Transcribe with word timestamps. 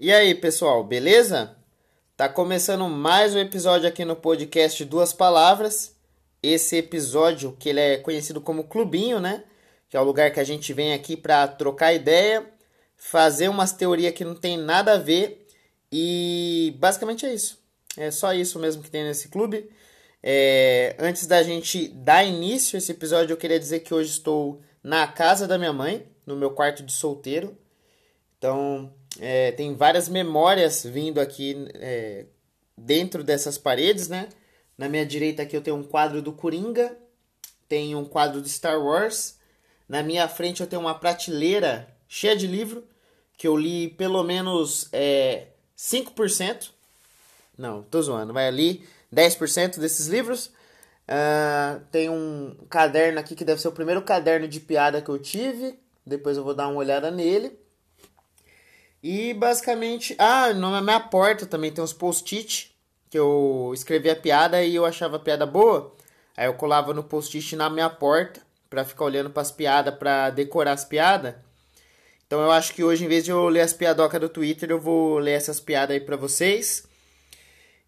E 0.00 0.12
aí, 0.12 0.32
pessoal, 0.32 0.84
beleza? 0.84 1.56
Tá 2.16 2.28
começando 2.28 2.88
mais 2.88 3.34
um 3.34 3.38
episódio 3.40 3.88
aqui 3.88 4.04
no 4.04 4.14
podcast 4.14 4.84
Duas 4.84 5.12
Palavras. 5.12 5.96
Esse 6.40 6.76
episódio 6.76 7.56
que 7.58 7.68
ele 7.68 7.80
é 7.80 7.96
conhecido 7.96 8.40
como 8.40 8.68
Clubinho, 8.68 9.18
né? 9.18 9.42
Que 9.90 9.96
é 9.96 10.00
o 10.00 10.04
lugar 10.04 10.30
que 10.30 10.38
a 10.38 10.44
gente 10.44 10.72
vem 10.72 10.94
aqui 10.94 11.16
para 11.16 11.48
trocar 11.48 11.92
ideia, 11.94 12.48
fazer 12.96 13.48
umas 13.48 13.72
teorias 13.72 14.14
que 14.14 14.24
não 14.24 14.36
tem 14.36 14.56
nada 14.56 14.92
a 14.92 14.98
ver 14.98 15.48
e 15.90 16.76
basicamente 16.78 17.26
é 17.26 17.34
isso. 17.34 17.60
É 17.96 18.12
só 18.12 18.32
isso 18.32 18.60
mesmo 18.60 18.84
que 18.84 18.90
tem 18.92 19.02
nesse 19.02 19.26
clube. 19.28 19.68
É, 20.22 20.94
antes 21.00 21.26
da 21.26 21.42
gente 21.42 21.88
dar 21.88 22.22
início 22.22 22.76
a 22.76 22.78
esse 22.78 22.92
episódio, 22.92 23.32
eu 23.32 23.36
queria 23.36 23.58
dizer 23.58 23.80
que 23.80 23.92
hoje 23.92 24.10
estou 24.10 24.62
na 24.80 25.08
casa 25.08 25.48
da 25.48 25.58
minha 25.58 25.72
mãe, 25.72 26.06
no 26.24 26.36
meu 26.36 26.52
quarto 26.52 26.84
de 26.84 26.92
solteiro. 26.92 27.58
Então, 28.38 28.94
é, 29.20 29.52
tem 29.52 29.74
várias 29.74 30.08
memórias 30.08 30.84
vindo 30.84 31.20
aqui 31.20 31.68
é, 31.74 32.26
dentro 32.76 33.24
dessas 33.24 33.58
paredes, 33.58 34.08
né? 34.08 34.28
Na 34.76 34.88
minha 34.88 35.04
direita 35.04 35.42
aqui 35.42 35.56
eu 35.56 35.60
tenho 35.60 35.76
um 35.76 35.82
quadro 35.82 36.22
do 36.22 36.32
Coringa, 36.32 36.96
tenho 37.68 37.98
um 37.98 38.04
quadro 38.04 38.40
do 38.40 38.48
Star 38.48 38.80
Wars. 38.80 39.36
Na 39.88 40.02
minha 40.02 40.28
frente 40.28 40.60
eu 40.60 40.66
tenho 40.66 40.82
uma 40.82 40.94
prateleira 40.94 41.88
cheia 42.08 42.36
de 42.36 42.46
livro, 42.46 42.84
que 43.36 43.46
eu 43.46 43.56
li 43.56 43.88
pelo 43.88 44.22
menos 44.22 44.88
é, 44.92 45.48
5%. 45.76 46.70
Não, 47.56 47.82
tô 47.82 48.00
zoando, 48.00 48.32
vai 48.32 48.46
ali 48.46 48.86
10% 49.12 49.78
desses 49.78 50.06
livros. 50.06 50.50
Uh, 51.08 51.80
tem 51.90 52.10
um 52.10 52.54
caderno 52.68 53.18
aqui 53.18 53.34
que 53.34 53.44
deve 53.44 53.60
ser 53.60 53.68
o 53.68 53.72
primeiro 53.72 54.02
caderno 54.02 54.46
de 54.46 54.60
piada 54.60 55.00
que 55.00 55.08
eu 55.08 55.18
tive. 55.18 55.78
Depois 56.06 56.36
eu 56.36 56.44
vou 56.44 56.54
dar 56.54 56.68
uma 56.68 56.78
olhada 56.78 57.10
nele. 57.10 57.58
E 59.02 59.34
basicamente. 59.34 60.14
Ah, 60.18 60.52
na 60.52 60.80
minha 60.80 61.00
porta 61.00 61.46
também 61.46 61.72
tem 61.72 61.82
uns 61.82 61.92
post-it. 61.92 62.74
Que 63.10 63.18
eu 63.18 63.70
escrevi 63.72 64.10
a 64.10 64.16
piada 64.16 64.62
e 64.62 64.74
eu 64.74 64.84
achava 64.84 65.16
a 65.16 65.20
piada 65.20 65.46
boa. 65.46 65.94
Aí 66.36 66.46
eu 66.46 66.54
colava 66.54 66.92
no 66.92 67.02
post-it 67.02 67.56
na 67.56 67.70
minha 67.70 67.88
porta. 67.88 68.40
Pra 68.68 68.84
ficar 68.84 69.04
olhando 69.04 69.30
para 69.30 69.42
as 69.42 69.50
piadas, 69.50 69.94
pra 69.94 70.30
decorar 70.30 70.72
as 70.72 70.84
piadas. 70.84 71.34
Então 72.26 72.42
eu 72.42 72.50
acho 72.50 72.74
que 72.74 72.84
hoje, 72.84 73.06
em 73.06 73.08
vez 73.08 73.24
de 73.24 73.30
eu 73.30 73.48
ler 73.48 73.62
as 73.62 73.72
piadocas 73.72 74.20
do 74.20 74.28
Twitter, 74.28 74.70
eu 74.70 74.78
vou 74.78 75.18
ler 75.18 75.32
essas 75.32 75.58
piadas 75.58 75.94
aí 75.94 76.00
pra 76.00 76.16
vocês. 76.16 76.86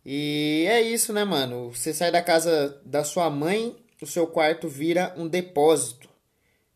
E 0.05 0.65
é 0.67 0.81
isso, 0.81 1.13
né, 1.13 1.25
mano? 1.25 1.71
Você 1.75 1.93
sai 1.93 2.11
da 2.11 2.23
casa 2.23 2.81
da 2.87 3.05
sua 3.05 3.29
mãe, 3.29 3.77
o 4.01 4.07
seu 4.07 4.27
quarto 4.27 4.67
vira 4.67 5.13
um 5.19 5.29
depósito. 5.29 6.09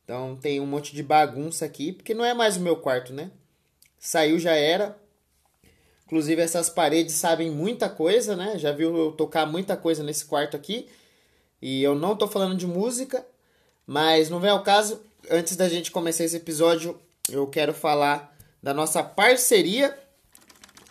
Então 0.04 0.36
tem 0.36 0.60
um 0.60 0.66
monte 0.66 0.94
de 0.94 1.02
bagunça 1.02 1.64
aqui, 1.64 1.90
porque 1.90 2.12
não 2.12 2.24
é 2.24 2.34
mais 2.34 2.58
o 2.58 2.60
meu 2.60 2.76
quarto, 2.76 3.14
né? 3.14 3.30
Saiu 4.06 4.38
já 4.38 4.52
era. 4.54 4.96
Inclusive 6.04 6.42
essas 6.42 6.68
paredes 6.68 7.14
sabem 7.14 7.50
muita 7.50 7.88
coisa, 7.88 8.36
né? 8.36 8.58
Já 8.58 8.70
viu 8.72 8.94
eu 8.96 9.12
tocar 9.12 9.46
muita 9.46 9.76
coisa 9.76 10.02
nesse 10.02 10.26
quarto 10.26 10.56
aqui. 10.56 10.88
E 11.62 11.82
eu 11.82 11.94
não 11.94 12.14
tô 12.14 12.28
falando 12.28 12.56
de 12.56 12.66
música, 12.66 13.24
mas 13.86 14.28
não 14.28 14.40
vem 14.40 14.50
ao 14.50 14.62
caso. 14.62 15.00
Antes 15.30 15.56
da 15.56 15.68
gente 15.68 15.90
começar 15.90 16.24
esse 16.24 16.36
episódio, 16.36 17.00
eu 17.30 17.46
quero 17.46 17.72
falar 17.72 18.36
da 18.62 18.74
nossa 18.74 19.02
parceria 19.02 19.96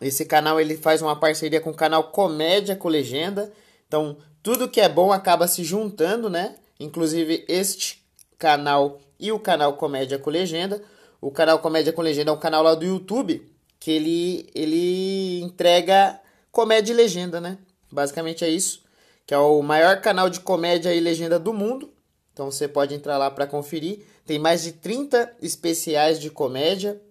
esse 0.04 0.26
canal 0.26 0.60
ele 0.60 0.76
faz 0.76 1.02
uma 1.02 1.16
parceria 1.16 1.62
com 1.62 1.70
o 1.70 1.76
canal 1.76 2.06
Comédia 2.06 2.76
com 2.76 2.90
Legenda. 2.90 3.52
Então, 3.88 4.18
tudo 4.42 4.68
que 4.68 4.82
é 4.82 4.90
bom 4.90 5.14
acaba 5.14 5.48
se 5.48 5.64
juntando, 5.64 6.30
né? 6.30 6.56
Inclusive 6.80 7.46
este 7.48 8.04
canal 8.38 9.00
e 9.18 9.32
o 9.32 9.40
canal 9.40 9.74
Comédia 9.78 10.20
com 10.20 10.30
Legenda. 10.30 10.84
O 11.24 11.32
canal 11.32 11.60
Comédia 11.60 11.94
com 11.94 12.02
Legenda 12.02 12.32
é 12.32 12.34
um 12.34 12.38
canal 12.38 12.62
lá 12.62 12.76
do 12.76 12.84
YouTube 12.84 13.50
que 13.80 13.90
ele, 13.90 14.50
ele 14.54 15.42
entrega 15.42 16.20
comédia 16.52 16.92
e 16.92 16.96
legenda, 16.96 17.40
né? 17.40 17.58
Basicamente 17.90 18.44
é 18.44 18.50
isso. 18.50 18.84
Que 19.26 19.34
é 19.34 19.38
o 19.38 19.62
maior 19.62 20.02
canal 20.02 20.30
de 20.30 20.42
comédia 20.42 20.94
e 20.94 21.00
legenda 21.00 21.40
do 21.40 21.54
mundo. 21.54 21.94
Então 22.34 22.52
você 22.52 22.68
pode 22.68 22.94
entrar 22.94 23.18
lá 23.18 23.32
para 23.32 23.48
conferir. 23.48 24.06
Tem 24.26 24.38
mais 24.38 24.64
de 24.64 24.74
30 24.74 25.34
especiais 25.42 26.20
de 26.20 26.30
comédia. 26.30 27.02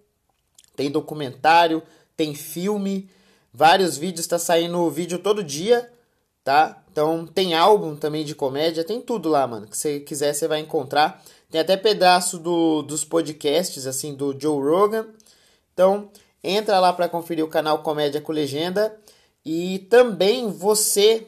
Tem 0.75 0.91
documentário, 0.91 1.81
tem 2.15 2.35
filme, 2.35 3.09
vários 3.51 3.97
vídeos, 3.97 4.25
está 4.25 4.37
saindo 4.37 4.91
vídeo 4.91 5.17
todo 5.17 5.43
dia, 5.43 5.91
tá? 6.43 6.83
Então 6.91 7.25
tem 7.25 7.55
álbum 7.55 7.95
também 7.95 8.23
de 8.23 8.35
comédia, 8.35 8.83
tem 8.83 9.01
tudo 9.01 9.27
lá, 9.29 9.47
mano. 9.47 9.65
Que 9.65 9.75
você 9.75 9.99
quiser, 9.99 10.33
você 10.33 10.47
vai 10.47 10.59
encontrar. 10.59 11.23
Tem 11.53 11.61
até 11.61 11.77
pedaço 11.77 12.39
do, 12.39 12.81
dos 12.81 13.05
podcasts, 13.05 13.85
assim, 13.85 14.15
do 14.15 14.35
Joe 14.35 14.59
Rogan. 14.59 15.05
Então, 15.71 16.09
entra 16.43 16.79
lá 16.79 16.91
para 16.91 17.07
conferir 17.07 17.45
o 17.45 17.47
canal 17.47 17.83
Comédia 17.83 18.19
com 18.19 18.31
Legenda. 18.31 18.99
E 19.45 19.77
também 19.87 20.49
você, 20.49 21.27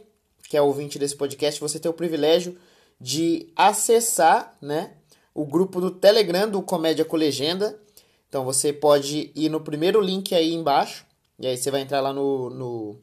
que 0.49 0.57
é 0.57 0.61
ouvinte 0.63 0.97
desse 0.97 1.15
podcast, 1.15 1.61
você 1.61 1.77
tem 1.77 1.91
o 1.91 1.93
privilégio 1.93 2.57
de 2.99 3.53
acessar, 3.55 4.57
né? 4.59 4.93
O 5.31 5.45
grupo 5.45 5.79
do 5.79 5.91
Telegram 5.91 6.49
do 6.49 6.63
Comédia 6.63 7.05
com 7.05 7.15
Legenda. 7.15 7.79
Então 8.27 8.43
você 8.43 8.73
pode 8.73 9.31
ir 9.35 9.49
no 9.49 9.61
primeiro 9.61 10.01
link 10.01 10.33
aí 10.33 10.55
embaixo, 10.55 11.05
e 11.37 11.45
aí 11.45 11.55
você 11.55 11.69
vai 11.69 11.81
entrar 11.81 12.01
lá 12.01 12.11
no, 12.11 12.49
no 12.49 12.99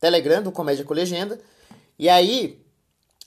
Telegram 0.00 0.42
do 0.42 0.50
Comédia 0.50 0.84
com 0.84 0.94
Legenda, 0.94 1.38
e 1.96 2.08
aí 2.08 2.58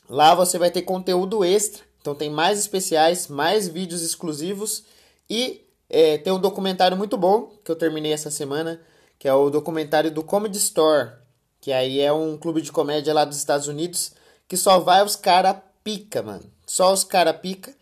lá 0.10 0.36
você 0.36 0.58
vai 0.58 0.70
ter 0.70 0.82
conteúdo 0.82 1.46
extra. 1.46 1.88
Então 2.02 2.16
tem 2.16 2.30
mais 2.30 2.60
especiais, 2.60 3.28
mais 3.28 3.68
vídeos 3.68 4.02
exclusivos 4.02 4.84
e 5.30 5.66
é, 5.90 6.18
tem 6.18 6.32
um 6.32 6.40
documentário 6.40 6.96
muito 6.96 7.18
bom 7.18 7.52
que 7.64 7.72
eu 7.72 7.76
terminei 7.76 8.14
essa 8.14 8.32
semana, 8.32 8.80
que 9.18 9.28
é 9.28 9.34
o 9.34 9.50
documentário 9.50 10.12
do 10.12 10.24
Comedy 10.24 10.58
Store, 10.58 11.12
que 11.60 11.72
aí 11.72 12.00
é 12.00 12.12
um 12.14 12.38
clube 12.38 12.62
de 12.62 12.72
comédia 12.72 13.14
lá 13.14 13.26
dos 13.26 13.38
Estados 13.38 13.68
Unidos 13.68 14.14
que 14.50 14.58
só 14.58 14.80
vai 14.80 15.06
os 15.06 15.16
cara 15.16 15.54
pica, 15.84 16.24
mano. 16.24 16.44
Só 16.66 16.92
os 16.92 17.04
cara 17.04 17.32
pica. 17.34 17.74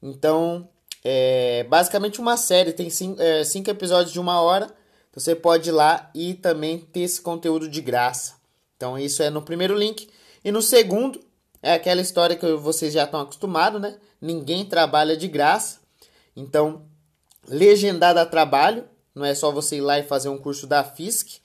Então, 0.00 0.68
é 1.02 1.64
basicamente 1.64 2.20
uma 2.20 2.36
série, 2.36 2.72
tem 2.72 2.88
cinco, 2.88 3.20
é, 3.20 3.42
cinco 3.42 3.68
episódios 3.68 4.12
de 4.12 4.20
uma 4.20 4.40
hora. 4.40 4.66
Então 5.10 5.22
você 5.22 5.34
pode 5.34 5.68
ir 5.68 5.72
lá 5.72 6.10
e 6.14 6.34
também 6.34 6.78
ter 6.78 7.00
esse 7.00 7.20
conteúdo 7.20 7.68
de 7.68 7.80
graça. 7.80 8.34
Então 8.76 8.98
isso 8.98 9.22
é 9.22 9.28
no 9.28 9.42
primeiro 9.42 9.76
link. 9.76 10.08
E 10.44 10.52
no 10.52 10.62
segundo, 10.62 11.20
é 11.64 11.74
aquela 11.74 12.00
história 12.00 12.36
que 12.36 12.46
vocês 12.54 12.92
já 12.92 13.04
estão 13.04 13.20
acostumados, 13.20 13.80
né? 13.80 13.96
Ninguém 14.20 14.64
trabalha 14.64 15.16
de 15.16 15.26
graça. 15.28 15.80
Então, 16.36 16.82
legendar 17.48 18.14
dá 18.14 18.24
trabalho. 18.26 18.84
Não 19.14 19.24
é 19.24 19.34
só 19.34 19.50
você 19.50 19.76
ir 19.76 19.80
lá 19.80 19.98
e 19.98 20.02
fazer 20.02 20.28
um 20.28 20.38
curso 20.38 20.66
da 20.66 20.82
FISC. 20.84 21.40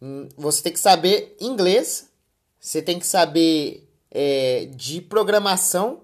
Hum, 0.00 0.28
você 0.36 0.62
tem 0.62 0.72
que 0.72 0.80
saber 0.80 1.36
inglês. 1.40 2.08
Você 2.58 2.80
tem 2.80 2.98
que 2.98 3.06
saber 3.06 3.88
é, 4.10 4.66
de 4.74 5.00
programação 5.00 6.02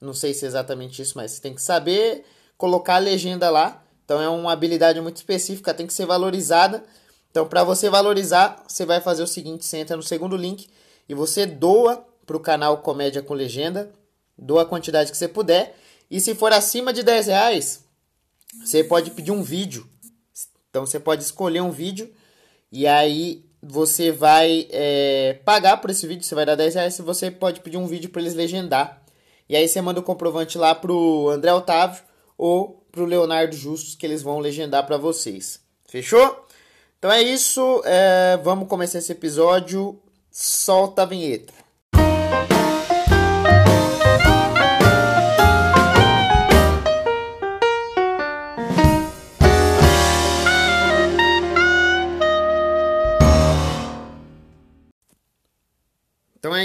não 0.00 0.14
sei 0.14 0.32
se 0.32 0.46
é 0.46 0.48
exatamente 0.48 1.02
isso, 1.02 1.12
mas 1.16 1.32
você 1.32 1.40
tem 1.42 1.54
que 1.54 1.60
saber 1.60 2.24
colocar 2.56 2.94
a 2.94 2.98
legenda 2.98 3.50
lá. 3.50 3.84
Então 4.04 4.20
é 4.20 4.28
uma 4.28 4.52
habilidade 4.52 5.00
muito 5.00 5.18
específica, 5.18 5.74
tem 5.74 5.86
que 5.86 5.92
ser 5.92 6.06
valorizada. 6.06 6.82
Então, 7.30 7.46
para 7.46 7.62
você 7.62 7.88
valorizar, 7.88 8.64
você 8.66 8.84
vai 8.86 9.00
fazer 9.00 9.22
o 9.22 9.26
seguinte: 9.26 9.64
você 9.64 9.76
entra 9.76 9.96
no 9.96 10.02
segundo 10.02 10.36
link 10.36 10.68
e 11.08 11.14
você 11.14 11.44
doa 11.44 12.04
para 12.30 12.36
o 12.36 12.40
canal 12.40 12.78
Comédia 12.78 13.22
com 13.22 13.34
Legenda, 13.34 13.90
doa 14.38 14.62
a 14.62 14.64
quantidade 14.64 15.10
que 15.10 15.16
você 15.16 15.26
puder. 15.26 15.76
E 16.08 16.20
se 16.20 16.32
for 16.32 16.52
acima 16.52 16.92
de 16.92 17.02
10 17.02 17.26
reais, 17.26 17.84
você 18.64 18.84
pode 18.84 19.10
pedir 19.10 19.32
um 19.32 19.42
vídeo. 19.42 19.84
Então 20.70 20.86
você 20.86 21.00
pode 21.00 21.24
escolher 21.24 21.60
um 21.60 21.72
vídeo 21.72 22.08
e 22.70 22.86
aí 22.86 23.44
você 23.60 24.12
vai 24.12 24.68
é, 24.70 25.40
pagar 25.44 25.78
por 25.78 25.90
esse 25.90 26.06
vídeo. 26.06 26.22
Você 26.22 26.36
vai 26.36 26.46
dar 26.46 26.54
10 26.54 26.74
reais. 26.76 26.98
Você 26.98 27.32
pode 27.32 27.60
pedir 27.62 27.78
um 27.78 27.86
vídeo 27.88 28.08
para 28.08 28.22
eles 28.22 28.34
legendar. 28.34 29.02
E 29.48 29.56
aí 29.56 29.66
você 29.66 29.80
manda 29.80 29.98
o 29.98 30.04
comprovante 30.04 30.56
lá 30.56 30.72
pro 30.72 31.30
André 31.30 31.52
Otávio 31.52 32.00
ou 32.38 32.86
pro 32.92 33.06
Leonardo 33.06 33.56
Justus 33.56 33.96
que 33.96 34.06
eles 34.06 34.22
vão 34.22 34.38
legendar 34.38 34.86
para 34.86 34.96
vocês. 34.96 35.58
Fechou? 35.88 36.46
Então 36.96 37.10
é 37.10 37.20
isso. 37.20 37.82
É, 37.84 38.36
vamos 38.44 38.68
começar 38.68 38.98
esse 38.98 39.10
episódio. 39.10 40.00
Solta 40.30 41.02
a 41.02 41.06
vinheta. 41.06 41.59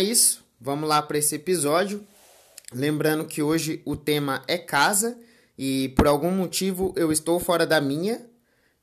Isso. 0.10 0.44
Vamos 0.60 0.88
lá 0.88 1.02
para 1.02 1.18
esse 1.18 1.36
episódio. 1.36 2.06
Lembrando 2.74 3.26
que 3.26 3.42
hoje 3.42 3.82
o 3.86 3.96
tema 3.96 4.44
é 4.48 4.58
casa 4.58 5.18
e 5.58 5.90
por 5.90 6.08
algum 6.08 6.32
motivo 6.32 6.94
eu 6.96 7.12
estou 7.12 7.40
fora 7.40 7.66
da 7.66 7.80
minha 7.80 8.26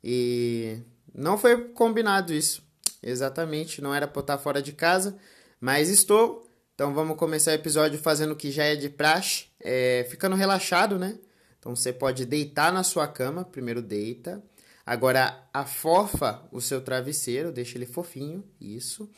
e 0.02 0.78
não 1.14 1.36
foi 1.38 1.69
combinado 1.69 2.32
isso. 2.32 2.62
Exatamente, 3.02 3.80
não 3.82 3.94
era 3.94 4.06
para 4.06 4.20
estar 4.20 4.38
fora 4.38 4.62
de 4.62 4.72
casa, 4.72 5.16
mas 5.60 5.88
estou. 5.88 6.48
Então 6.74 6.94
vamos 6.94 7.16
começar 7.16 7.50
o 7.50 7.54
episódio 7.54 7.98
fazendo 7.98 8.32
o 8.32 8.36
que 8.36 8.50
já 8.50 8.64
é 8.64 8.76
de 8.76 8.88
praxe, 8.88 9.46
é, 9.60 10.06
ficando 10.08 10.36
relaxado, 10.36 10.98
né? 10.98 11.18
Então 11.58 11.75
você 11.75 11.92
pode 11.92 12.25
deitar 12.25 12.72
na 12.72 12.82
sua 12.82 13.06
cama, 13.06 13.44
primeiro 13.44 13.82
deita, 13.82 14.42
Agora 14.84 15.48
afofa 15.54 16.42
o 16.50 16.60
seu 16.60 16.80
travesseiro, 16.80 17.52
deixa 17.52 17.78
ele 17.78 17.86
fofinho, 17.86 18.44
isso. 18.60 19.08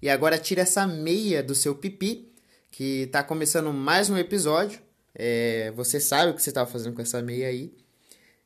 E 0.00 0.08
agora 0.08 0.38
tira 0.38 0.62
essa 0.62 0.86
meia 0.86 1.42
do 1.42 1.54
seu 1.54 1.74
pipi, 1.74 2.32
que 2.70 3.06
tá 3.12 3.22
começando 3.22 3.72
mais 3.72 4.10
um 4.10 4.18
episódio. 4.18 4.80
É, 5.14 5.70
você 5.72 6.00
sabe 6.00 6.32
o 6.32 6.34
que 6.34 6.42
você 6.42 6.50
estava 6.50 6.70
fazendo 6.70 6.94
com 6.94 7.02
essa 7.02 7.22
meia 7.22 7.48
aí. 7.48 7.72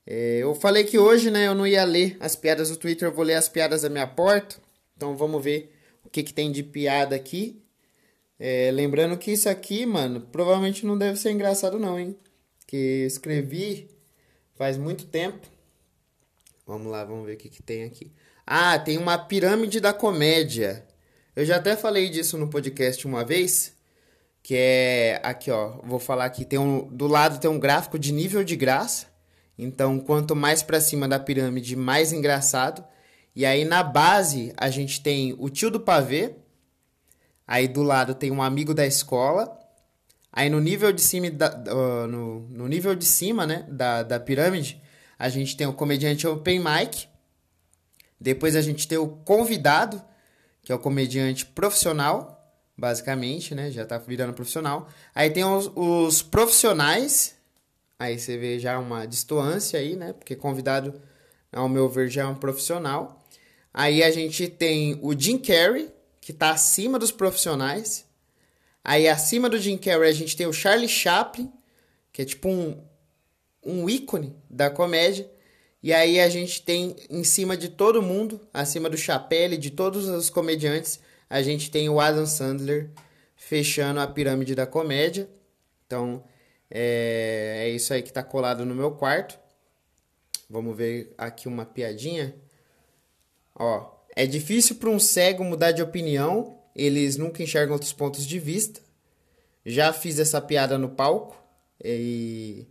É, 0.06 0.38
eu 0.38 0.54
falei 0.54 0.84
que 0.84 0.98
hoje, 0.98 1.30
né, 1.30 1.46
eu 1.46 1.54
não 1.54 1.66
ia 1.66 1.84
ler 1.84 2.16
as 2.20 2.34
piadas 2.34 2.70
do 2.70 2.76
Twitter, 2.76 3.08
eu 3.08 3.12
vou 3.12 3.24
ler 3.24 3.34
as 3.34 3.48
piadas 3.48 3.82
da 3.82 3.88
minha 3.88 4.06
porta. 4.06 4.56
Então 4.96 5.16
vamos 5.16 5.42
ver 5.42 5.74
o 6.04 6.10
que, 6.10 6.22
que 6.22 6.32
tem 6.32 6.50
de 6.50 6.62
piada 6.62 7.14
aqui. 7.14 7.62
É, 8.38 8.70
lembrando 8.72 9.18
que 9.18 9.32
isso 9.32 9.48
aqui, 9.48 9.84
mano, 9.84 10.20
provavelmente 10.20 10.86
não 10.86 10.96
deve 10.96 11.18
ser 11.18 11.30
engraçado 11.30 11.78
não, 11.78 11.98
hein? 11.98 12.16
Que 12.66 13.04
escrevi 13.04 13.90
faz 14.54 14.76
muito 14.76 15.06
tempo. 15.06 15.46
Vamos 16.66 16.90
lá, 16.90 17.04
vamos 17.04 17.26
ver 17.26 17.34
o 17.34 17.36
que, 17.36 17.48
que 17.48 17.62
tem 17.62 17.84
aqui. 17.84 18.12
Ah, 18.46 18.78
tem 18.78 18.96
uma 18.96 19.18
pirâmide 19.18 19.80
da 19.80 19.92
comédia. 19.92 20.86
Eu 21.38 21.44
já 21.44 21.54
até 21.54 21.76
falei 21.76 22.10
disso 22.10 22.36
no 22.36 22.48
podcast 22.48 23.06
uma 23.06 23.24
vez 23.24 23.72
que 24.42 24.56
é 24.56 25.20
aqui, 25.22 25.52
ó, 25.52 25.78
vou 25.84 26.00
falar 26.00 26.24
aqui, 26.24 26.44
tem 26.44 26.58
um 26.58 26.88
do 26.88 27.06
lado 27.06 27.38
tem 27.38 27.48
um 27.48 27.60
gráfico 27.60 27.96
de 27.96 28.12
nível 28.12 28.42
de 28.42 28.56
graça. 28.56 29.06
Então, 29.56 30.00
quanto 30.00 30.34
mais 30.34 30.64
para 30.64 30.80
cima 30.80 31.06
da 31.06 31.16
pirâmide, 31.16 31.76
mais 31.76 32.12
engraçado. 32.12 32.84
E 33.36 33.46
aí 33.46 33.64
na 33.64 33.84
base 33.84 34.52
a 34.56 34.68
gente 34.68 35.00
tem 35.00 35.32
o 35.38 35.48
tio 35.48 35.70
do 35.70 35.78
pavê. 35.78 36.34
Aí 37.46 37.68
do 37.68 37.84
lado 37.84 38.16
tem 38.16 38.32
um 38.32 38.42
amigo 38.42 38.74
da 38.74 38.84
escola. 38.84 39.56
Aí 40.32 40.50
no 40.50 40.58
nível 40.58 40.90
de 40.90 41.00
cima 41.00 41.30
da, 41.30 41.56
no, 42.08 42.48
no 42.48 42.66
nível 42.66 42.96
de 42.96 43.04
cima, 43.04 43.46
né, 43.46 43.64
da, 43.68 44.02
da 44.02 44.18
pirâmide, 44.18 44.82
a 45.16 45.28
gente 45.28 45.56
tem 45.56 45.68
o 45.68 45.72
comediante 45.72 46.26
open 46.26 46.58
mic. 46.58 47.06
Depois 48.20 48.56
a 48.56 48.60
gente 48.60 48.88
tem 48.88 48.98
o 48.98 49.06
convidado, 49.06 50.02
que 50.62 50.72
é 50.72 50.74
o 50.74 50.78
comediante 50.78 51.46
profissional 51.46 52.38
basicamente, 52.78 53.56
né? 53.56 53.72
Já 53.72 53.84
tá 53.84 53.98
virando 53.98 54.32
profissional. 54.32 54.88
Aí 55.12 55.28
tem 55.28 55.44
os, 55.44 55.70
os 55.74 56.22
profissionais, 56.22 57.34
aí 57.98 58.16
você 58.16 58.38
vê 58.38 58.60
já 58.60 58.78
uma 58.78 59.04
distância 59.04 59.80
aí, 59.80 59.96
né? 59.96 60.12
Porque 60.12 60.36
convidado, 60.36 60.94
ao 61.52 61.68
meu 61.68 61.88
ver, 61.88 62.08
já 62.08 62.22
é 62.22 62.26
um 62.26 62.36
profissional. 62.36 63.20
Aí 63.74 64.02
a 64.04 64.12
gente 64.12 64.46
tem 64.46 64.98
o 65.02 65.18
Jim 65.18 65.38
Carrey, 65.38 65.90
que 66.20 66.32
tá 66.32 66.50
acima 66.50 67.00
dos 67.00 67.10
profissionais. 67.10 68.06
Aí 68.84 69.08
acima 69.08 69.50
do 69.50 69.58
Jim 69.58 69.76
Carrey 69.76 70.08
a 70.08 70.14
gente 70.14 70.36
tem 70.36 70.46
o 70.46 70.52
Charlie 70.52 70.88
Chaplin, 70.88 71.52
que 72.12 72.22
é 72.22 72.24
tipo 72.24 72.48
um, 72.48 72.80
um 73.62 73.90
ícone 73.90 74.36
da 74.48 74.70
comédia. 74.70 75.28
E 75.82 75.92
aí 75.92 76.18
a 76.18 76.28
gente 76.28 76.62
tem 76.62 76.96
em 77.08 77.22
cima 77.22 77.56
de 77.56 77.68
todo 77.68 78.02
mundo, 78.02 78.40
acima 78.52 78.90
do 78.90 78.96
Chapelle, 78.96 79.56
de 79.56 79.70
todos 79.70 80.08
os 80.08 80.28
comediantes, 80.28 81.00
a 81.30 81.42
gente 81.42 81.70
tem 81.70 81.88
o 81.88 82.00
Adam 82.00 82.26
Sandler 82.26 82.90
fechando 83.36 84.00
a 84.00 84.06
pirâmide 84.06 84.54
da 84.54 84.66
comédia. 84.66 85.28
Então, 85.86 86.24
é, 86.70 87.64
é 87.66 87.68
isso 87.70 87.92
aí 87.92 88.02
que 88.02 88.08
está 88.08 88.22
colado 88.22 88.64
no 88.64 88.74
meu 88.74 88.92
quarto. 88.92 89.38
Vamos 90.50 90.76
ver 90.76 91.14
aqui 91.16 91.46
uma 91.46 91.64
piadinha. 91.64 92.34
Ó, 93.54 93.90
é 94.16 94.26
difícil 94.26 94.76
para 94.76 94.90
um 94.90 94.98
cego 94.98 95.44
mudar 95.44 95.72
de 95.72 95.82
opinião. 95.82 96.58
Eles 96.74 97.16
nunca 97.16 97.42
enxergam 97.42 97.74
outros 97.74 97.92
pontos 97.92 98.26
de 98.26 98.38
vista. 98.38 98.80
Já 99.64 99.92
fiz 99.92 100.18
essa 100.18 100.40
piada 100.40 100.78
no 100.78 100.88
palco 100.88 101.36
e 101.84 102.66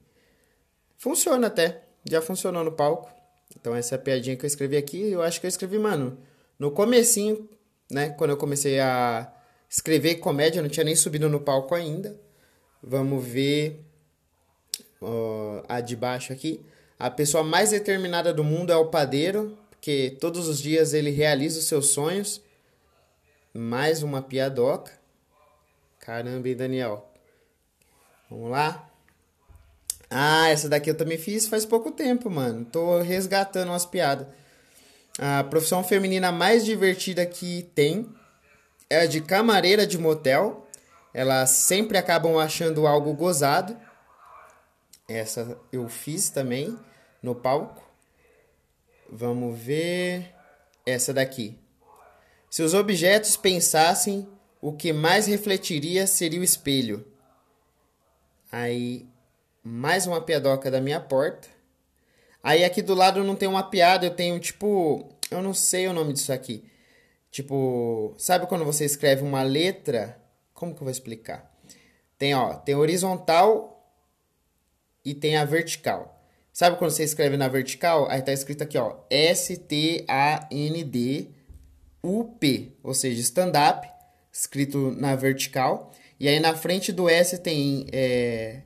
funciona 0.98 1.48
até. 1.48 1.87
Já 2.10 2.22
funcionou 2.22 2.64
no 2.64 2.72
palco. 2.72 3.10
Então 3.60 3.76
essa 3.76 3.96
é 3.96 3.98
a 3.98 4.02
piadinha 4.02 4.36
que 4.36 4.46
eu 4.46 4.48
escrevi 4.48 4.78
aqui. 4.78 5.12
Eu 5.12 5.22
acho 5.22 5.40
que 5.40 5.46
eu 5.46 5.50
escrevi, 5.50 5.78
mano, 5.78 6.18
no 6.60 6.72
comecinho 6.72 7.50
né? 7.90 8.10
Quando 8.10 8.32
eu 8.32 8.38
comecei 8.38 8.80
a 8.80 9.32
escrever 9.70 10.16
comédia, 10.16 10.60
eu 10.60 10.64
não 10.64 10.70
tinha 10.70 10.84
nem 10.84 10.96
subido 10.96 11.30
no 11.30 11.40
palco 11.40 11.74
ainda. 11.74 12.20
Vamos 12.84 13.26
ver 13.26 13.84
a 15.68 15.82
de 15.82 15.96
baixo 15.96 16.34
aqui. 16.34 16.66
A 17.00 17.10
pessoa 17.10 17.44
mais 17.44 17.72
determinada 17.72 18.34
do 18.34 18.44
mundo 18.44 18.72
é 18.72 18.76
o 18.76 18.88
padeiro, 18.88 19.58
porque 19.70 20.18
todos 20.20 20.48
os 20.48 20.60
dias 20.60 20.94
ele 20.94 21.12
realiza 21.12 21.60
os 21.60 21.66
seus 21.66 21.90
sonhos. 21.90 22.42
Mais 23.54 24.04
uma 24.04 24.22
piadoca. 24.22 24.92
Caramba, 26.00 26.48
hein, 26.48 26.56
Daniel? 26.56 27.12
Vamos 28.30 28.52
lá. 28.52 28.87
Ah, 30.10 30.48
essa 30.50 30.70
daqui 30.70 30.90
eu 30.90 30.96
também 30.96 31.18
fiz 31.18 31.48
faz 31.48 31.66
pouco 31.66 31.92
tempo, 31.92 32.30
mano. 32.30 32.66
Tô 32.66 33.02
resgatando 33.02 33.70
umas 33.70 33.86
piadas. 33.86 34.28
A 35.20 35.44
profissão 35.44 35.84
feminina 35.84 36.32
mais 36.32 36.64
divertida 36.64 37.26
que 37.26 37.70
tem 37.74 38.08
é 38.90 39.00
a 39.00 39.06
de 39.06 39.22
camareira 39.22 39.86
de 39.86 39.98
motel. 39.98 40.68
Elas 41.14 41.50
sempre 41.50 41.98
acabam 41.98 42.38
achando 42.38 42.86
algo 42.86 43.14
gozado. 43.14 43.76
Essa 45.10 45.58
eu 45.72 45.88
fiz 45.90 46.30
também 46.30 46.78
no 47.22 47.34
palco. 47.34 47.84
Vamos 49.10 49.58
ver 49.58 50.34
essa 50.86 51.14
daqui. 51.14 51.58
Se 52.50 52.62
os 52.62 52.74
objetos 52.74 53.36
pensassem, 53.36 54.28
o 54.62 54.72
que 54.74 54.94
mais 54.94 55.28
refletiria 55.28 56.08
seria 56.08 56.40
o 56.40 56.44
espelho. 56.44 57.06
Aí, 58.52 59.06
mais 59.68 60.08
uma 60.08 60.22
pedoca 60.22 60.72
da 60.72 60.80
minha 60.80 61.00
porta. 61.00 61.50
Aí 62.42 62.64
aqui 62.64 62.82
do 62.82 62.94
lado 62.94 63.24
não 63.24 63.36
tem 63.36 63.50
uma 63.50 63.64
piada, 63.64 64.06
eu 64.06 64.16
tenho 64.16 64.40
tipo. 64.40 65.10
Eu 65.30 65.42
não 65.42 65.54
sei 65.54 65.88
o 65.88 65.94
nome 65.94 66.14
disso 66.14 66.32
aqui. 66.32 66.64
Tipo, 67.30 68.16
sabe 68.18 68.48
quando 68.48 68.64
você 68.64 68.86
escreve 68.86 69.22
uma 69.24 69.44
letra? 69.44 70.18
Como 70.54 70.74
que 70.74 70.78
eu 70.78 70.86
vou 70.86 70.92
explicar? 70.92 71.54
Tem, 72.18 72.34
ó, 72.34 72.54
tem 72.54 72.74
horizontal 72.76 73.94
e 75.04 75.14
tem 75.14 75.36
a 75.36 75.44
vertical. 75.44 76.18
Sabe 76.54 76.78
quando 76.78 76.92
você 76.92 77.04
escreve 77.04 77.36
na 77.36 77.50
vertical? 77.50 78.10
Aí 78.10 78.22
tá 78.22 78.32
escrito 78.32 78.64
aqui, 78.64 78.78
ó, 78.78 78.96
S-T-A-N-D-U-P, 79.10 80.08
ou 82.82 82.94
seja, 82.94 83.22
stand-up, 83.22 83.88
escrito 84.32 84.92
na 84.92 85.16
vertical. 85.16 85.94
E 86.20 86.28
aí 86.28 86.40
na 86.40 86.56
frente 86.56 86.92
do 86.92 87.08
S 87.08 87.38
tem 87.38 87.86
é, 87.92 88.62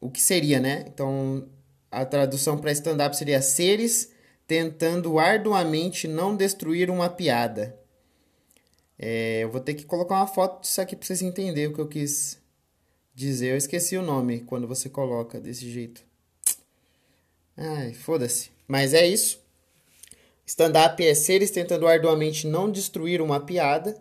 o 0.00 0.10
que 0.10 0.20
seria, 0.20 0.60
né? 0.60 0.84
Então, 0.86 1.48
a 1.90 2.04
tradução 2.04 2.58
para 2.58 2.72
stand-up 2.72 3.16
seria 3.16 3.42
seres 3.42 4.10
tentando 4.46 5.18
arduamente 5.18 6.08
não 6.08 6.36
destruir 6.36 6.90
uma 6.90 7.08
piada. 7.08 7.78
É, 8.98 9.40
eu 9.44 9.50
vou 9.50 9.60
ter 9.60 9.74
que 9.74 9.84
colocar 9.84 10.16
uma 10.16 10.26
foto 10.26 10.62
disso 10.62 10.80
aqui 10.80 10.96
para 10.96 11.06
vocês 11.06 11.22
entenderem 11.22 11.70
o 11.70 11.74
que 11.74 11.80
eu 11.80 11.88
quis 11.88 12.38
dizer. 13.14 13.52
Eu 13.52 13.56
esqueci 13.56 13.96
o 13.96 14.02
nome 14.02 14.40
quando 14.40 14.66
você 14.66 14.88
coloca 14.88 15.40
desse 15.40 15.70
jeito. 15.70 16.02
Ai, 17.56 17.92
foda-se. 17.92 18.50
Mas 18.66 18.94
é 18.94 19.06
isso. 19.06 19.40
Stand-up 20.46 21.04
é 21.04 21.14
seres 21.14 21.50
tentando 21.50 21.86
arduamente 21.86 22.46
não 22.46 22.70
destruir 22.70 23.20
uma 23.20 23.40
piada. 23.40 24.00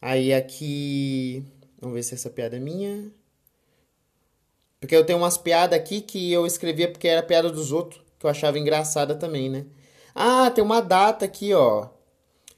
Aí 0.00 0.32
aqui. 0.32 1.44
Vamos 1.80 1.94
ver 1.94 2.02
se 2.02 2.14
essa 2.14 2.30
piada 2.30 2.56
é 2.56 2.60
minha. 2.60 3.10
Porque 4.82 4.94
eu 4.96 5.06
tenho 5.06 5.20
umas 5.20 5.38
piadas 5.38 5.78
aqui 5.78 6.00
que 6.00 6.32
eu 6.32 6.44
escrevia 6.44 6.90
porque 6.90 7.06
era 7.06 7.22
piada 7.22 7.48
dos 7.48 7.70
outros, 7.70 8.02
que 8.18 8.26
eu 8.26 8.30
achava 8.30 8.58
engraçada 8.58 9.14
também, 9.14 9.48
né? 9.48 9.64
Ah, 10.12 10.50
tem 10.50 10.64
uma 10.64 10.80
data 10.80 11.24
aqui, 11.24 11.54
ó. 11.54 11.88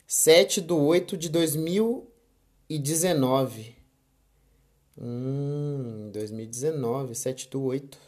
7 0.07 0.63
de 0.63 0.73
8 0.73 1.19
de 1.19 1.29
2019. 1.29 3.77
Hum, 4.99 6.09
2019, 6.15 7.15
7 7.15 7.51
do 7.51 7.63
8. 7.63 7.99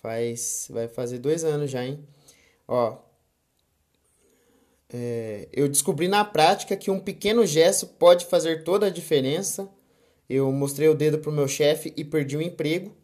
Faz, 0.00 0.68
vai 0.70 0.86
fazer 0.86 1.18
dois 1.18 1.42
anos 1.42 1.72
já, 1.72 1.84
hein? 1.84 1.98
Ó, 2.68 2.98
é, 4.92 5.48
eu 5.52 5.68
descobri 5.68 6.06
na 6.06 6.24
prática 6.24 6.76
que 6.76 6.88
um 6.88 7.00
pequeno 7.00 7.44
gesto 7.44 7.84
pode 7.84 8.26
fazer 8.26 8.62
toda 8.62 8.86
a 8.86 8.90
diferença. 8.90 9.68
Eu 10.30 10.52
mostrei 10.52 10.88
o 10.88 10.94
dedo 10.94 11.18
pro 11.18 11.32
meu 11.32 11.48
chefe 11.48 11.92
e 11.96 12.04
perdi 12.04 12.36
o 12.36 12.42
emprego. 12.42 12.96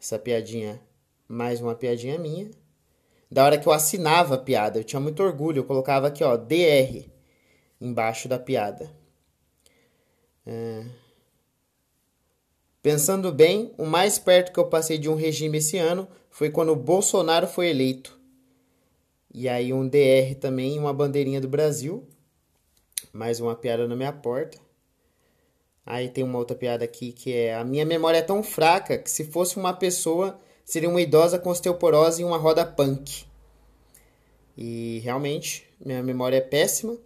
Essa 0.00 0.18
piadinha, 0.18 0.80
mais 1.26 1.60
uma 1.60 1.74
piadinha 1.74 2.18
minha. 2.18 2.50
Da 3.30 3.44
hora 3.44 3.58
que 3.58 3.66
eu 3.66 3.72
assinava 3.72 4.36
a 4.36 4.38
piada, 4.38 4.78
eu 4.78 4.84
tinha 4.84 5.00
muito 5.00 5.22
orgulho, 5.22 5.58
eu 5.58 5.64
colocava 5.64 6.06
aqui, 6.06 6.22
ó, 6.22 6.36
DR, 6.36 7.10
embaixo 7.80 8.28
da 8.28 8.38
piada. 8.38 8.90
É... 10.46 10.86
Pensando 12.80 13.32
bem, 13.32 13.74
o 13.76 13.84
mais 13.84 14.18
perto 14.18 14.52
que 14.52 14.60
eu 14.60 14.68
passei 14.68 14.98
de 14.98 15.08
um 15.08 15.16
regime 15.16 15.58
esse 15.58 15.76
ano 15.76 16.08
foi 16.30 16.48
quando 16.48 16.72
o 16.72 16.76
Bolsonaro 16.76 17.48
foi 17.48 17.68
eleito. 17.68 18.18
E 19.34 19.48
aí 19.48 19.72
um 19.72 19.86
DR 19.86 20.36
também, 20.40 20.78
uma 20.78 20.94
bandeirinha 20.94 21.40
do 21.40 21.48
Brasil. 21.48 22.08
Mais 23.12 23.40
uma 23.40 23.56
piada 23.56 23.86
na 23.86 23.96
minha 23.96 24.12
porta. 24.12 24.58
Aí 25.90 26.10
tem 26.10 26.22
uma 26.22 26.36
outra 26.38 26.54
piada 26.54 26.84
aqui 26.84 27.12
que 27.12 27.34
é: 27.34 27.54
A 27.54 27.64
minha 27.64 27.86
memória 27.86 28.18
é 28.18 28.22
tão 28.22 28.42
fraca 28.42 28.98
que 28.98 29.10
se 29.10 29.24
fosse 29.24 29.56
uma 29.56 29.72
pessoa, 29.72 30.38
seria 30.62 30.86
uma 30.90 31.00
idosa 31.00 31.38
com 31.38 31.48
osteoporose 31.48 32.20
e 32.20 32.24
uma 32.26 32.36
roda 32.36 32.66
punk. 32.66 33.24
E 34.54 35.00
realmente, 35.02 35.66
minha 35.82 36.02
memória 36.02 36.36
é 36.36 36.42
péssima. 36.42 36.92
O 36.92 36.98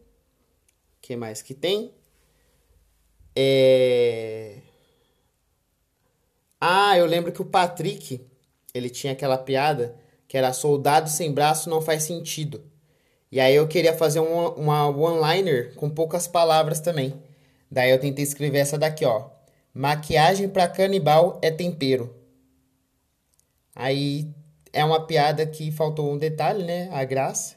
que 1.01 1.15
mais 1.15 1.43
que 1.43 1.55
tem? 1.55 1.93
É... 3.37 4.57
Ah, 6.61 6.99
eu 6.99 7.07
lembro 7.07 7.31
que 7.31 7.41
o 7.41 7.45
Patrick, 7.45 8.21
ele 8.75 8.91
tinha 8.91 9.13
aquela 9.13 9.39
piada 9.39 9.95
que 10.27 10.37
era 10.37 10.53
soldado 10.53 11.09
sem 11.09 11.33
braço 11.33 11.71
não 11.71 11.81
faz 11.81 12.03
sentido. 12.03 12.65
E 13.31 13.39
aí 13.39 13.55
eu 13.55 13.69
queria 13.69 13.97
fazer 13.97 14.19
um, 14.19 14.49
uma 14.55 14.89
one-liner 14.89 15.73
com 15.77 15.89
poucas 15.89 16.27
palavras 16.27 16.81
também. 16.81 17.15
Daí 17.73 17.91
eu 17.91 17.99
tentei 17.99 18.23
escrever 18.23 18.59
essa 18.59 18.77
daqui, 18.77 19.03
ó. 19.03 19.31
Maquiagem 19.73 20.47
para 20.47 20.69
canibal 20.69 21.39
é 21.41 21.51
tempero. 21.51 22.15
Aí 23.75 24.29
é 24.75 24.85
uma 24.85 25.07
piada 25.07 25.47
que 25.47 25.73
faltou 25.73 26.13
um 26.13 26.19
detalhe, 26.19 26.65
né? 26.65 26.91
A 26.93 27.03
graça. 27.03 27.57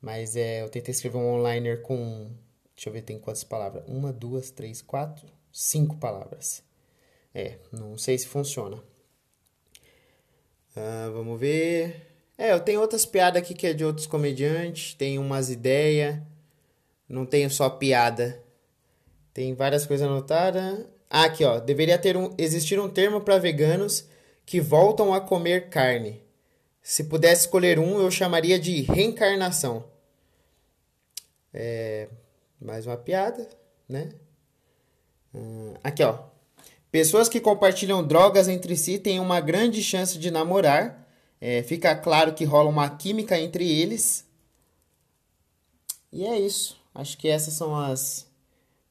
Mas 0.00 0.36
é, 0.36 0.62
eu 0.62 0.70
tentei 0.70 0.90
escrever 0.90 1.18
um 1.18 1.34
one-liner 1.34 1.82
com. 1.82 2.30
Deixa 2.74 2.88
eu 2.88 2.94
ver, 2.94 3.02
tem 3.02 3.18
quantas 3.18 3.44
palavras? 3.44 3.84
Uma, 3.86 4.10
duas, 4.10 4.50
três, 4.50 4.80
quatro, 4.80 5.26
cinco 5.52 5.98
palavras. 5.98 6.62
É, 7.34 7.58
não 7.70 7.98
sei 7.98 8.16
se 8.16 8.26
funciona. 8.26 8.78
Uh, 10.74 11.12
vamos 11.12 11.38
ver. 11.38 12.06
É, 12.38 12.52
eu 12.52 12.60
tenho 12.60 12.80
outras 12.80 13.04
piadas 13.04 13.42
aqui 13.42 13.52
que 13.52 13.66
é 13.66 13.74
de 13.74 13.84
outros 13.84 14.06
comediantes. 14.06 14.94
Tem 14.94 15.18
umas 15.18 15.50
ideias. 15.50 16.18
Não 17.06 17.26
tenho 17.26 17.50
só 17.50 17.68
piada. 17.68 18.45
Tem 19.36 19.52
várias 19.52 19.84
coisas 19.84 20.08
anotadas. 20.08 20.86
Ah, 21.10 21.24
aqui, 21.24 21.44
ó. 21.44 21.60
Deveria 21.60 21.98
ter 21.98 22.16
um, 22.16 22.32
existir 22.38 22.80
um 22.80 22.88
termo 22.88 23.20
para 23.20 23.36
veganos 23.36 24.08
que 24.46 24.62
voltam 24.62 25.12
a 25.12 25.20
comer 25.20 25.68
carne. 25.68 26.22
Se 26.82 27.04
pudesse 27.04 27.42
escolher 27.42 27.78
um, 27.78 28.00
eu 28.00 28.10
chamaria 28.10 28.58
de 28.58 28.80
reencarnação. 28.80 29.84
É, 31.52 32.08
mais 32.58 32.86
uma 32.86 32.96
piada, 32.96 33.46
né? 33.86 34.08
Uh, 35.34 35.74
aqui, 35.84 36.02
ó. 36.02 36.18
Pessoas 36.90 37.28
que 37.28 37.38
compartilham 37.38 38.02
drogas 38.02 38.48
entre 38.48 38.74
si 38.74 38.98
têm 38.98 39.20
uma 39.20 39.38
grande 39.38 39.82
chance 39.82 40.16
de 40.18 40.30
namorar. 40.30 41.06
É, 41.38 41.62
fica 41.62 41.94
claro 41.94 42.32
que 42.32 42.46
rola 42.46 42.70
uma 42.70 42.88
química 42.88 43.38
entre 43.38 43.70
eles. 43.70 44.24
E 46.10 46.24
é 46.24 46.40
isso. 46.40 46.80
Acho 46.94 47.18
que 47.18 47.28
essas 47.28 47.52
são 47.52 47.78
as. 47.78 48.25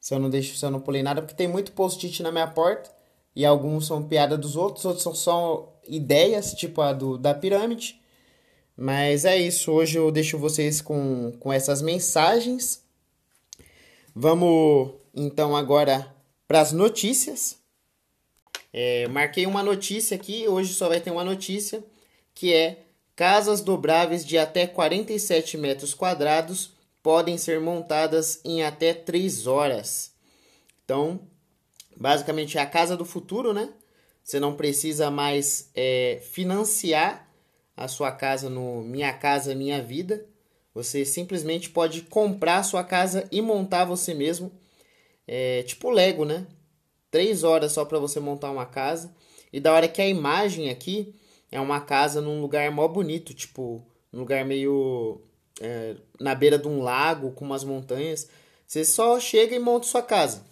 Se 0.06 0.14
eu 0.14 0.20
não 0.20 0.30
deixo, 0.30 0.56
se 0.56 0.64
eu 0.64 0.70
não 0.70 0.78
pulei 0.78 1.02
nada, 1.02 1.20
porque 1.20 1.34
tem 1.34 1.48
muito 1.48 1.72
post-it 1.72 2.22
na 2.22 2.30
minha 2.30 2.46
porta. 2.46 2.88
E 3.34 3.44
alguns 3.44 3.88
são 3.88 4.06
piada 4.06 4.38
dos 4.38 4.54
outros, 4.54 4.84
outros 4.84 5.02
são 5.02 5.12
só 5.12 5.76
ideias, 5.88 6.54
tipo 6.54 6.80
a 6.80 6.92
do, 6.92 7.18
da 7.18 7.34
pirâmide. 7.34 8.00
Mas 8.76 9.24
é 9.24 9.36
isso. 9.36 9.72
Hoje 9.72 9.98
eu 9.98 10.12
deixo 10.12 10.38
vocês 10.38 10.80
com, 10.80 11.32
com 11.40 11.52
essas 11.52 11.82
mensagens. 11.82 12.84
Vamos 14.14 14.92
então 15.12 15.56
agora 15.56 16.14
para 16.46 16.60
as 16.60 16.70
notícias. 16.70 17.58
É, 18.72 19.08
marquei 19.08 19.44
uma 19.44 19.64
notícia 19.64 20.14
aqui, 20.14 20.46
hoje 20.46 20.72
só 20.72 20.88
vai 20.88 21.00
ter 21.00 21.10
uma 21.10 21.24
notícia, 21.24 21.82
que 22.32 22.54
é 22.54 22.84
casas 23.16 23.60
dobráveis 23.60 24.24
de 24.24 24.38
até 24.38 24.68
47 24.68 25.58
metros 25.58 25.92
quadrados 25.94 26.75
podem 27.06 27.38
ser 27.38 27.60
montadas 27.60 28.40
em 28.44 28.64
até 28.64 28.92
3 28.92 29.46
horas. 29.46 30.12
Então, 30.84 31.20
basicamente 31.96 32.58
é 32.58 32.60
a 32.60 32.66
casa 32.66 32.96
do 32.96 33.04
futuro, 33.04 33.52
né? 33.52 33.72
Você 34.24 34.40
não 34.40 34.56
precisa 34.56 35.08
mais 35.08 35.70
é, 35.72 36.20
financiar 36.32 37.30
a 37.76 37.86
sua 37.86 38.10
casa 38.10 38.50
no 38.50 38.82
Minha 38.82 39.12
Casa 39.12 39.54
Minha 39.54 39.80
Vida. 39.80 40.26
Você 40.74 41.04
simplesmente 41.04 41.70
pode 41.70 42.02
comprar 42.02 42.56
a 42.56 42.64
sua 42.64 42.82
casa 42.82 43.28
e 43.30 43.40
montar 43.40 43.84
você 43.84 44.12
mesmo. 44.12 44.50
É, 45.28 45.62
tipo 45.62 45.90
Lego, 45.90 46.24
né? 46.24 46.44
três 47.08 47.44
horas 47.44 47.70
só 47.70 47.84
para 47.84 48.00
você 48.00 48.18
montar 48.18 48.50
uma 48.50 48.66
casa. 48.66 49.14
E 49.52 49.60
da 49.60 49.72
hora 49.72 49.86
que 49.86 50.02
a 50.02 50.08
imagem 50.08 50.70
aqui 50.70 51.14
é 51.52 51.60
uma 51.60 51.80
casa 51.80 52.20
num 52.20 52.40
lugar 52.40 52.68
mó 52.72 52.88
bonito, 52.88 53.32
tipo, 53.32 53.86
um 54.12 54.18
lugar 54.18 54.44
meio 54.44 55.22
é, 55.60 55.96
na 56.20 56.34
beira 56.34 56.58
de 56.58 56.68
um 56.68 56.82
lago 56.82 57.32
com 57.32 57.44
umas 57.44 57.64
montanhas. 57.64 58.28
Você 58.66 58.84
só 58.84 59.18
chega 59.20 59.54
e 59.54 59.58
monta 59.58 59.86
sua 59.86 60.02
casa. 60.02 60.42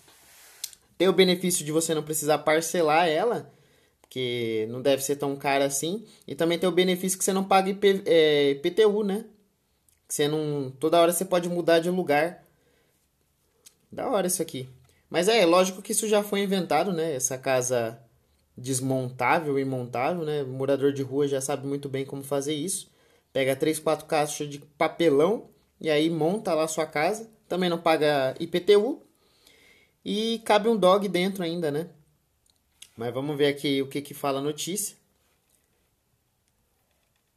Tem 0.96 1.08
o 1.08 1.12
benefício 1.12 1.64
de 1.64 1.72
você 1.72 1.94
não 1.94 2.02
precisar 2.02 2.38
parcelar 2.38 3.08
ela, 3.08 3.52
que 4.08 4.66
não 4.70 4.80
deve 4.80 5.02
ser 5.02 5.16
tão 5.16 5.34
cara 5.36 5.64
assim. 5.64 6.06
E 6.26 6.34
também 6.34 6.58
tem 6.58 6.68
o 6.68 6.72
benefício 6.72 7.18
que 7.18 7.24
você 7.24 7.32
não 7.32 7.44
paga 7.44 7.70
IP, 7.70 8.02
é, 8.06 8.50
IPTU, 8.52 9.02
né? 9.02 9.24
Que 10.06 10.14
você 10.14 10.28
não. 10.28 10.72
Toda 10.78 11.00
hora 11.00 11.12
você 11.12 11.24
pode 11.24 11.48
mudar 11.48 11.80
de 11.80 11.90
lugar. 11.90 12.44
Da 13.90 14.08
hora 14.08 14.26
isso 14.26 14.42
aqui. 14.42 14.68
Mas 15.10 15.28
é, 15.28 15.44
lógico 15.44 15.82
que 15.82 15.92
isso 15.92 16.08
já 16.08 16.22
foi 16.22 16.40
inventado, 16.40 16.92
né? 16.92 17.14
Essa 17.14 17.36
casa 17.38 17.98
desmontável 18.56 19.58
e 19.58 19.64
montável, 19.64 20.24
né? 20.24 20.42
O 20.42 20.48
morador 20.48 20.92
de 20.92 21.02
rua 21.02 21.26
já 21.26 21.40
sabe 21.40 21.66
muito 21.66 21.88
bem 21.88 22.04
como 22.04 22.22
fazer 22.22 22.54
isso. 22.54 22.88
Pega 23.34 23.56
três, 23.56 23.80
quatro 23.80 24.06
caixas 24.06 24.48
de 24.48 24.60
papelão 24.60 25.50
e 25.80 25.90
aí 25.90 26.08
monta 26.08 26.54
lá 26.54 26.62
a 26.62 26.68
sua 26.68 26.86
casa. 26.86 27.28
Também 27.48 27.68
não 27.68 27.80
paga 27.80 28.32
IPTU. 28.38 29.02
E 30.04 30.40
cabe 30.44 30.68
um 30.68 30.76
dog 30.76 31.08
dentro 31.08 31.42
ainda, 31.42 31.68
né? 31.68 31.90
Mas 32.96 33.12
vamos 33.12 33.36
ver 33.36 33.48
aqui 33.48 33.82
o 33.82 33.88
que, 33.88 34.00
que 34.00 34.14
fala 34.14 34.38
a 34.38 34.42
notícia. 34.42 34.96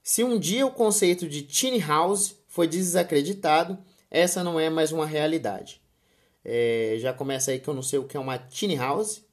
Se 0.04 0.24
um 0.24 0.38
dia 0.38 0.68
o 0.68 0.72
conceito 0.72 1.28
de 1.28 1.42
tiny 1.42 1.80
house 1.80 2.36
foi 2.48 2.68
desacreditado, 2.68 3.76
essa 4.12 4.44
não 4.44 4.60
é 4.60 4.70
mais 4.70 4.92
uma 4.92 5.06
realidade. 5.06 5.82
É, 6.46 6.98
já 7.00 7.12
começa 7.12 7.50
aí 7.50 7.60
que 7.60 7.68
eu 7.68 7.74
não 7.74 7.82
sei 7.82 7.98
o 7.98 8.06
que 8.06 8.16
é 8.16 8.20
uma 8.20 8.38
tiny 8.38 8.76
house. 8.76 9.26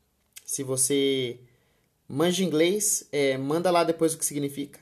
Se 0.46 0.62
você 0.62 1.38
manja 2.08 2.42
inglês, 2.42 3.06
é, 3.12 3.36
manda 3.36 3.70
lá 3.70 3.84
depois 3.84 4.14
o 4.14 4.18
que 4.18 4.24
significa. 4.24 4.80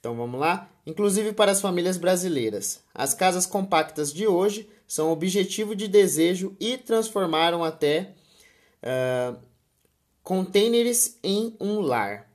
Então 0.00 0.16
vamos 0.16 0.40
lá? 0.40 0.68
Inclusive 0.86 1.32
para 1.34 1.52
as 1.52 1.60
famílias 1.60 1.98
brasileiras. 1.98 2.82
As 2.94 3.12
casas 3.12 3.44
compactas 3.44 4.12
de 4.12 4.26
hoje 4.26 4.68
são 4.88 5.12
objetivo 5.12 5.76
de 5.76 5.86
desejo 5.86 6.56
e 6.58 6.78
transformaram 6.78 7.62
até 7.62 8.14
uh, 8.82 9.38
containers 10.22 11.18
em 11.22 11.54
um 11.60 11.80
lar. 11.80 12.28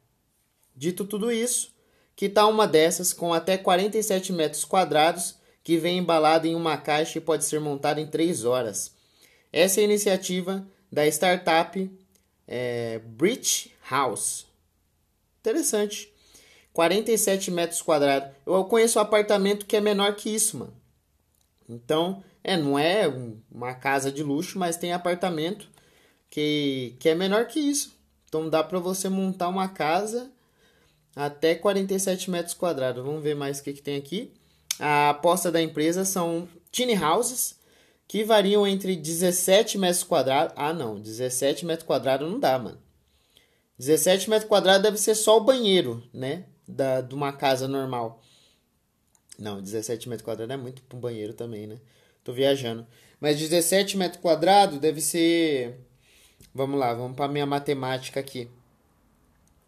Dito 0.76 1.06
tudo 1.06 1.32
isso, 1.32 1.74
que 2.16 2.30
tal 2.30 2.52
uma 2.52 2.68
dessas 2.68 3.12
com 3.12 3.34
até 3.34 3.58
47 3.58 4.32
metros 4.32 4.64
quadrados 4.64 5.36
que 5.64 5.78
vem 5.78 5.98
embalado 5.98 6.46
em 6.46 6.54
uma 6.54 6.78
caixa 6.78 7.18
e 7.18 7.22
pode 7.22 7.44
ser 7.46 7.60
montada 7.60 8.00
em 8.00 8.06
3 8.06 8.46
horas. 8.46 8.94
Essa 9.52 9.80
é 9.80 9.82
a 9.82 9.86
iniciativa 9.86 10.68
da 10.92 11.08
startup 11.08 11.92
é, 12.48 13.00
Bridge 13.00 13.74
House. 13.90 14.46
Interessante. 15.40 16.15
47 16.76 17.52
metros 17.52 17.82
quadrados. 17.82 18.36
Eu 18.46 18.66
conheço 18.66 19.00
um 19.00 19.02
apartamento 19.02 19.66
que 19.66 19.78
é 19.78 19.82
menor 19.82 20.14
que 20.14 20.30
isso, 20.30 20.58
mano. 20.58 20.74
Então, 21.70 22.22
é, 22.44 22.58
não 22.58 22.78
é 22.78 23.08
uma 23.50 23.74
casa 23.74 24.12
de 24.12 24.22
luxo, 24.22 24.60
mas 24.60 24.76
tem 24.76 24.92
apartamento 24.92 25.70
que, 26.30 26.98
que 27.00 27.08
é 27.08 27.16
menor 27.16 27.48
que 27.48 27.62
isso. 27.62 27.96
Então 28.28 28.50
dá 28.50 28.62
para 28.62 28.78
você 28.78 29.08
montar 29.08 29.48
uma 29.48 29.70
casa 29.70 30.30
até 31.16 31.56
47 31.56 32.30
metros 32.30 32.54
quadrados. 32.54 33.06
Vamos 33.06 33.24
ver 33.24 33.36
mais 33.36 33.60
o 33.60 33.64
que, 33.64 33.72
que 33.72 33.82
tem 33.82 33.96
aqui. 33.96 34.34
A 34.78 35.12
aposta 35.12 35.50
da 35.50 35.62
empresa 35.62 36.04
são 36.04 36.46
tiny 36.74 37.02
houses 37.02 37.58
que 38.06 38.26
variam 38.26 38.68
entre 38.68 38.98
17 38.98 39.78
metros 39.78 40.04
quadrados. 40.04 40.54
Ah, 40.58 40.74
não, 40.74 41.00
17 41.00 41.66
metros 41.66 41.88
quadrados 41.88 42.30
não 42.30 42.38
dá, 42.38 42.60
mano. 42.60 42.78
17 43.80 44.30
metros 44.30 44.50
quadrados 44.50 44.84
deve 44.84 44.98
ser 44.98 45.16
só 45.16 45.38
o 45.38 45.44
banheiro, 45.44 46.04
né? 46.14 46.44
Da, 46.68 47.02
de 47.02 47.14
uma 47.14 47.32
casa 47.32 47.68
normal. 47.68 48.22
Não, 49.38 49.62
17 49.62 50.10
metros 50.10 50.26
quadrados 50.26 50.54
é 50.54 50.58
muito 50.58 50.82
para 50.84 50.98
um 50.98 51.02
banheiro 51.02 51.34
também, 51.34 51.68
né? 51.68 51.80
Tô 52.24 52.34
viajando. 52.34 52.88
Mas 53.20 53.40
17 53.40 53.98
metros 53.98 54.22
quadrados 54.22 54.80
deve 54.80 55.02
ser. 55.02 55.80
Vamos 56.54 56.80
lá, 56.80 56.94
vamos 56.94 57.16
para 57.16 57.28
minha 57.28 57.46
matemática 57.46 58.20
aqui. 58.20 58.50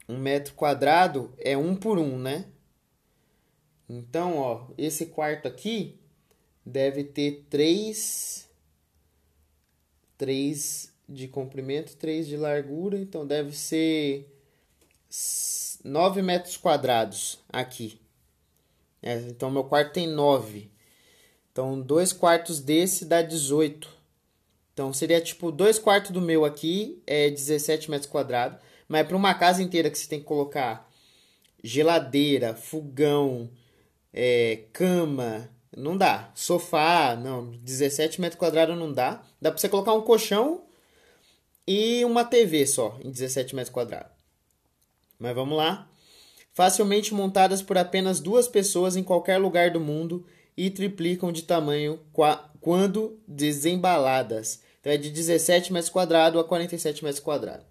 Um 0.08 0.18
metro 0.18 0.54
quadrado 0.54 1.34
é 1.38 1.58
um 1.58 1.76
por 1.76 2.00
um, 2.00 2.18
né? 2.18 2.46
Então, 3.90 4.38
ó, 4.38 4.68
esse 4.78 5.08
quarto 5.08 5.48
aqui 5.48 6.00
deve 6.66 7.04
ter 7.04 7.46
três, 7.50 8.50
três 10.18 10.94
de 11.08 11.28
comprimento, 11.28 11.96
três 11.96 12.28
de 12.28 12.36
largura, 12.36 12.98
então 12.98 13.26
deve 13.26 13.56
ser 13.56 14.30
9 15.84 16.22
metros 16.22 16.58
quadrados 16.58 17.40
aqui. 17.50 18.00
É, 19.02 19.16
então, 19.22 19.52
meu 19.52 19.64
quarto 19.64 19.94
tem 19.94 20.08
9. 20.08 20.70
Então, 21.52 21.80
dois 21.80 22.14
quartos 22.14 22.60
desse 22.60 23.06
dá 23.06 23.22
18. 23.22 23.90
Então, 24.74 24.94
seria 24.94 25.20
tipo 25.20 25.52
dois 25.52 25.80
quartos 25.80 26.12
do 26.12 26.22
meu 26.22 26.46
aqui, 26.46 27.02
é 27.08 27.30
17 27.30 27.90
metros 27.90 28.10
quadrados. 28.10 28.60
Mas 28.88 29.08
para 29.08 29.18
uma 29.18 29.34
casa 29.34 29.64
inteira 29.64 29.90
que 29.90 29.98
você 29.98 30.08
tem 30.08 30.20
que 30.20 30.26
colocar 30.26 30.88
geladeira, 31.64 32.54
fogão, 32.54 33.50
é, 34.14 34.64
cama, 34.72 35.50
não 35.76 35.98
dá. 35.98 36.32
Sofá, 36.36 37.16
não. 37.16 37.52
17 37.58 38.22
metros 38.22 38.40
quadrados 38.40 38.78
não 38.78 38.92
dá. 38.92 39.24
Dá 39.42 39.52
pra 39.52 39.60
você 39.60 39.70
colocar 39.70 39.94
um 39.94 40.02
colchão 40.02 40.64
e 41.68 42.04
uma 42.06 42.24
TV 42.24 42.66
só 42.66 42.98
em 43.04 43.12
17 43.12 43.56
metros 43.56 43.74
quadrados. 43.74 44.17
Mas 45.20 45.36
vamos 45.36 45.58
lá. 45.58 45.90
Facilmente 46.54 47.14
montadas 47.14 47.62
por 47.62 47.78
apenas 47.78 48.20
duas 48.20 48.48
pessoas 48.48 48.96
em 48.96 49.04
qualquer 49.04 49.38
lugar 49.38 49.72
do 49.72 49.80
mundo 49.80 50.26
e 50.56 50.70
triplicam 50.70 51.32
de 51.32 51.44
tamanho 51.44 52.00
quando 52.60 53.20
desembaladas. 53.28 54.62
Então 54.80 54.92
é 54.92 54.98
de 54.98 55.10
17 55.10 55.72
metros 55.72 55.92
quadrados 55.92 56.42
a 56.42 56.44
47 56.44 57.04
metros 57.04 57.24
quadrados. 57.24 57.66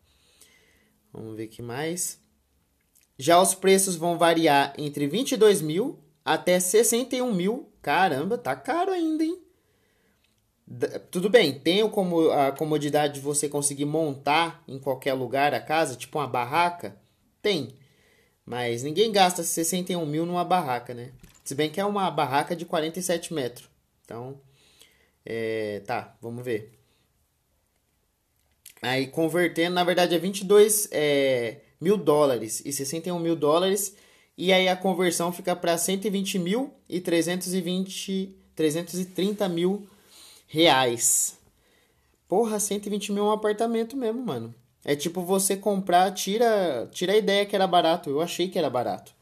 Vamos 1.13 1.37
ver 1.37 1.45
aqui 1.45 1.63
mais. 1.63 2.21
Já 3.19 3.41
os 3.41 3.55
preços 3.55 3.97
vão 3.97 4.19
variar 4.19 4.75
entre 4.77 5.07
22 5.07 5.63
mil 5.63 5.99
até 6.25 6.61
61 6.61 7.33
mil. 7.33 7.73
Caramba, 7.81 8.37
tá 8.37 8.55
caro 8.55 8.93
ainda, 8.93 9.25
hein? 9.25 9.43
Tudo 11.11 11.31
bem, 11.31 11.59
tem 11.59 11.89
como 11.89 12.29
a 12.31 12.53
comodidade 12.53 13.15
de 13.15 13.21
você 13.21 13.49
conseguir 13.49 13.85
montar 13.85 14.63
em 14.67 14.79
qualquer 14.79 15.15
lugar 15.15 15.55
a 15.55 15.61
casa, 15.61 15.97
tipo 15.97 16.19
uma 16.19 16.27
barraca? 16.27 17.01
Tem. 17.47 17.69
Mas 18.45 18.83
ninguém 18.83 19.13
gasta 19.13 19.45
61 19.45 20.05
mil 20.05 20.27
numa 20.27 20.45
barraca, 20.45 20.93
né? 20.93 21.13
Se 21.45 21.55
bem 21.55 21.71
que 21.71 21.81
é 21.81 21.85
uma 21.85 22.11
barraca 22.11 22.57
de 22.57 22.65
47 22.65 23.33
metros. 23.33 23.71
Então, 24.05 24.41
é, 25.25 25.81
tá, 25.87 26.17
vamos 26.21 26.45
ver. 26.45 26.77
Aí 28.83 29.07
convertendo, 29.07 29.77
na 29.77 29.85
verdade 29.85 30.13
é 30.13 30.19
22 30.19 30.89
é, 30.91 31.61
mil 31.81 31.97
dólares 31.97 32.63
e 32.65 32.73
61 32.73 33.17
mil 33.21 33.37
dólares. 33.37 33.95
E 34.37 34.53
aí 34.53 34.69
a 34.69 34.75
conversão 34.75 35.31
fica 35.31 35.55
para 35.55 35.79
120 35.79 36.41
mil 36.41 36.75
e 36.89 37.01
320, 37.01 38.37
330 38.57 39.49
mil 39.49 39.89
reais. 40.49 41.39
Porra, 42.27 42.59
120 42.59 43.13
mil 43.13 43.23
é 43.25 43.29
um 43.29 43.31
apartamento 43.31 43.97
mesmo, 43.97 44.21
mano. 44.27 44.53
É 44.89 44.95
tipo 44.95 45.21
você 45.21 45.57
comprar, 45.57 46.13
tira, 46.13 46.89
tira 46.93 47.13
a 47.13 47.17
ideia 47.17 47.45
que 47.45 47.57
era 47.57 47.67
barato. 47.67 48.09
Eu 48.09 48.21
achei 48.21 48.49
que 48.49 48.57
era 48.57 48.71
barato. 48.71 49.13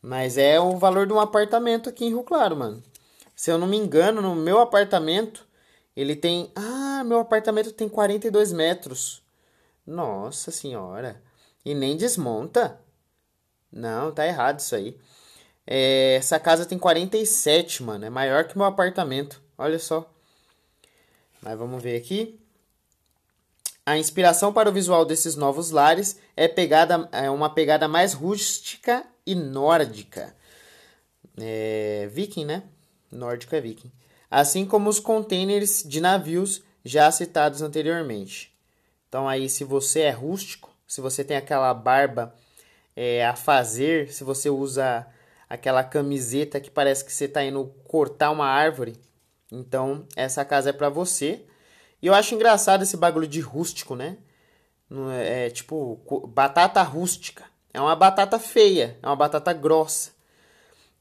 Mas 0.00 0.38
é 0.38 0.60
o 0.60 0.76
valor 0.76 1.08
de 1.08 1.12
um 1.12 1.18
apartamento 1.18 1.88
aqui 1.88 2.04
em 2.04 2.10
Rio 2.10 2.22
Claro, 2.22 2.56
mano. 2.56 2.80
Se 3.34 3.50
eu 3.50 3.58
não 3.58 3.66
me 3.66 3.76
engano, 3.76 4.22
no 4.22 4.36
meu 4.36 4.60
apartamento, 4.60 5.44
ele 5.96 6.14
tem. 6.14 6.52
Ah, 6.54 7.02
meu 7.04 7.18
apartamento 7.18 7.72
tem 7.72 7.88
42 7.88 8.52
metros. 8.52 9.24
Nossa 9.84 10.52
senhora. 10.52 11.20
E 11.64 11.74
nem 11.74 11.96
desmonta. 11.96 12.78
Não, 13.72 14.12
tá 14.12 14.24
errado 14.24 14.60
isso 14.60 14.76
aí. 14.76 14.96
É, 15.66 16.14
essa 16.14 16.38
casa 16.38 16.64
tem 16.64 16.78
47, 16.78 17.82
mano. 17.82 18.04
É 18.04 18.10
maior 18.10 18.44
que 18.46 18.56
meu 18.56 18.66
apartamento. 18.66 19.42
Olha 19.58 19.80
só. 19.80 20.08
Mas 21.42 21.58
vamos 21.58 21.82
ver 21.82 21.96
aqui. 21.96 22.41
A 23.84 23.98
inspiração 23.98 24.52
para 24.52 24.68
o 24.68 24.72
visual 24.72 25.04
desses 25.04 25.34
novos 25.34 25.72
lares 25.72 26.16
é, 26.36 26.46
pegada, 26.46 27.08
é 27.10 27.28
uma 27.28 27.50
pegada 27.50 27.88
mais 27.88 28.12
rústica 28.12 29.04
e 29.26 29.34
nórdica. 29.34 30.34
É, 31.36 32.08
viking, 32.12 32.44
né? 32.44 32.62
Nórdico 33.10 33.56
é 33.56 33.60
viking. 33.60 33.90
Assim 34.30 34.64
como 34.64 34.88
os 34.88 35.00
containers 35.00 35.82
de 35.82 36.00
navios 36.00 36.62
já 36.84 37.10
citados 37.10 37.60
anteriormente. 37.60 38.52
Então 39.08 39.28
aí, 39.28 39.48
se 39.48 39.64
você 39.64 40.02
é 40.02 40.10
rústico, 40.10 40.70
se 40.86 41.00
você 41.00 41.24
tem 41.24 41.36
aquela 41.36 41.74
barba 41.74 42.34
é, 42.94 43.26
a 43.26 43.34
fazer, 43.34 44.12
se 44.12 44.22
você 44.22 44.48
usa 44.48 45.06
aquela 45.48 45.82
camiseta 45.82 46.60
que 46.60 46.70
parece 46.70 47.04
que 47.04 47.12
você 47.12 47.24
está 47.24 47.44
indo 47.44 47.64
cortar 47.84 48.30
uma 48.30 48.46
árvore, 48.46 48.94
então 49.50 50.06
essa 50.16 50.44
casa 50.44 50.70
é 50.70 50.72
para 50.72 50.88
você. 50.88 51.44
E 52.02 52.08
eu 52.08 52.14
acho 52.14 52.34
engraçado 52.34 52.82
esse 52.82 52.96
bagulho 52.96 53.28
de 53.28 53.40
rústico, 53.40 53.94
né? 53.94 54.18
É, 55.16 55.46
é 55.46 55.50
tipo 55.50 56.00
batata 56.28 56.82
rústica. 56.82 57.44
É 57.72 57.80
uma 57.80 57.96
batata 57.96 58.38
feia, 58.38 58.98
é 59.00 59.06
uma 59.06 59.16
batata 59.16 59.52
grossa. 59.52 60.10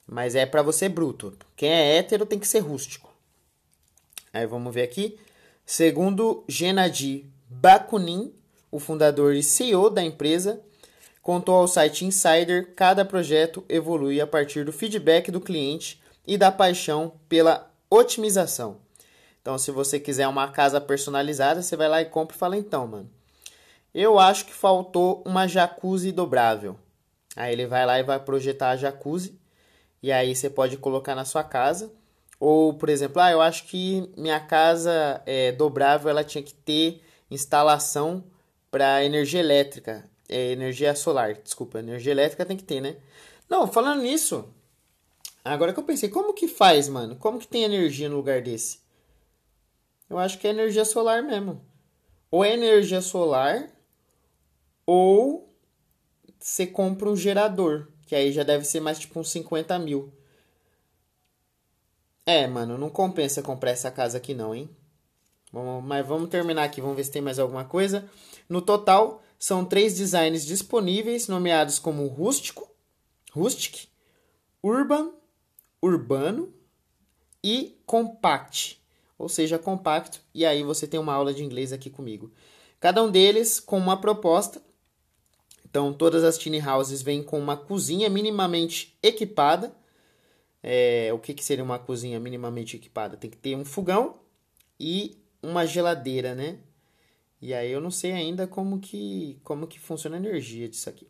Mas 0.07 0.35
é 0.35 0.45
para 0.45 0.61
você 0.61 0.87
bruto. 0.87 1.35
Quem 1.55 1.69
é 1.69 1.97
hétero 1.97 2.25
tem 2.25 2.39
que 2.39 2.47
ser 2.47 2.59
rústico. 2.59 3.11
Aí 4.31 4.45
vamos 4.45 4.73
ver 4.73 4.83
aqui. 4.83 5.19
Segundo 5.65 6.43
Gennady 6.47 7.25
Bakunin, 7.49 8.33
o 8.69 8.79
fundador 8.79 9.33
e 9.33 9.43
CEO 9.43 9.89
da 9.89 10.03
empresa, 10.03 10.61
contou 11.21 11.55
ao 11.55 11.67
site 11.67 12.05
Insider, 12.05 12.73
cada 12.75 13.03
projeto 13.03 13.63
evolui 13.67 14.21
a 14.21 14.27
partir 14.27 14.63
do 14.63 14.71
feedback 14.71 15.31
do 15.31 15.41
cliente 15.41 16.01
e 16.25 16.37
da 16.37 16.51
paixão 16.51 17.13
pela 17.27 17.69
otimização. 17.89 18.77
Então, 19.41 19.57
se 19.57 19.71
você 19.71 19.99
quiser 19.99 20.27
uma 20.27 20.47
casa 20.49 20.79
personalizada, 20.79 21.61
você 21.61 21.75
vai 21.75 21.89
lá 21.89 22.01
e 22.01 22.05
compra 22.05 22.35
e 22.35 22.39
fala: 22.39 22.57
então, 22.57 22.87
mano, 22.87 23.09
eu 23.93 24.19
acho 24.19 24.45
que 24.45 24.53
faltou 24.53 25.23
uma 25.25 25.47
jacuzzi 25.47 26.11
dobrável. 26.11 26.77
Aí 27.35 27.51
ele 27.51 27.65
vai 27.65 27.85
lá 27.85 27.99
e 27.99 28.03
vai 28.03 28.19
projetar 28.19 28.71
a 28.71 28.75
jacuzzi. 28.77 29.39
E 30.03 30.11
aí 30.11 30.35
você 30.35 30.49
pode 30.49 30.77
colocar 30.77 31.15
na 31.15 31.25
sua 31.25 31.43
casa. 31.43 31.91
Ou, 32.39 32.73
por 32.73 32.89
exemplo, 32.89 33.21
ah, 33.21 33.31
eu 33.31 33.41
acho 33.41 33.65
que 33.65 34.11
minha 34.17 34.39
casa 34.39 35.21
é 35.25 35.51
dobrável, 35.51 36.09
ela 36.09 36.23
tinha 36.23 36.43
que 36.43 36.53
ter 36.53 37.01
instalação 37.29 38.23
para 38.71 39.03
energia 39.05 39.39
elétrica. 39.39 40.09
É, 40.27 40.51
energia 40.51 40.95
solar, 40.95 41.35
desculpa, 41.35 41.79
energia 41.79 42.11
elétrica 42.11 42.45
tem 42.45 42.57
que 42.57 42.63
ter, 42.63 42.81
né? 42.81 42.95
Não, 43.49 43.67
falando 43.67 44.01
nisso, 44.01 44.45
agora 45.43 45.73
que 45.73 45.79
eu 45.79 45.83
pensei, 45.83 46.09
como 46.09 46.33
que 46.33 46.47
faz, 46.47 46.87
mano? 46.87 47.15
Como 47.17 47.37
que 47.37 47.47
tem 47.47 47.63
energia 47.63 48.07
no 48.09 48.15
lugar 48.15 48.41
desse? 48.41 48.80
Eu 50.11 50.19
acho 50.19 50.37
que 50.39 50.45
é 50.45 50.49
energia 50.49 50.83
solar 50.83 51.23
mesmo. 51.23 51.65
Ou 52.29 52.43
é 52.43 52.51
energia 52.51 52.99
solar, 52.99 53.69
ou 54.85 55.55
você 56.37 56.67
compra 56.67 57.09
um 57.09 57.15
gerador, 57.15 57.87
que 58.05 58.13
aí 58.13 58.29
já 58.33 58.43
deve 58.43 58.65
ser 58.65 58.81
mais 58.81 58.99
tipo 58.99 59.17
uns 59.17 59.31
50 59.31 59.79
mil. 59.79 60.11
É, 62.25 62.45
mano, 62.45 62.77
não 62.77 62.89
compensa 62.89 63.41
comprar 63.41 63.71
essa 63.71 63.89
casa 63.89 64.17
aqui 64.17 64.33
não, 64.33 64.53
hein? 64.53 64.69
Vamos, 65.49 65.81
mas 65.85 66.05
vamos 66.05 66.29
terminar 66.29 66.65
aqui, 66.65 66.81
vamos 66.81 66.97
ver 66.97 67.05
se 67.05 67.11
tem 67.11 67.21
mais 67.21 67.39
alguma 67.39 67.63
coisa. 67.63 68.03
No 68.49 68.61
total, 68.61 69.23
são 69.39 69.63
três 69.63 69.95
designs 69.95 70.45
disponíveis, 70.45 71.29
nomeados 71.29 71.79
como 71.79 72.05
rústico, 72.07 72.69
rustic, 73.31 73.87
urban, 74.61 75.13
urbano 75.81 76.53
e 77.41 77.81
compact 77.85 78.80
ou 79.21 79.29
seja, 79.29 79.59
compacto, 79.59 80.19
e 80.33 80.43
aí 80.43 80.63
você 80.63 80.87
tem 80.87 80.99
uma 80.99 81.13
aula 81.13 81.31
de 81.31 81.43
inglês 81.43 81.71
aqui 81.71 81.91
comigo. 81.91 82.31
Cada 82.79 83.03
um 83.03 83.11
deles 83.11 83.59
com 83.59 83.77
uma 83.77 83.95
proposta. 83.95 84.59
Então, 85.63 85.93
todas 85.93 86.23
as 86.23 86.39
tiny 86.39 86.59
houses 86.59 87.03
vêm 87.03 87.21
com 87.21 87.39
uma 87.39 87.55
cozinha 87.55 88.09
minimamente 88.09 88.97
equipada. 89.01 89.71
É, 90.63 91.11
o 91.13 91.19
que, 91.19 91.35
que 91.35 91.43
seria 91.43 91.63
uma 91.63 91.77
cozinha 91.77 92.19
minimamente 92.19 92.75
equipada? 92.75 93.15
Tem 93.15 93.29
que 93.29 93.37
ter 93.37 93.55
um 93.55 93.63
fogão 93.63 94.15
e 94.79 95.15
uma 95.41 95.65
geladeira, 95.65 96.33
né? 96.33 96.57
E 97.39 97.53
aí 97.53 97.71
eu 97.71 97.79
não 97.79 97.91
sei 97.91 98.13
ainda 98.13 98.47
como 98.47 98.79
que, 98.79 99.39
como 99.43 99.67
que 99.67 99.79
funciona 99.79 100.17
a 100.17 100.19
energia 100.19 100.67
disso 100.67 100.89
aqui. 100.89 101.07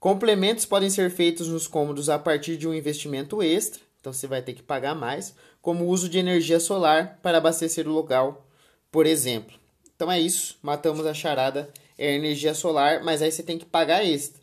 Complementos 0.00 0.66
podem 0.66 0.90
ser 0.90 1.10
feitos 1.10 1.46
nos 1.46 1.68
cômodos 1.68 2.08
a 2.08 2.18
partir 2.18 2.56
de 2.56 2.66
um 2.66 2.74
investimento 2.74 3.40
extra. 3.40 3.80
Então 4.00 4.12
você 4.12 4.26
vai 4.26 4.42
ter 4.42 4.54
que 4.54 4.62
pagar 4.62 4.94
mais, 4.94 5.34
como 5.60 5.84
o 5.84 5.88
uso 5.88 6.08
de 6.08 6.18
energia 6.18 6.60
solar 6.60 7.18
para 7.22 7.38
abastecer 7.38 7.86
o 7.86 7.92
local, 7.92 8.46
por 8.90 9.06
exemplo. 9.06 9.58
Então 9.94 10.10
é 10.10 10.18
isso, 10.18 10.58
matamos 10.62 11.04
a 11.06 11.14
charada, 11.14 11.70
é 11.98 12.14
energia 12.14 12.54
solar, 12.54 13.02
mas 13.04 13.20
aí 13.20 13.30
você 13.30 13.42
tem 13.42 13.58
que 13.58 13.66
pagar 13.66 14.04
extra. 14.04 14.42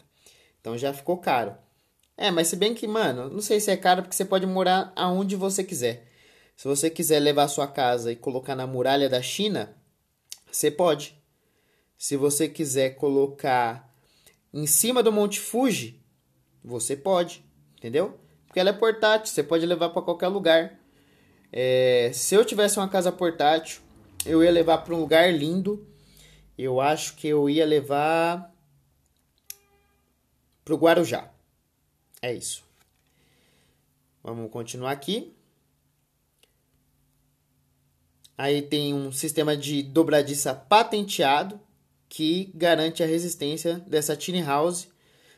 Então 0.62 0.78
já 0.78 0.94
ficou 0.94 1.18
caro. 1.18 1.56
É, 2.16 2.32
mas 2.32 2.48
se 2.48 2.56
bem 2.56 2.74
que, 2.74 2.88
mano, 2.88 3.30
não 3.30 3.42
sei 3.42 3.60
se 3.60 3.70
é 3.72 3.78
caro 3.78 4.02
porque 4.02 4.16
você 4.16 4.26
pode 4.26 4.46
morar 4.46 4.92
aonde 4.96 5.36
você 5.36 5.64
quiser. 5.64 6.08
Se 6.56 6.68
você 6.68 6.90
quiser 6.90 7.20
levar 7.20 7.44
a 7.44 7.48
sua 7.48 7.68
casa 7.68 8.12
e 8.12 8.16
colocar 8.16 8.56
na 8.56 8.66
muralha 8.66 9.08
da 9.08 9.22
China, 9.22 9.76
você 10.52 10.72
pode. 10.72 11.16
Se 11.98 12.18
você 12.18 12.50
quiser 12.50 12.92
colocar 12.92 13.94
em 14.52 14.66
cima 14.66 15.04
do 15.04 15.12
Monte 15.12 15.40
Fuji, 15.40 16.02
você 16.64 16.96
pode, 16.96 17.46
entendeu? 17.78 18.20
Porque 18.48 18.60
ela 18.60 18.72
é 18.72 18.74
portátil, 18.74 19.34
você 19.34 19.44
pode 19.44 19.66
levar 19.66 19.90
para 19.90 20.02
qualquer 20.02 20.28
lugar. 20.28 20.80
É, 21.52 22.12
se 22.14 22.36
eu 22.36 22.44
tivesse 22.44 22.78
uma 22.78 22.90
casa 22.90 23.12
portátil, 23.12 23.82
eu 24.26 24.44
ia 24.44 24.52
levar 24.52 24.80
para 24.80 24.94
um 24.94 25.00
lugar 25.00 25.34
lindo. 25.34 25.88
Eu 26.58 26.82
acho 26.82 27.16
que 27.16 27.28
eu 27.28 27.50
ia 27.50 27.66
levar 27.66 28.54
para 30.66 30.74
o 30.74 30.78
Guarujá. 30.78 31.32
É 32.22 32.34
isso. 32.34 32.64
Vamos 34.24 34.52
continuar 34.52 34.92
aqui. 34.92 35.34
Aí 38.38 38.62
tem 38.62 38.94
um 38.94 39.12
sistema 39.12 39.56
de 39.56 39.82
dobradiça 39.82 40.54
patenteado 40.54 41.60
que 42.10 42.52
garante 42.54 43.02
a 43.02 43.06
resistência 43.06 43.80
dessa 43.88 44.16
tiny 44.16 44.44
house. 44.44 44.90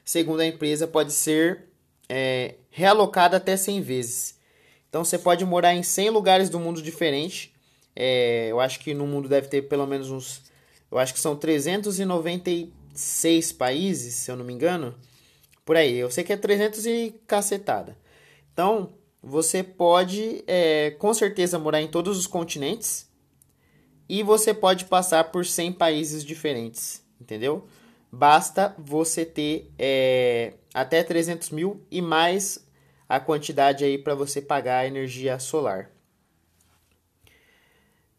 Segundo 0.04 0.40
a 0.40 0.46
empresa, 0.46 0.88
pode 0.88 1.14
ser 1.14 1.70
é, 2.10 2.56
realocada 2.72 3.38
até 3.38 3.56
100 3.56 3.82
vezes. 3.82 4.39
Então 4.90 5.06
você 5.06 5.18
pode 5.18 5.46
morar 5.46 5.74
em 5.76 5.84
100 5.84 6.10
lugares 6.10 6.50
do 6.50 6.60
mundo 6.60 6.82
diferente. 6.82 7.54
É, 7.96 8.48
eu 8.50 8.60
acho 8.60 8.80
que 8.80 8.94
no 8.94 9.08
mundo 9.08 9.30
deve 9.30 9.48
ter 9.48 9.62
pelo 9.64 9.86
menos 9.86 10.10
uns. 10.10 10.42
Eu 10.92 10.98
acho 10.98 11.14
que 11.14 11.20
são 11.20 11.36
396 11.36 13.52
países, 13.54 14.16
se 14.16 14.32
eu 14.32 14.36
não 14.36 14.44
me 14.44 14.54
engano. 14.54 14.96
Por 15.64 15.78
aí. 15.78 15.96
Eu 15.98 16.10
sei 16.10 16.24
que 16.24 16.34
é 16.34 16.38
300 16.38 16.88
e 16.88 17.14
cacetada. 17.28 17.96
Então 18.52 18.90
você 19.22 19.62
pode 19.62 20.44
é, 20.48 20.96
com 20.98 21.14
certeza 21.14 21.60
morar 21.60 21.82
em 21.82 21.88
todos 21.88 22.18
os 22.18 22.26
continentes. 22.26 23.08
E 24.08 24.24
você 24.24 24.56
pode 24.56 24.86
passar 24.86 25.26
por 25.26 25.46
100 25.46 25.74
países 25.74 26.26
diferentes. 26.26 27.04
Entendeu? 27.22 27.68
Basta 28.12 28.74
você 28.80 29.24
ter 29.24 29.72
é, 29.78 30.54
até 30.74 31.04
300 31.04 31.52
mil 31.52 31.86
e 31.92 32.02
mais 32.02 32.68
a 33.10 33.20
quantidade 33.20 33.84
aí 33.84 33.98
para 33.98 34.14
você 34.14 34.40
pagar 34.40 34.78
a 34.80 34.88
energia 34.88 35.40
solar. 35.40 35.90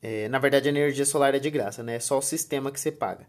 É, 0.02 0.28
na 0.28 0.38
verdade, 0.40 0.68
a 0.68 0.72
energia 0.72 1.06
solar 1.06 1.32
é 1.34 1.38
de 1.38 1.48
graça, 1.48 1.82
né? 1.82 1.94
É 1.94 2.00
só 2.00 2.18
o 2.18 2.22
sistema 2.22 2.72
que 2.72 2.80
você 2.80 2.90
paga. 2.90 3.26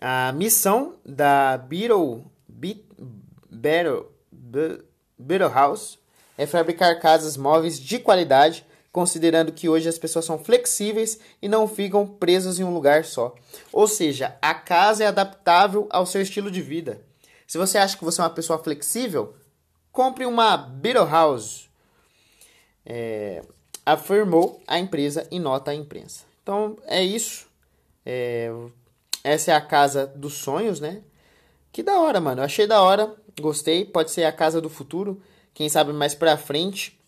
A 0.00 0.32
missão 0.32 0.96
da 1.04 1.56
Beetle, 1.56 2.24
Beetle, 2.46 4.06
Beetle 5.18 5.52
House 5.52 5.98
é 6.36 6.46
fabricar 6.46 7.00
casas 7.00 7.36
móveis 7.36 7.80
de 7.80 7.98
qualidade, 7.98 8.66
considerando 8.92 9.50
que 9.50 9.68
hoje 9.68 9.88
as 9.88 9.98
pessoas 9.98 10.24
são 10.24 10.38
flexíveis 10.38 11.18
e 11.40 11.48
não 11.48 11.66
ficam 11.66 12.06
presas 12.06 12.60
em 12.60 12.64
um 12.64 12.72
lugar 12.74 13.04
só. 13.04 13.34
Ou 13.72 13.88
seja, 13.88 14.36
a 14.40 14.54
casa 14.54 15.04
é 15.04 15.06
adaptável 15.06 15.88
ao 15.90 16.06
seu 16.06 16.22
estilo 16.22 16.50
de 16.50 16.60
vida. 16.60 17.00
Se 17.46 17.58
você 17.58 17.78
acha 17.78 17.96
que 17.96 18.04
você 18.04 18.20
é 18.20 18.24
uma 18.24 18.30
pessoa 18.30 18.58
flexível, 18.58 19.34
compre 19.94 20.26
uma 20.26 20.56
Beetle 20.56 21.06
House. 21.06 21.70
É, 22.84 23.42
afirmou 23.86 24.60
a 24.66 24.78
empresa 24.78 25.26
em 25.30 25.40
nota 25.40 25.70
à 25.70 25.74
imprensa. 25.74 26.24
Então 26.42 26.76
é 26.84 27.02
isso. 27.02 27.46
É, 28.04 28.50
essa 29.22 29.52
é 29.52 29.54
a 29.54 29.60
casa 29.60 30.06
dos 30.06 30.34
sonhos, 30.34 30.80
né? 30.80 31.00
Que 31.72 31.82
da 31.82 31.98
hora, 31.98 32.20
mano. 32.20 32.42
Eu 32.42 32.44
achei 32.44 32.66
da 32.66 32.82
hora. 32.82 33.14
Gostei. 33.40 33.86
Pode 33.86 34.10
ser 34.10 34.24
a 34.24 34.32
casa 34.32 34.60
do 34.60 34.68
futuro. 34.68 35.22
Quem 35.54 35.68
sabe 35.68 35.92
mais 35.92 36.14
pra 36.14 36.36
frente 36.36 36.98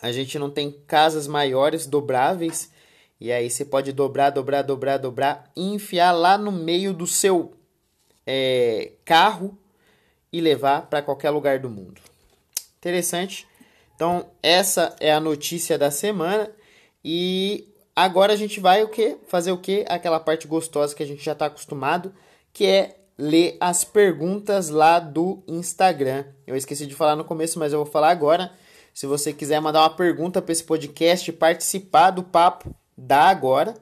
a 0.00 0.10
gente 0.10 0.36
não 0.36 0.50
tem 0.50 0.72
casas 0.86 1.28
maiores, 1.28 1.86
dobráveis. 1.86 2.72
E 3.20 3.30
aí 3.30 3.48
você 3.48 3.64
pode 3.64 3.92
dobrar, 3.92 4.30
dobrar, 4.30 4.62
dobrar, 4.62 4.96
dobrar 4.96 5.50
e 5.54 5.62
enfiar 5.62 6.10
lá 6.10 6.36
no 6.36 6.50
meio 6.50 6.92
do 6.92 7.06
seu 7.06 7.52
é, 8.26 8.92
carro 9.04 9.56
e 10.32 10.40
levar 10.40 10.88
para 10.88 11.02
qualquer 11.02 11.30
lugar 11.30 11.60
do 11.60 11.70
mundo. 11.70 12.00
Interessante. 12.82 13.46
Então, 13.94 14.26
essa 14.42 14.96
é 14.98 15.12
a 15.12 15.20
notícia 15.20 15.78
da 15.78 15.88
semana. 15.88 16.50
E 17.04 17.68
agora 17.94 18.32
a 18.32 18.36
gente 18.36 18.58
vai 18.58 18.82
o 18.82 18.88
que? 18.88 19.16
Fazer 19.28 19.52
o 19.52 19.58
que? 19.58 19.84
Aquela 19.88 20.18
parte 20.18 20.48
gostosa 20.48 20.92
que 20.92 21.02
a 21.04 21.06
gente 21.06 21.24
já 21.24 21.30
está 21.30 21.46
acostumado, 21.46 22.12
que 22.52 22.66
é 22.66 22.96
ler 23.16 23.56
as 23.60 23.84
perguntas 23.84 24.68
lá 24.68 24.98
do 24.98 25.44
Instagram. 25.46 26.24
Eu 26.44 26.56
esqueci 26.56 26.84
de 26.84 26.94
falar 26.96 27.14
no 27.14 27.24
começo, 27.24 27.56
mas 27.56 27.72
eu 27.72 27.84
vou 27.84 27.86
falar 27.86 28.10
agora. 28.10 28.50
Se 28.92 29.06
você 29.06 29.32
quiser 29.32 29.60
mandar 29.60 29.82
uma 29.82 29.90
pergunta 29.90 30.42
para 30.42 30.50
esse 30.50 30.64
podcast, 30.64 31.30
participar 31.34 32.10
do 32.10 32.24
papo, 32.24 32.74
dá 32.98 33.28
agora. 33.28 33.74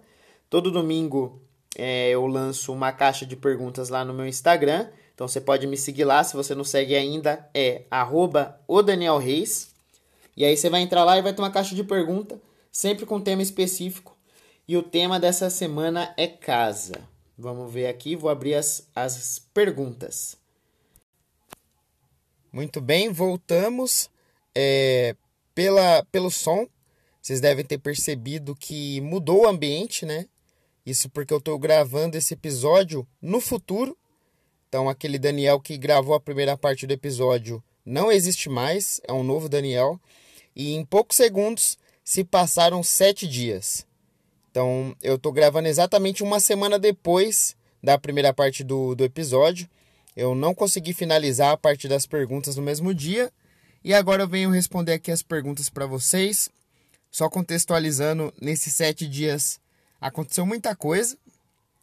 Todo 0.50 0.70
domingo 0.70 1.40
é, 1.74 2.10
eu 2.10 2.26
lanço 2.26 2.70
uma 2.70 2.92
caixa 2.92 3.24
de 3.24 3.34
perguntas 3.34 3.88
lá 3.88 4.04
no 4.04 4.12
meu 4.12 4.26
Instagram. 4.26 4.88
Então 5.20 5.28
você 5.28 5.38
pode 5.38 5.66
me 5.66 5.76
seguir 5.76 6.04
lá, 6.04 6.24
se 6.24 6.34
você 6.34 6.54
não 6.54 6.64
segue 6.64 6.96
ainda, 6.96 7.46
é 7.52 7.82
arroba 7.90 8.58
o 8.66 8.80
Daniel 8.80 9.18
Reis. 9.18 9.68
E 10.34 10.46
aí 10.46 10.56
você 10.56 10.70
vai 10.70 10.80
entrar 10.80 11.04
lá 11.04 11.18
e 11.18 11.20
vai 11.20 11.34
ter 11.34 11.42
uma 11.42 11.50
caixa 11.50 11.74
de 11.74 11.84
pergunta, 11.84 12.40
sempre 12.72 13.04
com 13.04 13.20
tema 13.20 13.42
específico. 13.42 14.16
E 14.66 14.78
o 14.78 14.82
tema 14.82 15.20
dessa 15.20 15.50
semana 15.50 16.14
é 16.16 16.26
casa. 16.26 17.06
Vamos 17.36 17.70
ver 17.70 17.88
aqui, 17.88 18.16
vou 18.16 18.30
abrir 18.30 18.54
as, 18.54 18.88
as 18.94 19.38
perguntas. 19.52 20.38
Muito 22.50 22.80
bem, 22.80 23.12
voltamos. 23.12 24.08
É, 24.54 25.14
pela, 25.54 26.02
pelo 26.10 26.30
som, 26.30 26.66
vocês 27.20 27.42
devem 27.42 27.62
ter 27.62 27.76
percebido 27.76 28.56
que 28.56 29.02
mudou 29.02 29.42
o 29.42 29.48
ambiente, 29.48 30.06
né? 30.06 30.24
Isso 30.86 31.10
porque 31.10 31.34
eu 31.34 31.38
estou 31.38 31.58
gravando 31.58 32.16
esse 32.16 32.32
episódio 32.32 33.06
no 33.20 33.38
futuro. 33.38 33.99
Então, 34.70 34.88
aquele 34.88 35.18
Daniel 35.18 35.58
que 35.58 35.76
gravou 35.76 36.14
a 36.14 36.20
primeira 36.20 36.56
parte 36.56 36.86
do 36.86 36.92
episódio 36.92 37.60
não 37.84 38.10
existe 38.10 38.48
mais, 38.48 39.00
é 39.02 39.12
um 39.12 39.24
novo 39.24 39.48
Daniel. 39.48 40.00
E 40.54 40.74
em 40.74 40.84
poucos 40.84 41.16
segundos 41.16 41.76
se 42.04 42.22
passaram 42.22 42.80
sete 42.80 43.26
dias. 43.26 43.84
Então, 44.48 44.94
eu 45.02 45.16
estou 45.16 45.32
gravando 45.32 45.66
exatamente 45.66 46.22
uma 46.22 46.38
semana 46.38 46.78
depois 46.78 47.56
da 47.82 47.98
primeira 47.98 48.32
parte 48.32 48.62
do, 48.62 48.94
do 48.94 49.02
episódio. 49.02 49.68
Eu 50.14 50.36
não 50.36 50.54
consegui 50.54 50.92
finalizar 50.92 51.50
a 51.50 51.56
parte 51.56 51.88
das 51.88 52.06
perguntas 52.06 52.54
no 52.54 52.62
mesmo 52.62 52.94
dia. 52.94 53.32
E 53.82 53.92
agora 53.92 54.22
eu 54.22 54.28
venho 54.28 54.50
responder 54.50 54.92
aqui 54.92 55.10
as 55.10 55.20
perguntas 55.20 55.68
para 55.68 55.84
vocês. 55.84 56.48
Só 57.10 57.28
contextualizando, 57.28 58.32
nesses 58.40 58.72
sete 58.72 59.08
dias 59.08 59.58
aconteceu 60.00 60.46
muita 60.46 60.76
coisa. 60.76 61.18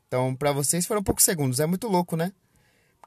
Então, 0.08 0.34
para 0.34 0.54
vocês 0.54 0.86
foram 0.86 1.04
poucos 1.04 1.26
segundos. 1.26 1.60
É 1.60 1.66
muito 1.66 1.90
louco, 1.90 2.16
né? 2.16 2.32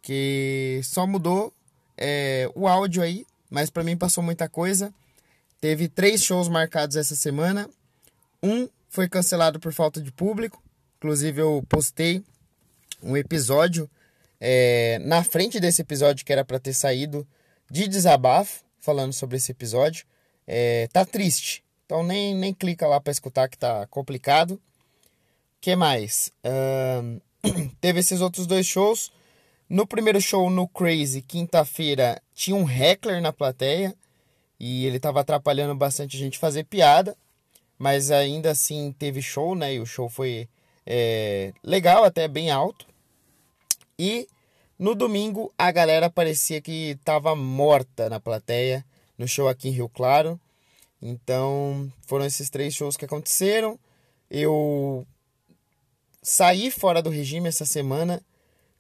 Que 0.03 0.81
só 0.83 1.07
mudou 1.07 1.53
é, 1.97 2.51
o 2.55 2.67
áudio 2.67 3.03
aí, 3.03 3.27
mas 3.51 3.71
para 3.71 3.85
mim 3.85 3.97
passou 3.97 4.23
muita 4.23 4.49
coisa. 4.49 4.93
Teve 5.61 5.89
três 5.89 6.23
shows 6.23 6.49
marcados 6.49 6.97
essa 6.97 7.15
semana. 7.15 7.69
Um 8.43 8.69
foi 8.89 9.09
cancelado 9.09 9.61
por 9.61 9.73
falta 9.73 10.01
de 10.01 10.11
público. 10.11 10.63
Inclusive 10.99 11.41
eu 11.41 11.65
postei 11.69 12.23
um 13.03 13.17
episódio 13.17 13.89
é, 14.41 14.99
na 15.01 15.23
frente 15.23 15.61
desse 15.61 15.83
episódio 15.83 16.25
que 16.25 16.33
era 16.33 16.45
para 16.45 16.59
ter 16.59 16.73
saído 16.73 17.27
de 17.71 17.87
desabafo 17.87 18.65
falando 18.79 19.13
sobre 19.13 19.37
esse 19.37 19.53
episódio. 19.53 20.07
É, 20.47 20.89
tá 20.93 21.05
triste, 21.05 21.63
então 21.87 22.03
nem, 22.03 22.35
nem 22.35 22.53
clica 22.53 22.87
lá 22.87 23.01
para 23.01 23.13
escutar 23.13 23.49
que 23.49 23.59
tá 23.59 23.87
complicado. 23.89 24.61
que 25.61 25.77
mais? 25.77 26.33
Uh, 26.45 27.21
teve 27.81 28.01
esses 28.01 28.21
outros 28.21 28.47
dois 28.47 28.67
shows. 28.67 29.13
No 29.71 29.87
primeiro 29.87 30.21
show 30.21 30.51
no 30.51 30.67
Crazy, 30.67 31.23
quinta-feira, 31.23 32.21
tinha 32.35 32.57
um 32.57 32.69
heckler 32.69 33.23
na 33.23 33.33
plateia 33.33 33.95
e 34.59 34.85
ele 34.85 34.97
estava 34.97 35.21
atrapalhando 35.21 35.77
bastante 35.77 36.17
a 36.17 36.19
gente 36.19 36.41
fazer 36.41 36.65
piada, 36.65 37.17
mas 37.79 38.11
ainda 38.11 38.51
assim 38.51 38.93
teve 38.99 39.23
show, 39.23 39.55
né? 39.55 39.75
E 39.75 39.79
o 39.79 39.87
show 39.87 40.09
foi 40.09 40.49
é, 40.85 41.53
legal, 41.63 42.03
até 42.03 42.27
bem 42.27 42.51
alto. 42.51 42.85
E 43.97 44.27
no 44.77 44.93
domingo 44.93 45.55
a 45.57 45.71
galera 45.71 46.11
parecia 46.11 46.61
que 46.61 46.97
estava 46.99 47.37
morta 47.37 48.11
na 48.11 48.19
plateia 48.19 48.85
no 49.17 49.29
show 49.29 49.47
aqui 49.47 49.69
em 49.69 49.73
Rio 49.73 49.89
Claro. 49.89 50.41
Então 51.01 51.89
foram 52.09 52.25
esses 52.27 52.51
três 52.51 52.75
shows 52.75 52.97
que 52.97 53.05
aconteceram. 53.05 53.79
Eu 54.29 55.07
saí 56.21 56.73
fora 56.73 57.01
do 57.01 57.09
regime 57.09 57.49
essa 57.49 57.65
semana 57.65 58.21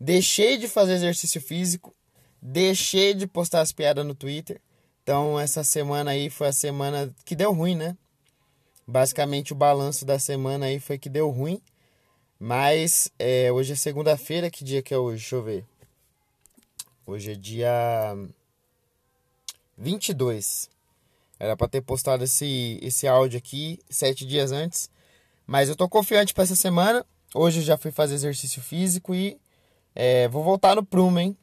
Deixei 0.01 0.57
de 0.57 0.67
fazer 0.67 0.95
exercício 0.95 1.43
físico, 1.43 1.95
deixei 2.41 3.13
de 3.13 3.27
postar 3.27 3.61
as 3.61 3.71
piadas 3.71 4.07
no 4.07 4.15
Twitter. 4.15 4.59
Então, 5.03 5.39
essa 5.39 5.63
semana 5.63 6.13
aí 6.13 6.31
foi 6.31 6.49
a 6.49 6.53
semana 6.53 7.15
que 7.25 7.37
deu 7.37 7.53
ruim, 7.53 7.75
né? 7.75 7.95
Basicamente, 8.87 9.53
o 9.53 9.57
balanço 9.57 10.07
da 10.07 10.19
semana 10.19 10.67
aí 10.67 10.81
foi 10.81 10.99
que 10.99 11.11
deu 11.11 11.29
ruim. 11.29 11.61
Mas 12.39 13.13
é, 13.19 13.53
hoje 13.53 13.75
é 13.75 13.77
segunda-feira, 13.77 14.51
que 14.51 14.65
dia 14.65 14.81
que 14.81 14.95
é 14.95 14.97
hoje? 14.97 15.21
Deixa 15.21 15.37
eu 15.37 15.43
ver. 15.43 15.65
Hoje 17.05 17.33
é 17.33 17.35
dia 17.35 18.17
22. 19.77 20.71
Era 21.39 21.57
para 21.57 21.69
ter 21.69 21.83
postado 21.83 22.25
esse, 22.25 22.79
esse 22.81 23.07
áudio 23.07 23.37
aqui 23.37 23.79
sete 23.91 24.25
dias 24.25 24.51
antes. 24.51 24.89
Mas 25.47 25.69
eu 25.69 25.77
tô 25.77 25.89
confiante 25.89 26.33
para 26.33 26.45
essa 26.45 26.57
semana. 26.57 27.05
Hoje 27.35 27.61
eu 27.61 27.65
já 27.65 27.77
fui 27.77 27.91
fazer 27.91 28.15
exercício 28.15 28.63
físico 28.63 29.15
e 29.15 29.39
é, 29.95 30.29
vou 30.29 30.43
voltar 30.43 30.77
no 30.77 30.85
prumo, 30.85 31.19
hein? 31.19 31.37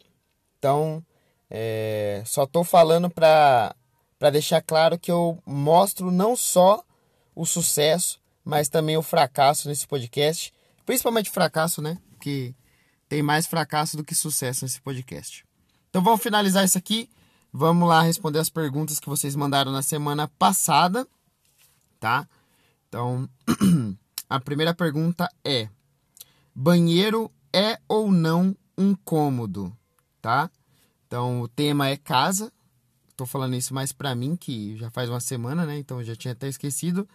Então, 0.57 1.03
é, 1.49 2.23
só 2.25 2.43
estou 2.43 2.63
falando 2.63 3.10
para 3.10 3.75
deixar 4.31 4.62
claro 4.62 4.97
que 4.99 5.12
eu 5.12 5.41
mostro 5.45 6.12
não 6.12 6.36
só 6.36 6.83
o 7.36 7.45
sucesso, 7.45 8.19
mas 8.43 8.69
também 8.69 8.97
o 8.97 9.03
fracasso 9.03 9.67
nesse 9.67 9.88
podcast. 9.88 10.53
Principalmente 10.86 11.29
fracasso, 11.29 11.81
né? 11.81 11.97
Que 12.19 12.55
tem 13.07 13.21
mais 13.21 13.45
fracasso 13.45 13.95
do 13.95 14.03
que 14.03 14.15
sucesso 14.15 14.65
nesse 14.65 14.81
podcast. 14.81 15.45
Então 15.89 16.01
vamos 16.01 16.21
finalizar 16.21 16.65
isso 16.65 16.77
aqui. 16.77 17.10
Vamos 17.51 17.88
lá 17.88 18.01
responder 18.01 18.39
as 18.39 18.49
perguntas 18.49 18.99
que 18.99 19.10
vocês 19.10 19.36
mandaram 19.36 19.71
na 19.71 19.81
semana 19.81 20.27
passada, 20.27 21.07
tá? 21.99 22.27
Então, 22.88 23.27
a 24.29 24.39
primeira 24.39 24.73
pergunta 24.73 25.29
é: 25.43 25.69
banheiro 26.53 27.31
é 27.58 27.80
ou 27.88 28.12
não 28.12 28.56
um 28.78 28.93
cômodo, 28.93 29.76
tá? 30.22 30.50
Então 31.08 31.41
o 31.41 31.48
tema 31.48 31.88
é 31.89 31.98
casa, 31.98 32.54
tô 33.15 33.26
falando 33.26 33.56
isso 33.56 33.74
mais 33.74 33.91
pra 33.91 34.13
mim, 34.13 34.36
que 34.36 34.78
já 34.78 34.91
faz 34.91 35.10
uma 35.10 35.20
semana, 35.20 35.65
né? 35.65 35.80
Então 35.80 36.00
eu 36.00 36.04
já 36.04 36.15
tinha 36.15 36.34
até 36.34 36.48
esquecido. 36.48 37.08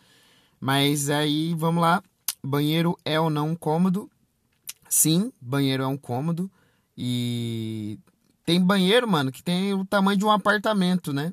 Mas 0.61 1.09
aí, 1.09 1.55
vamos 1.55 1.81
lá. 1.81 2.03
Banheiro 2.43 2.99
é 3.05 3.21
ou 3.21 3.31
não 3.31 3.55
cômodo? 3.55 4.11
Sim, 4.89 5.33
banheiro 5.41 5.85
é 5.85 5.87
um 5.87 5.97
cômodo. 5.97 6.51
E 6.99 8.01
tem 8.45 8.61
banheiro, 8.61 9.07
mano, 9.09 9.31
que 9.31 9.45
tem 9.45 9.73
o 9.75 9.85
tamanho 9.85 10.19
de 10.19 10.25
um 10.25 10.31
apartamento, 10.31 11.13
né? 11.13 11.33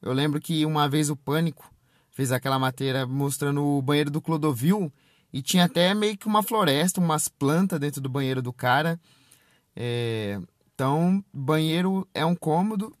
Eu 0.00 0.12
lembro 0.12 0.40
que 0.40 0.64
uma 0.64 0.88
vez 0.88 1.10
o 1.10 1.16
Pânico 1.16 1.68
fez 2.12 2.30
aquela 2.30 2.60
matéria 2.60 3.06
mostrando 3.06 3.62
o 3.64 3.82
banheiro 3.82 4.10
do 4.10 4.20
Clodovil 4.20 4.92
e 5.32 5.42
tinha 5.42 5.64
até 5.64 5.92
meio 5.94 6.16
que 6.16 6.26
uma 6.26 6.42
floresta, 6.42 7.00
umas 7.00 7.28
plantas 7.28 7.80
dentro 7.80 8.00
do 8.00 8.08
banheiro 8.08 8.40
do 8.40 8.52
cara. 8.52 9.00
É... 9.74 10.40
Então, 10.74 11.24
banheiro 11.32 12.06
é 12.12 12.24
um 12.24 12.34
cômodo. 12.34 12.94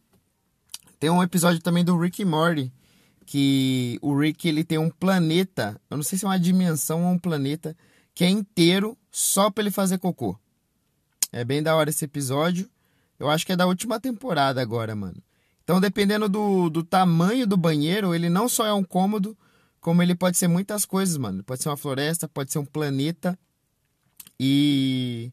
Tem 0.98 1.10
um 1.10 1.22
episódio 1.22 1.60
também 1.60 1.84
do 1.84 1.98
Rick 1.98 2.22
e 2.22 2.24
Morty, 2.24 2.72
que 3.26 3.98
o 4.00 4.18
Rick 4.18 4.48
ele 4.48 4.64
tem 4.64 4.78
um 4.78 4.88
planeta, 4.88 5.78
eu 5.90 5.96
não 5.96 6.04
sei 6.04 6.18
se 6.18 6.24
é 6.24 6.28
uma 6.28 6.38
dimensão 6.38 7.04
ou 7.04 7.12
um 7.12 7.18
planeta, 7.18 7.76
que 8.14 8.24
é 8.24 8.30
inteiro 8.30 8.96
só 9.10 9.50
para 9.50 9.62
ele 9.62 9.70
fazer 9.70 9.98
cocô. 9.98 10.38
É 11.32 11.44
bem 11.44 11.62
da 11.62 11.76
hora 11.76 11.90
esse 11.90 12.04
episódio. 12.04 12.70
Eu 13.18 13.28
acho 13.28 13.44
que 13.44 13.52
é 13.52 13.56
da 13.56 13.66
última 13.66 14.00
temporada 14.00 14.60
agora, 14.62 14.94
mano. 14.94 15.22
Então, 15.64 15.80
dependendo 15.80 16.28
do, 16.28 16.70
do 16.70 16.84
tamanho 16.84 17.46
do 17.46 17.56
banheiro, 17.56 18.14
ele 18.14 18.30
não 18.30 18.48
só 18.48 18.64
é 18.64 18.72
um 18.72 18.84
cômodo, 18.84 19.36
como 19.86 20.02
ele 20.02 20.16
pode 20.16 20.36
ser 20.36 20.48
muitas 20.48 20.84
coisas, 20.84 21.16
mano. 21.16 21.44
Pode 21.44 21.62
ser 21.62 21.68
uma 21.68 21.76
floresta, 21.76 22.26
pode 22.26 22.50
ser 22.50 22.58
um 22.58 22.64
planeta. 22.64 23.38
E 24.36 25.30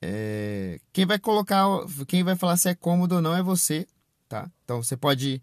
é, 0.00 0.78
quem 0.92 1.04
vai 1.04 1.18
colocar, 1.18 1.66
quem 2.06 2.22
vai 2.22 2.36
falar 2.36 2.56
se 2.56 2.68
é 2.68 2.76
cômodo 2.76 3.16
ou 3.16 3.20
não 3.20 3.34
é 3.34 3.42
você, 3.42 3.84
tá? 4.28 4.48
Então 4.62 4.80
você 4.80 4.96
pode 4.96 5.42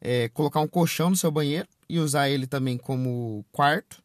é, 0.00 0.30
colocar 0.30 0.60
um 0.60 0.66
colchão 0.66 1.10
no 1.10 1.16
seu 1.16 1.30
banheiro 1.30 1.68
e 1.86 1.98
usar 1.98 2.30
ele 2.30 2.46
também 2.46 2.78
como 2.78 3.44
quarto. 3.52 4.02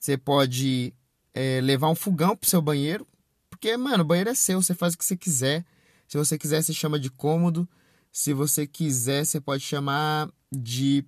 Você 0.00 0.16
pode 0.16 0.92
é, 1.32 1.60
levar 1.60 1.88
um 1.88 1.94
fogão 1.94 2.36
pro 2.36 2.50
seu 2.50 2.60
banheiro, 2.60 3.06
porque, 3.48 3.76
mano, 3.76 4.02
o 4.02 4.06
banheiro 4.06 4.30
é 4.30 4.34
seu, 4.34 4.60
você 4.60 4.74
faz 4.74 4.94
o 4.94 4.98
que 4.98 5.04
você 5.04 5.16
quiser. 5.16 5.64
Se 6.08 6.18
você 6.18 6.36
quiser, 6.36 6.64
você 6.64 6.72
chama 6.72 6.98
de 6.98 7.10
cômodo. 7.10 7.68
Se 8.10 8.32
você 8.32 8.66
quiser, 8.66 9.24
você 9.24 9.40
pode 9.40 9.62
chamar 9.62 10.28
de 10.50 11.04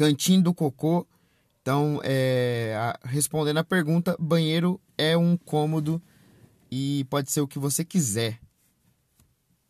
cantinho 0.00 0.42
do 0.42 0.54
cocô. 0.54 1.06
Então, 1.60 2.00
é, 2.02 2.74
a, 2.74 2.98
respondendo 3.06 3.58
a 3.58 3.64
pergunta, 3.64 4.16
banheiro 4.18 4.80
é 4.96 5.14
um 5.14 5.36
cômodo 5.36 6.02
e 6.70 7.04
pode 7.10 7.30
ser 7.30 7.42
o 7.42 7.46
que 7.46 7.58
você 7.58 7.84
quiser. 7.84 8.40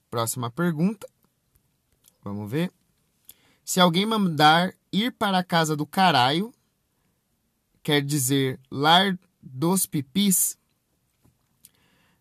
Próxima 0.09 0.49
pergunta. 0.49 1.05
Vamos 2.23 2.49
ver. 2.49 2.71
Se 3.65 3.81
alguém 3.81 4.07
mandar 4.07 4.73
ir 4.93 5.11
para 5.11 5.39
a 5.39 5.45
casa 5.45 5.75
do 5.75 5.85
caralho, 5.85 6.55
quer 7.83 8.01
dizer 8.01 8.61
lar 8.71 9.19
dos 9.43 9.85
pipis. 9.85 10.57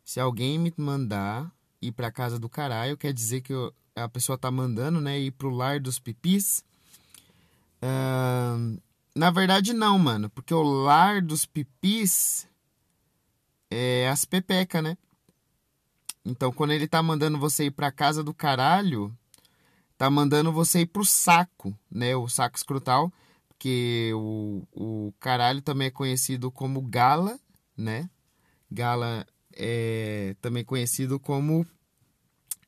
Se 0.04 0.20
alguém 0.20 0.58
me 0.58 0.74
mandar 0.78 1.52
ir 1.80 1.92
para 1.92 2.08
a 2.08 2.12
casa 2.12 2.40
do 2.40 2.50
caralho, 2.50 2.98
quer 2.98 3.14
dizer 3.14 3.42
que 3.42 3.54
eu, 3.54 3.72
a 3.96 4.10
pessoa 4.10 4.36
tá 4.36 4.50
mandando, 4.50 5.00
né, 5.00 5.20
ir 5.20 5.32
pro 5.32 5.52
lar 5.52 5.80
dos 5.80 6.00
pipis. 6.00 6.64
Na 9.16 9.32
verdade, 9.32 9.74
não, 9.74 9.98
mano, 10.00 10.30
porque 10.30 10.54
o 10.54 10.64
lar 10.64 11.22
dos 11.22 11.46
pipis 11.46 12.48
é 13.70 14.08
as 14.10 14.26
pepeca, 14.26 14.82
né? 14.82 14.98
Então, 16.24 16.52
quando 16.52 16.72
ele 16.72 16.88
tá 16.88 17.02
mandando 17.02 17.38
você 17.38 17.66
ir 17.66 17.72
pra 17.72 17.92
casa 17.92 18.24
do 18.24 18.34
caralho, 18.34 19.16
tá 19.98 20.10
mandando 20.10 20.52
você 20.52 20.82
ir 20.82 20.86
pro 20.86 21.04
saco, 21.04 21.78
né? 21.90 22.16
O 22.16 22.28
saco 22.28 22.58
escrotal, 22.58 23.12
porque 23.48 24.12
o, 24.14 24.64
o 24.72 25.14
caralho 25.20 25.62
também 25.62 25.88
é 25.88 25.92
conhecido 25.92 26.52
como 26.52 26.82
gala, 26.82 27.40
né? 27.76 28.10
Gala 28.72 29.26
é 29.54 30.36
também 30.42 30.64
conhecido 30.64 31.20
como 31.20 31.66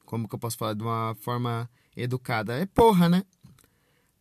como 0.06 0.28
que 0.28 0.36
eu 0.36 0.39
posso 0.39 0.58
falar 0.58 0.74
de 0.74 0.84
uma 0.84 1.15
forma 1.21 1.69
educada? 1.95 2.60
É 2.60 2.65
porra, 2.65 3.08
né? 3.08 3.24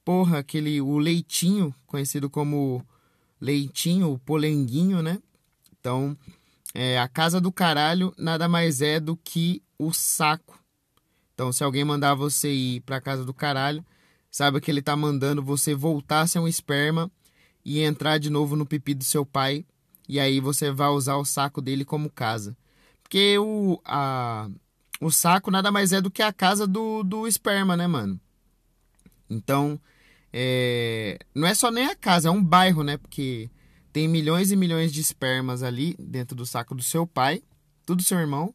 Porra, 0.05 0.39
aquele 0.39 0.81
o 0.81 0.99
leitinho, 0.99 1.75
conhecido 1.87 2.31
como 2.31 2.85
leitinho, 3.41 4.13
o 4.13 4.19
polenguinho, 4.19 5.03
né? 5.03 5.19
Então, 5.79 6.17
é, 6.75 6.99
a 6.99 7.09
casa 7.09 7.41
do 7.41 7.51
caralho 7.51 8.13
nada 8.17 8.49
mais 8.49 8.81
é 8.81 9.01
do 9.01 9.17
que 9.17 9.63
o 9.79 9.93
saco. 9.93 10.59
Então, 11.35 11.53
se 11.53 11.65
alguém 11.65 11.85
mandar 11.85 12.15
você 12.15 12.53
ir 12.53 12.81
para 12.83 12.97
a 12.97 13.01
casa 13.01 13.25
do 13.25 13.33
caralho, 13.33 13.85
sabe 14.31 14.61
que 14.61 14.71
ele 14.71 14.83
tá 14.83 14.95
mandando 14.95 15.43
você 15.43 15.75
voltar 15.75 16.21
a 16.21 16.27
ser 16.27 16.39
um 16.39 16.49
esperma 16.49 17.11
e 17.65 17.81
entrar 17.81 18.19
de 18.19 18.31
novo 18.31 18.57
no 18.57 18.67
pipi 18.67 18.95
do 18.95 19.05
seu 19.05 19.25
pai, 19.25 19.65
e 20.09 20.19
aí 20.19 20.41
você 20.41 20.71
vai 20.71 20.89
usar 20.89 21.17
o 21.17 21.25
saco 21.25 21.61
dele 21.61 21.85
como 21.85 22.11
casa. 22.11 22.57
Porque 23.03 23.39
o, 23.39 23.81
a, 23.85 24.49
o 25.01 25.11
saco 25.11 25.51
nada 25.51 25.71
mais 25.71 25.93
é 25.93 26.01
do 26.01 26.11
que 26.11 26.23
a 26.23 26.33
casa 26.33 26.67
do, 26.67 27.03
do 27.03 27.27
esperma, 27.27 27.77
né, 27.77 27.87
mano? 27.87 28.21
Então, 29.31 29.81
é, 30.33 31.19
não 31.35 31.47
é 31.47 31.55
só 31.55 31.71
nem 31.71 31.87
a 31.87 31.95
casa, 31.95 32.29
é 32.29 32.31
um 32.31 32.43
bairro, 32.43 32.83
né? 32.83 32.97
Porque 32.97 33.49
tem 33.93 34.07
milhões 34.09 34.51
e 34.51 34.57
milhões 34.57 34.93
de 34.93 35.01
espermas 35.01 35.62
ali 35.62 35.97
dentro 35.99 36.37
do 36.37 36.45
saco 36.45 36.75
do 36.75 36.83
seu 36.83 37.07
pai, 37.07 37.43
tudo 37.87 38.03
seu 38.03 38.19
irmão. 38.19 38.55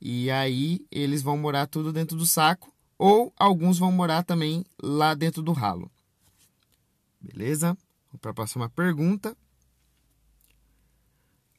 E 0.00 0.30
aí 0.30 0.86
eles 0.90 1.22
vão 1.22 1.36
morar 1.36 1.66
tudo 1.66 1.92
dentro 1.92 2.16
do 2.16 2.26
saco, 2.26 2.72
ou 2.98 3.32
alguns 3.36 3.78
vão 3.78 3.92
morar 3.92 4.22
também 4.22 4.64
lá 4.82 5.14
dentro 5.14 5.42
do 5.42 5.52
ralo. 5.52 5.90
Beleza? 7.20 7.76
Vamos 8.08 8.20
para 8.20 8.30
a 8.30 8.34
próxima 8.34 8.68
pergunta. 8.68 9.36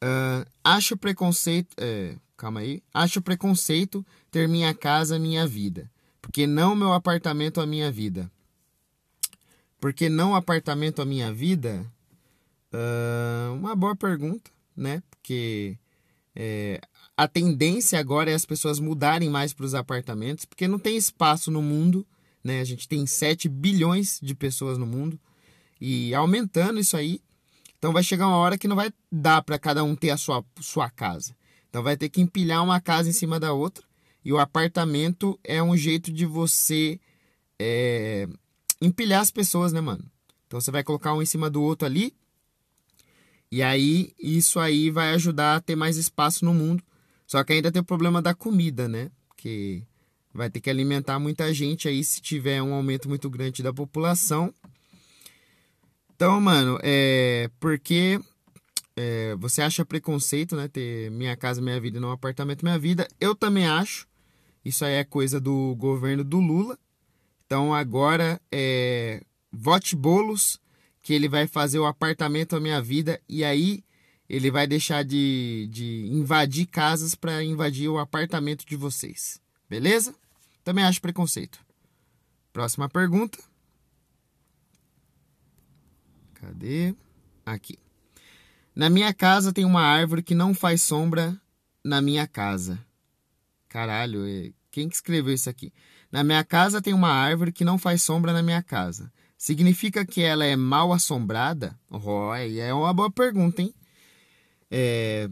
Uh, 0.03 0.47
acho 0.63 0.95
preconceito. 0.95 1.75
É, 1.77 2.15
calma 2.35 2.59
aí. 2.61 2.83
Acho 2.93 3.21
preconceito 3.21 4.05
ter 4.31 4.47
minha 4.47 4.73
casa, 4.73 5.17
minha 5.17 5.45
vida. 5.47 5.89
Porque 6.21 6.45
não 6.45 6.75
meu 6.75 6.93
apartamento, 6.93 7.59
a 7.59 7.65
minha 7.65 7.91
vida. 7.91 8.31
Porque 9.79 10.09
não 10.09 10.35
apartamento, 10.35 11.01
a 11.01 11.05
minha 11.05 11.31
vida? 11.31 11.85
Uh, 12.73 13.53
uma 13.53 13.75
boa 13.75 13.95
pergunta, 13.95 14.51
né? 14.75 15.01
Porque 15.09 15.77
é, 16.35 16.79
a 17.15 17.27
tendência 17.27 17.99
agora 17.99 18.29
é 18.29 18.33
as 18.33 18.45
pessoas 18.45 18.79
mudarem 18.79 19.29
mais 19.29 19.53
para 19.53 19.65
os 19.65 19.73
apartamentos, 19.73 20.45
porque 20.45 20.67
não 20.67 20.77
tem 20.77 20.95
espaço 20.95 21.49
no 21.49 21.61
mundo, 21.61 22.05
né? 22.43 22.61
A 22.61 22.63
gente 22.63 22.87
tem 22.87 23.05
7 23.07 23.49
bilhões 23.49 24.19
de 24.21 24.35
pessoas 24.35 24.77
no 24.77 24.85
mundo. 24.85 25.19
E 25.81 26.13
aumentando 26.13 26.79
isso 26.79 26.95
aí, 26.95 27.21
então 27.77 27.93
vai 27.93 28.03
chegar 28.03 28.27
uma 28.27 28.37
hora 28.37 28.57
que 28.57 28.67
não 28.67 28.75
vai 28.75 28.91
dar 29.11 29.41
para 29.41 29.59
cada 29.59 29.83
um 29.83 29.95
ter 29.95 30.09
a 30.09 30.17
sua, 30.17 30.43
sua 30.59 30.89
casa. 30.89 31.35
Então 31.69 31.83
vai 31.83 31.97
ter 31.97 32.09
que 32.09 32.21
empilhar 32.21 32.63
uma 32.63 32.81
casa 32.81 33.09
em 33.09 33.13
cima 33.13 33.39
da 33.39 33.53
outra. 33.53 33.83
E 34.23 34.33
o 34.33 34.39
apartamento 34.39 35.39
é 35.43 35.61
um 35.61 35.77
jeito 35.77 36.11
de 36.11 36.25
você 36.25 36.99
é, 37.59 38.27
empilhar 38.81 39.21
as 39.21 39.31
pessoas, 39.31 39.71
né, 39.73 39.81
mano? 39.81 40.03
Então 40.45 40.59
você 40.59 40.71
vai 40.71 40.83
colocar 40.83 41.13
um 41.13 41.21
em 41.21 41.25
cima 41.25 41.49
do 41.49 41.61
outro 41.61 41.85
ali. 41.85 42.13
E 43.51 43.61
aí 43.61 44.13
isso 44.19 44.59
aí 44.59 44.89
vai 44.89 45.13
ajudar 45.13 45.55
a 45.55 45.61
ter 45.61 45.75
mais 45.75 45.97
espaço 45.97 46.43
no 46.45 46.53
mundo. 46.53 46.83
Só 47.25 47.43
que 47.43 47.53
ainda 47.53 47.71
tem 47.71 47.81
o 47.81 47.85
problema 47.85 48.21
da 48.21 48.33
comida, 48.33 48.87
né? 48.87 49.11
Porque 49.27 49.83
vai 50.33 50.49
ter 50.49 50.61
que 50.61 50.69
alimentar 50.69 51.19
muita 51.19 51.53
gente 51.53 51.87
aí 51.87 52.03
se 52.03 52.21
tiver 52.21 52.61
um 52.61 52.73
aumento 52.73 53.09
muito 53.09 53.29
grande 53.29 53.63
da 53.63 53.73
população. 53.73 54.53
Então, 56.15 56.39
mano, 56.39 56.79
é 56.81 57.49
porque 57.59 58.19
é, 58.95 59.35
você 59.35 59.61
acha 59.61 59.85
preconceito, 59.85 60.55
né? 60.55 60.67
Ter 60.67 61.11
minha 61.11 61.35
casa, 61.37 61.61
minha 61.61 61.79
vida, 61.79 61.99
não 61.99 62.11
apartamento, 62.11 62.63
minha 62.63 62.79
vida. 62.79 63.07
Eu 63.19 63.35
também 63.35 63.67
acho. 63.67 64.07
Isso 64.65 64.83
aí 64.83 64.95
é 64.95 65.03
coisa 65.03 65.39
do 65.39 65.75
governo 65.75 66.23
do 66.23 66.39
Lula. 66.39 66.77
Então 67.47 67.73
agora 67.73 68.41
é 68.51 69.23
vote 69.51 69.95
bolos 69.95 70.59
que 71.01 71.13
ele 71.13 71.29
vai 71.29 71.47
fazer 71.47 71.79
o 71.79 71.85
apartamento 71.85 72.57
a 72.57 72.59
minha 72.59 72.81
vida 72.81 73.21
e 73.27 73.41
aí 73.41 73.85
ele 74.27 74.51
vai 74.51 74.67
deixar 74.67 75.05
de, 75.05 75.69
de 75.71 76.07
invadir 76.11 76.65
casas 76.65 77.15
para 77.15 77.41
invadir 77.41 77.87
o 77.87 77.97
apartamento 77.97 78.65
de 78.65 78.75
vocês. 78.75 79.39
Beleza? 79.69 80.13
Também 80.61 80.83
acho 80.83 81.01
preconceito. 81.01 81.57
Próxima 82.51 82.89
pergunta. 82.89 83.39
Cadê? 86.33 86.93
Aqui. 87.45 87.79
Na 88.75 88.89
minha 88.89 89.13
casa 89.13 89.53
tem 89.53 89.63
uma 89.63 89.81
árvore 89.81 90.21
que 90.21 90.35
não 90.35 90.53
faz 90.53 90.83
sombra 90.83 91.39
na 91.81 92.01
minha 92.01 92.27
casa. 92.27 92.77
Caralho, 93.69 94.27
é, 94.27 94.51
quem 94.69 94.89
que 94.89 94.95
escreveu 94.95 95.33
isso 95.33 95.49
aqui? 95.49 95.71
Na 96.11 96.23
minha 96.23 96.43
casa 96.43 96.81
tem 96.81 96.93
uma 96.93 97.09
árvore 97.09 97.51
que 97.51 97.65
não 97.65 97.77
faz 97.77 98.01
sombra 98.01 98.31
na 98.33 98.41
minha 98.41 98.63
casa. 98.63 99.11
Significa 99.37 100.05
que 100.05 100.21
ela 100.21 100.45
é 100.45 100.55
mal 100.55 100.91
assombrada? 100.91 101.77
Oh, 101.89 102.33
é 102.33 102.73
uma 102.73 102.93
boa 102.93 103.11
pergunta, 103.11 103.61
hein? 103.61 103.73
É... 104.71 105.29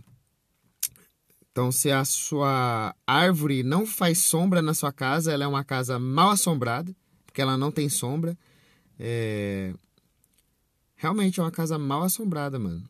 Então, 1.51 1.71
se 1.71 1.89
a 1.89 2.03
sua 2.03 2.93
árvore 3.07 3.63
não 3.63 3.85
faz 3.85 4.19
sombra 4.19 4.61
na 4.61 4.73
sua 4.73 4.91
casa, 4.91 5.31
ela 5.31 5.45
é 5.45 5.47
uma 5.47 5.63
casa 5.63 5.97
mal 5.97 6.31
assombrada, 6.31 6.93
porque 7.25 7.41
ela 7.41 7.57
não 7.57 7.71
tem 7.71 7.87
sombra. 7.89 8.37
É... 8.99 9.73
Realmente 10.97 11.39
é 11.39 11.43
uma 11.43 11.51
casa 11.51 11.79
mal 11.79 12.03
assombrada, 12.03 12.59
mano. 12.59 12.83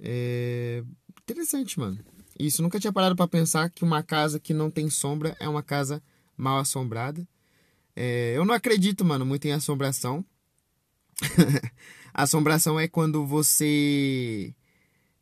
É... 0.00 0.82
Interessante, 1.22 1.78
mano. 1.78 1.98
Isso, 2.38 2.62
nunca 2.62 2.78
tinha 2.78 2.92
parado 2.92 3.16
para 3.16 3.28
pensar 3.28 3.70
que 3.70 3.84
uma 3.84 4.02
casa 4.02 4.38
que 4.38 4.52
não 4.52 4.70
tem 4.70 4.90
sombra 4.90 5.36
é 5.40 5.48
uma 5.48 5.62
casa 5.62 5.94
mal 5.96 6.02
assombrada. 6.38 7.26
É... 7.96 8.32
Eu 8.36 8.44
não 8.44 8.54
acredito, 8.54 9.04
mano, 9.04 9.26
muito 9.26 9.46
em 9.46 9.52
assombração. 9.52 10.24
assombração 12.14 12.78
é 12.78 12.86
quando 12.86 13.26
você 13.26 14.54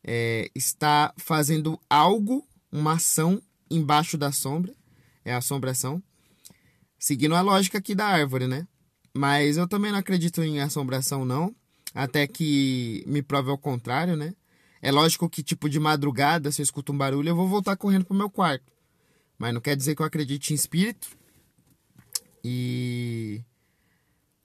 é, 0.03 0.49
está 0.55 1.13
fazendo 1.17 1.79
algo, 1.89 2.47
uma 2.71 2.93
ação 2.93 3.41
embaixo 3.69 4.17
da 4.17 4.31
sombra, 4.31 4.73
é 5.25 5.33
assombração, 5.33 6.01
seguindo 6.97 7.35
a 7.35 7.41
lógica 7.41 7.77
aqui 7.77 7.93
da 7.93 8.05
árvore, 8.05 8.47
né? 8.47 8.65
Mas 9.13 9.57
eu 9.57 9.67
também 9.67 9.91
não 9.91 9.99
acredito 9.99 10.41
em 10.41 10.61
assombração, 10.61 11.25
não, 11.25 11.53
até 11.93 12.25
que 12.25 13.03
me 13.05 13.21
prove 13.21 13.49
ao 13.49 13.57
contrário, 13.57 14.15
né? 14.15 14.33
É 14.81 14.91
lógico 14.91 15.29
que, 15.29 15.43
tipo, 15.43 15.67
de 15.67 15.79
madrugada, 15.79 16.51
se 16.51 16.61
eu 16.61 16.63
escuto 16.63 16.93
um 16.93 16.97
barulho, 16.97 17.29
eu 17.29 17.35
vou 17.35 17.47
voltar 17.47 17.75
correndo 17.75 18.05
pro 18.05 18.15
meu 18.15 18.29
quarto. 18.29 18.71
Mas 19.37 19.53
não 19.53 19.61
quer 19.61 19.75
dizer 19.75 19.95
que 19.95 20.01
eu 20.01 20.05
acredite 20.05 20.53
em 20.53 20.55
espírito. 20.55 21.07
E. 22.43 23.43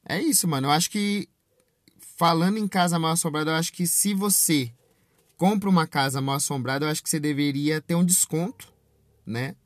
É 0.07 0.20
isso, 0.20 0.46
mano. 0.46 0.66
Eu 0.66 0.72
acho 0.72 0.90
que. 0.90 1.28
Falando 2.16 2.59
em 2.59 2.68
casa 2.68 2.98
mal 2.98 3.12
assombrada, 3.12 3.50
eu 3.50 3.55
acho 3.57 3.72
que 3.72 3.87
se 3.87 4.14
você 4.14 4.72
compra 5.37 5.68
uma 5.68 5.88
casa 5.88 6.20
mal 6.20 6.37
assombrada, 6.37 6.85
eu 6.85 6.90
acho 6.90 7.02
que 7.02 7.11
você 7.11 7.18
deveria 7.18 7.81
ter 7.81 7.96
um 7.96 8.05
desconto, 8.05 8.72
né? 9.26 9.57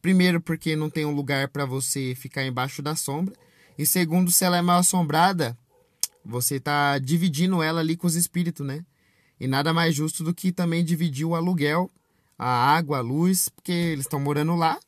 Primeiro, 0.00 0.40
porque 0.40 0.74
não 0.74 0.88
tem 0.88 1.04
um 1.04 1.14
lugar 1.14 1.48
para 1.48 1.66
você 1.66 2.14
ficar 2.14 2.44
embaixo 2.46 2.80
da 2.80 2.96
sombra. 2.96 3.34
E 3.76 3.84
segundo, 3.84 4.30
se 4.30 4.44
ela 4.44 4.56
é 4.56 4.62
mal 4.62 4.78
assombrada, 4.78 5.58
você 6.24 6.56
está 6.56 6.98
dividindo 6.98 7.62
ela 7.62 7.80
ali 7.80 7.96
com 7.96 8.06
os 8.06 8.14
espíritos, 8.14 8.66
né? 8.66 8.84
E 9.38 9.46
nada 9.46 9.72
mais 9.72 9.94
justo 9.94 10.24
do 10.24 10.34
que 10.34 10.52
também 10.52 10.84
dividir 10.84 11.26
o 11.26 11.34
aluguel, 11.34 11.90
a 12.42 12.74
água, 12.74 12.96
a 12.96 13.00
luz, 13.02 13.50
porque 13.50 13.70
eles 13.70 14.06
estão 14.06 14.18
morando 14.18 14.56
lá 14.56 14.80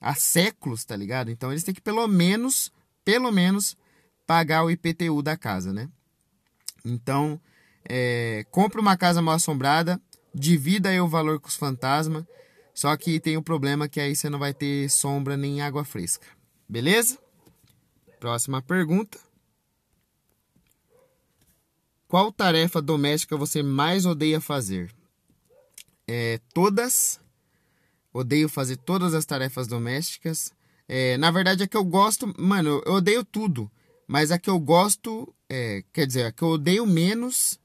há 0.00 0.12
séculos, 0.16 0.84
tá 0.84 0.96
ligado? 0.96 1.30
Então 1.30 1.52
eles 1.52 1.62
têm 1.62 1.72
que 1.72 1.80
pelo 1.80 2.04
menos, 2.08 2.72
pelo 3.04 3.30
menos, 3.30 3.76
pagar 4.26 4.64
o 4.64 4.70
IPTU 4.72 5.22
da 5.22 5.36
casa, 5.36 5.72
né? 5.72 5.88
Então, 6.84 7.40
é, 7.88 8.44
compra 8.50 8.80
uma 8.80 8.96
casa 8.96 9.22
mal 9.22 9.36
assombrada, 9.36 10.00
divida 10.34 10.88
aí 10.88 11.00
o 11.00 11.06
valor 11.06 11.38
com 11.38 11.46
os 11.46 11.54
fantasmas. 11.54 12.24
Só 12.74 12.96
que 12.96 13.20
tem 13.20 13.36
o 13.36 13.40
um 13.40 13.42
problema 13.42 13.88
que 13.88 14.00
aí 14.00 14.16
você 14.16 14.28
não 14.28 14.40
vai 14.40 14.52
ter 14.52 14.90
sombra 14.90 15.36
nem 15.36 15.60
água 15.60 15.84
fresca. 15.84 16.26
Beleza? 16.68 17.18
Próxima 18.18 18.60
pergunta. 18.60 19.16
Qual 22.08 22.32
tarefa 22.32 22.82
doméstica 22.82 23.36
você 23.36 23.62
mais 23.62 24.04
odeia 24.06 24.40
fazer? 24.40 24.92
É, 26.12 26.40
todas. 26.52 27.20
Odeio 28.12 28.48
fazer 28.48 28.76
todas 28.78 29.14
as 29.14 29.24
tarefas 29.24 29.68
domésticas. 29.68 30.52
É, 30.88 31.16
na 31.18 31.30
verdade, 31.30 31.62
é 31.62 31.68
que 31.68 31.76
eu 31.76 31.84
gosto. 31.84 32.34
Mano, 32.36 32.82
eu 32.84 32.94
odeio 32.94 33.24
tudo. 33.24 33.70
Mas 34.08 34.32
a 34.32 34.38
que 34.38 34.50
eu 34.50 34.58
gosto. 34.58 35.32
É, 35.48 35.84
quer 35.92 36.08
dizer, 36.08 36.24
a 36.26 36.32
que 36.32 36.42
eu 36.42 36.48
odeio 36.48 36.84
menos 36.84 37.60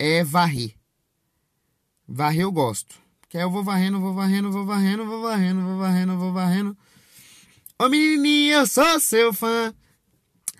é 0.00 0.24
varrer. 0.24 0.74
Varrer 2.08 2.42
eu 2.42 2.50
gosto. 2.50 2.96
Que 3.28 3.36
aí 3.36 3.44
eu 3.44 3.50
vou 3.50 3.62
varrendo, 3.62 4.00
vou 4.00 4.12
varrendo, 4.12 4.50
vou 4.50 4.66
varrendo, 4.66 5.06
vou 5.06 5.22
varrendo, 5.22 5.62
vou 5.62 5.78
varrendo, 5.78 6.18
vou 6.18 6.32
varrendo. 6.32 6.76
Ô 7.78 7.88
menininha, 7.88 8.56
eu 8.56 8.66
sou 8.66 8.98
seu 8.98 9.32
fã. 9.32 9.72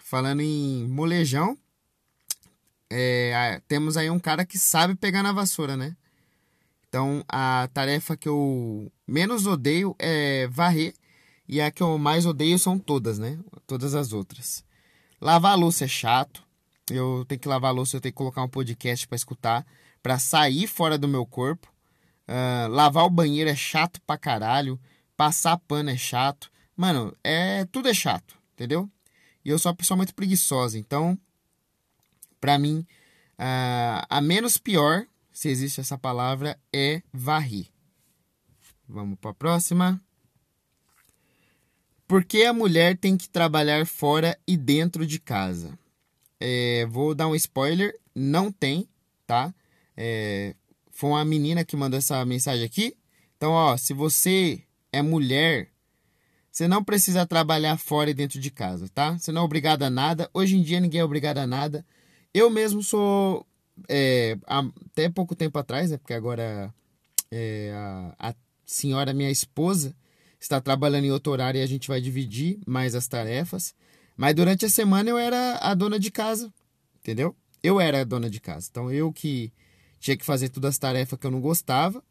Falando 0.05 0.43
em 0.43 0.87
molejão, 0.87 1.59
é, 2.89 3.61
temos 3.67 3.97
aí 3.97 4.09
um 4.09 4.21
cara 4.21 4.47
que 4.47 4.59
sabe 4.61 4.95
pegar 4.95 5.25
na 5.25 5.33
vassoura, 5.33 5.77
né? 5.77 5.97
Então 6.91 7.25
a 7.27 7.71
tarefa 7.73 8.19
que 8.19 8.29
eu 8.29 8.93
menos 9.09 9.47
odeio 9.47 9.97
é 9.99 10.47
varrer 10.49 10.93
e 11.49 11.63
a 11.63 11.71
que 11.71 11.83
eu 11.83 11.97
mais 11.97 12.27
odeio 12.27 12.59
são 12.59 12.79
todas, 12.79 13.19
né? 13.19 13.39
Todas 13.67 13.95
as 13.95 14.13
outras. 14.13 14.63
Lavar 15.19 15.53
a 15.53 15.57
louça 15.57 15.87
é 15.87 15.89
chato 15.89 16.45
eu 16.91 17.25
tenho 17.27 17.41
que 17.41 17.49
lavar 17.49 17.71
a 17.71 17.73
louça, 17.73 17.97
eu 17.97 18.01
tenho 18.01 18.13
que 18.13 18.17
colocar 18.19 18.43
um 18.43 18.49
podcast 18.49 19.07
para 19.07 19.17
escutar, 19.17 19.67
para 20.03 20.19
sair 20.19 20.67
fora 20.67 20.99
do 20.99 21.09
meu 21.09 21.25
corpo. 21.25 21.73
Uh, 22.29 22.69
lavar 22.69 23.05
o 23.05 23.11
banheiro 23.11 23.49
é 23.49 23.55
chato 23.55 24.01
pra 24.03 24.19
caralho. 24.19 24.79
Passar 25.17 25.57
pano 25.59 25.91
é 25.91 25.97
chato. 25.97 26.51
Mano, 26.77 27.17
é 27.23 27.65
tudo 27.67 27.89
é 27.89 27.95
chato, 27.95 28.37
entendeu? 28.55 28.91
E 29.45 29.51
eu 29.51 29.59
sou 29.59 29.71
uma 29.71 29.77
pessoa 29.77 29.97
muito 29.97 30.15
preguiçosa, 30.15 30.79
então, 30.79 31.19
pra 32.41 32.59
mim, 32.59 32.87
uh, 33.39 34.07
a 34.09 34.21
menos 34.21 34.59
pior, 34.59 35.07
se 35.41 35.49
existe 35.49 35.81
essa 35.81 35.97
palavra, 35.97 36.61
é 36.71 37.01
varrer. 37.11 37.65
Vamos 38.87 39.19
para 39.19 39.31
a 39.31 39.35
próxima. 39.35 39.99
Por 42.07 42.27
que 42.27 42.45
a 42.45 42.53
mulher 42.53 42.99
tem 42.99 43.17
que 43.17 43.27
trabalhar 43.27 43.87
fora 43.87 44.39
e 44.47 44.55
dentro 44.55 45.07
de 45.07 45.19
casa? 45.19 45.79
É, 46.39 46.85
vou 46.91 47.15
dar 47.15 47.27
um 47.27 47.35
spoiler, 47.35 47.99
não 48.15 48.53
tem, 48.53 48.87
tá? 49.27 49.55
É, 49.97 50.55
foi 50.91 51.09
uma 51.09 51.25
menina 51.25 51.65
que 51.65 51.75
mandou 51.75 51.97
essa 51.97 52.23
mensagem 52.27 52.67
aqui. 52.67 52.95
Então, 53.39 53.53
ó, 53.53 53.79
se 53.79 53.95
você 53.95 54.63
é 54.93 55.01
mulher, 55.01 55.71
você 56.53 56.69
não 56.69 56.85
precisa 56.85 57.25
trabalhar 57.25 57.79
fora 57.79 58.11
e 58.11 58.15
dentro 58.15 58.39
de 58.39 58.51
casa, 58.51 58.91
tá? 58.91 59.17
Você 59.17 59.33
não 59.33 59.41
é 59.41 59.45
obrigada 59.47 59.87
a 59.87 59.91
nada. 59.91 60.29
Hoje 60.35 60.55
em 60.55 60.63
dia 60.63 60.81
ninguém 60.81 61.01
é 61.01 61.05
obrigado 61.05 61.39
a 61.39 61.47
nada. 61.47 61.83
Eu 62.35 62.51
mesmo 62.51 62.83
sou 62.83 63.47
é, 63.89 64.37
até 64.47 65.09
pouco 65.09 65.35
tempo 65.35 65.59
atrás, 65.59 65.91
né? 65.91 65.99
Porque 65.99 66.15
agora 66.15 66.73
é, 67.31 67.73
a, 67.75 68.31
a, 68.31 68.35
senhora, 68.65 69.13
minha 69.13 69.31
esposa, 69.31 69.95
está 70.41 70.61
trabalhando 70.61 71.05
em 71.05 71.11
outro 71.11 71.33
horário 71.33 71.59
e 71.59 71.63
a 71.63 71.67
gente 71.67 71.89
vai 71.89 72.01
dividir 72.01 72.59
mais 72.67 72.95
as 72.95 73.07
tarefas. 73.07 73.75
Mas 74.17 74.35
durante 74.35 74.65
a 74.65 74.71
semana 74.71 75.11
eu 75.11 75.19
era 75.19 75.57
a 75.59 75.75
dona 75.75 75.99
de 75.99 76.11
casa, 76.11 76.53
entendeu? 76.99 77.35
Eu 77.63 77.81
era 77.81 78.01
a 78.01 78.05
dona 78.05 78.29
de 78.29 78.41
casa. 78.41 78.69
Então 78.71 78.91
eu 78.91 79.13
que 79.13 79.53
tinha 79.99 80.17
que 80.17 80.25
fazer 80.25 80.49
todas 80.49 80.71
as 80.71 80.79
tarefas 80.79 81.19
que 81.19 81.27
eu 81.27 81.31
não 81.31 81.41
gostava. 81.41 82.03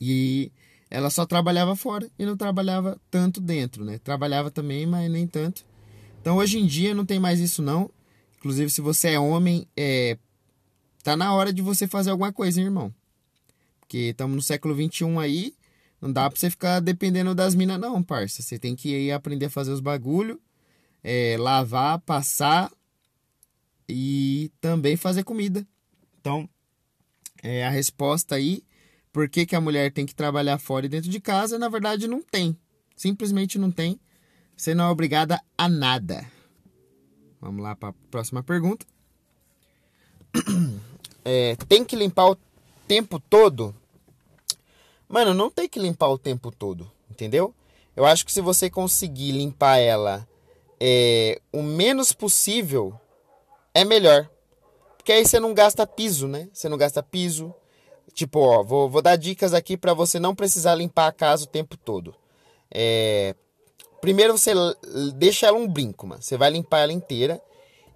E 0.00 0.52
ela 0.90 1.10
só 1.10 1.26
trabalhava 1.26 1.74
fora 1.74 2.08
e 2.18 2.24
não 2.24 2.36
trabalhava 2.36 3.00
tanto 3.10 3.40
dentro, 3.40 3.84
né? 3.84 3.98
Trabalhava 3.98 4.50
também, 4.50 4.86
mas 4.86 5.10
nem 5.10 5.26
tanto. 5.26 5.64
Então 6.20 6.36
hoje 6.36 6.58
em 6.58 6.66
dia 6.66 6.94
não 6.94 7.04
tem 7.04 7.18
mais 7.18 7.40
isso 7.40 7.62
não. 7.62 7.90
Inclusive 8.38 8.70
se 8.70 8.80
você 8.80 9.10
é 9.10 9.18
homem, 9.18 9.66
é 9.76 10.16
tá 11.04 11.16
na 11.16 11.32
hora 11.32 11.52
de 11.52 11.62
você 11.62 11.86
fazer 11.86 12.10
alguma 12.10 12.32
coisa, 12.32 12.58
hein, 12.58 12.66
irmão. 12.66 12.92
Porque 13.78 13.98
estamos 14.10 14.34
no 14.34 14.42
século 14.42 14.74
21 14.74 15.20
aí, 15.20 15.54
não 16.00 16.12
dá 16.12 16.28
pra 16.28 16.38
você 16.38 16.50
ficar 16.50 16.80
dependendo 16.80 17.34
das 17.34 17.54
minas 17.54 17.78
não, 17.78 18.02
parça. 18.02 18.42
Você 18.42 18.58
tem 18.58 18.74
que 18.74 18.88
ir 18.88 19.12
aprender 19.12 19.46
a 19.46 19.50
fazer 19.50 19.70
os 19.70 19.80
bagulho 19.80 20.40
é, 21.04 21.36
lavar, 21.38 22.00
passar 22.00 22.72
e 23.86 24.50
também 24.58 24.96
fazer 24.96 25.22
comida. 25.22 25.66
Então, 26.18 26.48
é 27.42 27.66
a 27.66 27.70
resposta 27.70 28.36
aí, 28.36 28.64
por 29.12 29.28
que, 29.28 29.44
que 29.44 29.54
a 29.54 29.60
mulher 29.60 29.92
tem 29.92 30.06
que 30.06 30.14
trabalhar 30.14 30.58
fora 30.58 30.86
e 30.86 30.88
dentro 30.88 31.10
de 31.10 31.20
casa, 31.20 31.58
na 31.58 31.68
verdade 31.68 32.08
não 32.08 32.22
tem. 32.22 32.56
Simplesmente 32.96 33.58
não 33.58 33.70
tem. 33.70 34.00
Você 34.56 34.74
não 34.74 34.86
é 34.86 34.88
obrigada 34.88 35.38
a 35.58 35.68
nada. 35.68 36.24
Vamos 37.40 37.62
lá 37.62 37.76
para 37.76 37.90
a 37.90 37.94
próxima 38.10 38.42
pergunta. 38.42 38.86
É, 41.24 41.56
tem 41.68 41.84
que 41.84 41.96
limpar 41.96 42.30
o 42.30 42.36
tempo 42.86 43.18
todo? 43.18 43.74
Mano, 45.08 45.32
não 45.32 45.50
tem 45.50 45.68
que 45.68 45.78
limpar 45.78 46.08
o 46.08 46.18
tempo 46.18 46.50
todo, 46.50 46.90
entendeu? 47.10 47.54
Eu 47.96 48.04
acho 48.04 48.26
que 48.26 48.32
se 48.32 48.40
você 48.40 48.68
conseguir 48.68 49.32
limpar 49.32 49.78
ela 49.78 50.26
é, 50.80 51.40
o 51.52 51.62
menos 51.62 52.12
possível, 52.12 52.98
é 53.72 53.84
melhor. 53.84 54.28
Porque 54.96 55.12
aí 55.12 55.24
você 55.24 55.38
não 55.38 55.54
gasta 55.54 55.86
piso, 55.86 56.26
né? 56.26 56.48
Você 56.52 56.68
não 56.68 56.76
gasta 56.76 57.02
piso. 57.02 57.54
Tipo, 58.12 58.40
ó, 58.40 58.62
vou, 58.62 58.88
vou 58.88 59.02
dar 59.02 59.16
dicas 59.16 59.54
aqui 59.54 59.76
para 59.76 59.94
você 59.94 60.18
não 60.18 60.34
precisar 60.34 60.74
limpar 60.74 61.08
a 61.08 61.12
casa 61.12 61.44
o 61.44 61.48
tempo 61.48 61.76
todo. 61.76 62.14
É, 62.70 63.34
primeiro 64.00 64.36
você 64.36 64.52
deixa 65.14 65.46
ela 65.46 65.58
um 65.58 65.68
brinco, 65.68 66.06
mano. 66.06 66.22
Você 66.22 66.36
vai 66.36 66.50
limpar 66.50 66.80
ela 66.80 66.92
inteira. 66.92 67.40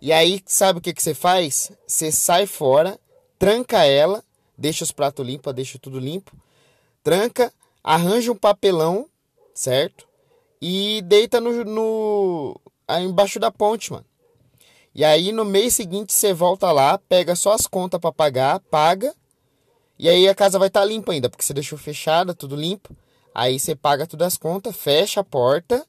E 0.00 0.12
aí, 0.12 0.40
sabe 0.46 0.78
o 0.78 0.82
que, 0.82 0.92
que 0.92 1.02
você 1.02 1.14
faz? 1.14 1.72
Você 1.86 2.12
sai 2.12 2.46
fora, 2.46 2.98
tranca 3.38 3.84
ela, 3.84 4.24
deixa 4.56 4.84
os 4.84 4.92
pratos 4.92 5.24
limpos, 5.24 5.54
deixa 5.54 5.78
tudo 5.78 5.98
limpo. 5.98 6.36
Tranca, 7.02 7.52
arranja 7.82 8.32
um 8.32 8.36
papelão, 8.36 9.06
certo? 9.54 10.06
E 10.60 11.00
deita 11.02 11.40
no, 11.40 11.64
no, 11.64 12.60
embaixo 13.00 13.38
da 13.38 13.50
ponte, 13.50 13.92
mano. 13.92 14.04
E 14.94 15.04
aí 15.04 15.30
no 15.30 15.44
mês 15.44 15.74
seguinte 15.74 16.12
você 16.12 16.32
volta 16.32 16.72
lá, 16.72 16.98
pega 16.98 17.36
só 17.36 17.52
as 17.52 17.66
contas 17.66 18.00
para 18.00 18.10
pagar, 18.10 18.58
paga 18.58 19.14
E 19.98 20.08
aí 20.08 20.28
a 20.28 20.34
casa 20.34 20.58
vai 20.58 20.68
estar 20.68 20.80
tá 20.80 20.86
limpa 20.86 21.12
ainda, 21.12 21.28
porque 21.28 21.44
você 21.44 21.54
deixou 21.54 21.78
fechada, 21.78 22.34
tudo 22.34 22.56
limpo. 22.56 22.96
Aí 23.34 23.60
você 23.60 23.76
paga 23.76 24.06
todas 24.06 24.26
as 24.26 24.36
contas, 24.36 24.76
fecha 24.76 25.20
a 25.20 25.24
porta 25.24 25.86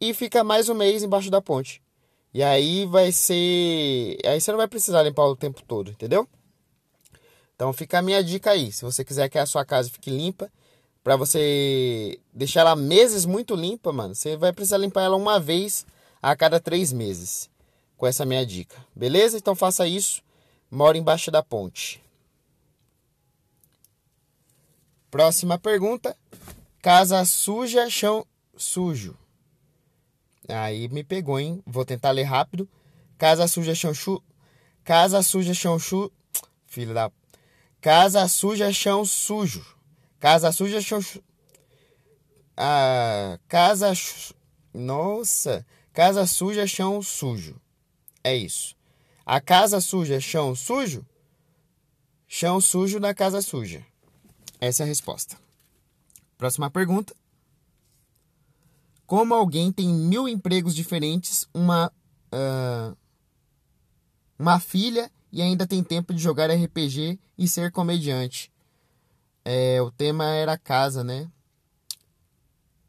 e 0.00 0.12
fica 0.12 0.42
mais 0.42 0.68
um 0.68 0.74
mês 0.74 1.02
embaixo 1.02 1.30
da 1.30 1.40
ponte. 1.40 1.80
E 2.32 2.42
aí 2.42 2.84
vai 2.86 3.12
ser. 3.12 4.18
Aí 4.24 4.40
você 4.40 4.50
não 4.50 4.58
vai 4.58 4.66
precisar 4.66 5.04
limpar 5.04 5.26
o 5.26 5.36
tempo 5.36 5.62
todo, 5.62 5.92
entendeu? 5.92 6.28
Então 7.54 7.72
fica 7.72 7.98
a 7.98 8.02
minha 8.02 8.22
dica 8.22 8.50
aí. 8.50 8.72
Se 8.72 8.84
você 8.84 9.04
quiser 9.04 9.28
que 9.28 9.38
a 9.38 9.46
sua 9.46 9.64
casa 9.64 9.90
fique 9.90 10.10
limpa, 10.10 10.50
para 11.02 11.16
você 11.16 12.18
deixar 12.32 12.60
ela 12.60 12.74
meses 12.74 13.24
muito 13.24 13.54
limpa, 13.54 13.92
mano, 13.92 14.14
você 14.14 14.36
vai 14.36 14.52
precisar 14.52 14.78
limpar 14.78 15.02
ela 15.02 15.16
uma 15.16 15.38
vez 15.38 15.86
a 16.22 16.34
cada 16.34 16.58
três 16.58 16.92
meses. 16.92 17.50
Com 17.96 18.06
essa 18.06 18.24
minha 18.24 18.44
dica. 18.44 18.76
Beleza? 18.94 19.36
Então 19.36 19.54
faça 19.54 19.86
isso. 19.86 20.22
Mora 20.70 20.98
embaixo 20.98 21.30
da 21.30 21.42
ponte. 21.42 22.02
Próxima 25.10 25.58
pergunta. 25.58 26.16
Casa 26.82 27.24
suja, 27.24 27.88
chão 27.88 28.26
sujo. 28.56 29.16
Aí 30.48 30.88
me 30.88 31.04
pegou, 31.04 31.38
hein? 31.38 31.62
Vou 31.66 31.84
tentar 31.84 32.10
ler 32.10 32.24
rápido. 32.24 32.68
Casa 33.16 33.46
suja, 33.46 33.74
chão 33.74 33.94
chu. 33.94 34.22
Casa 34.82 35.22
suja, 35.22 35.54
chão 35.54 35.78
chu. 35.78 36.10
Filho 36.66 36.92
da. 36.92 37.10
Casa 37.84 38.26
suja, 38.28 38.72
chão 38.72 39.04
sujo. 39.04 39.62
Casa 40.18 40.50
suja, 40.50 40.80
chão. 40.80 41.00
Ah, 42.56 43.38
casa. 43.46 43.92
Nossa. 44.72 45.66
Casa 45.92 46.26
suja, 46.26 46.66
chão 46.66 47.02
sujo. 47.02 47.60
É 48.24 48.34
isso. 48.34 48.74
A 49.26 49.38
casa 49.38 49.82
suja, 49.82 50.18
chão 50.18 50.54
sujo. 50.54 51.06
Chão 52.26 52.58
sujo 52.58 52.98
na 52.98 53.12
casa 53.12 53.42
suja. 53.42 53.84
Essa 54.58 54.82
é 54.82 54.84
a 54.84 54.86
resposta. 54.86 55.36
Próxima 56.38 56.70
pergunta. 56.70 57.14
Como 59.04 59.34
alguém 59.34 59.70
tem 59.70 59.88
mil 59.92 60.26
empregos 60.26 60.74
diferentes, 60.74 61.46
uma, 61.52 61.92
uh, 62.32 62.96
uma 64.38 64.58
filha 64.58 65.12
e 65.34 65.42
ainda 65.42 65.66
tem 65.66 65.82
tempo 65.82 66.14
de 66.14 66.22
jogar 66.22 66.48
RPG 66.48 67.18
e 67.36 67.48
ser 67.48 67.72
comediante? 67.72 68.52
É, 69.44 69.82
o 69.82 69.90
tema 69.90 70.26
era 70.26 70.56
casa, 70.56 71.02
né? 71.02 71.28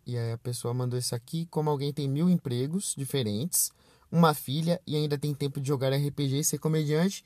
E 0.05 0.15
aí 0.15 0.31
a 0.31 0.37
pessoa 0.37 0.71
mandou 0.71 0.99
isso 0.99 1.15
aqui. 1.15 1.47
Como 1.47 1.71
alguém 1.71 1.91
tem 1.91 2.07
mil 2.07 2.29
empregos 2.29 2.93
diferentes, 2.95 3.71
uma 4.11 4.35
filha 4.35 4.79
e 4.85 4.95
ainda 4.95 5.17
tem 5.17 5.33
tempo 5.33 5.59
de 5.59 5.67
jogar 5.67 5.91
RPG 5.91 6.37
e 6.37 6.43
ser 6.43 6.59
comediante. 6.59 7.25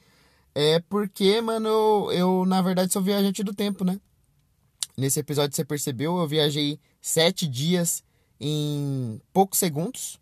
É 0.56 0.80
porque, 0.80 1.42
mano, 1.42 1.68
eu, 1.68 2.12
eu 2.14 2.46
na 2.46 2.62
verdade 2.62 2.94
sou 2.94 3.02
viajante 3.02 3.44
do 3.44 3.54
tempo, 3.54 3.84
né? 3.84 4.00
Nesse 4.96 5.20
episódio 5.20 5.54
você 5.54 5.66
percebeu, 5.66 6.18
eu 6.18 6.28
viajei 6.30 6.80
sete 7.02 7.46
dias 7.46 8.06
em 8.40 9.20
poucos 9.34 9.60
segundos. 9.60 10.18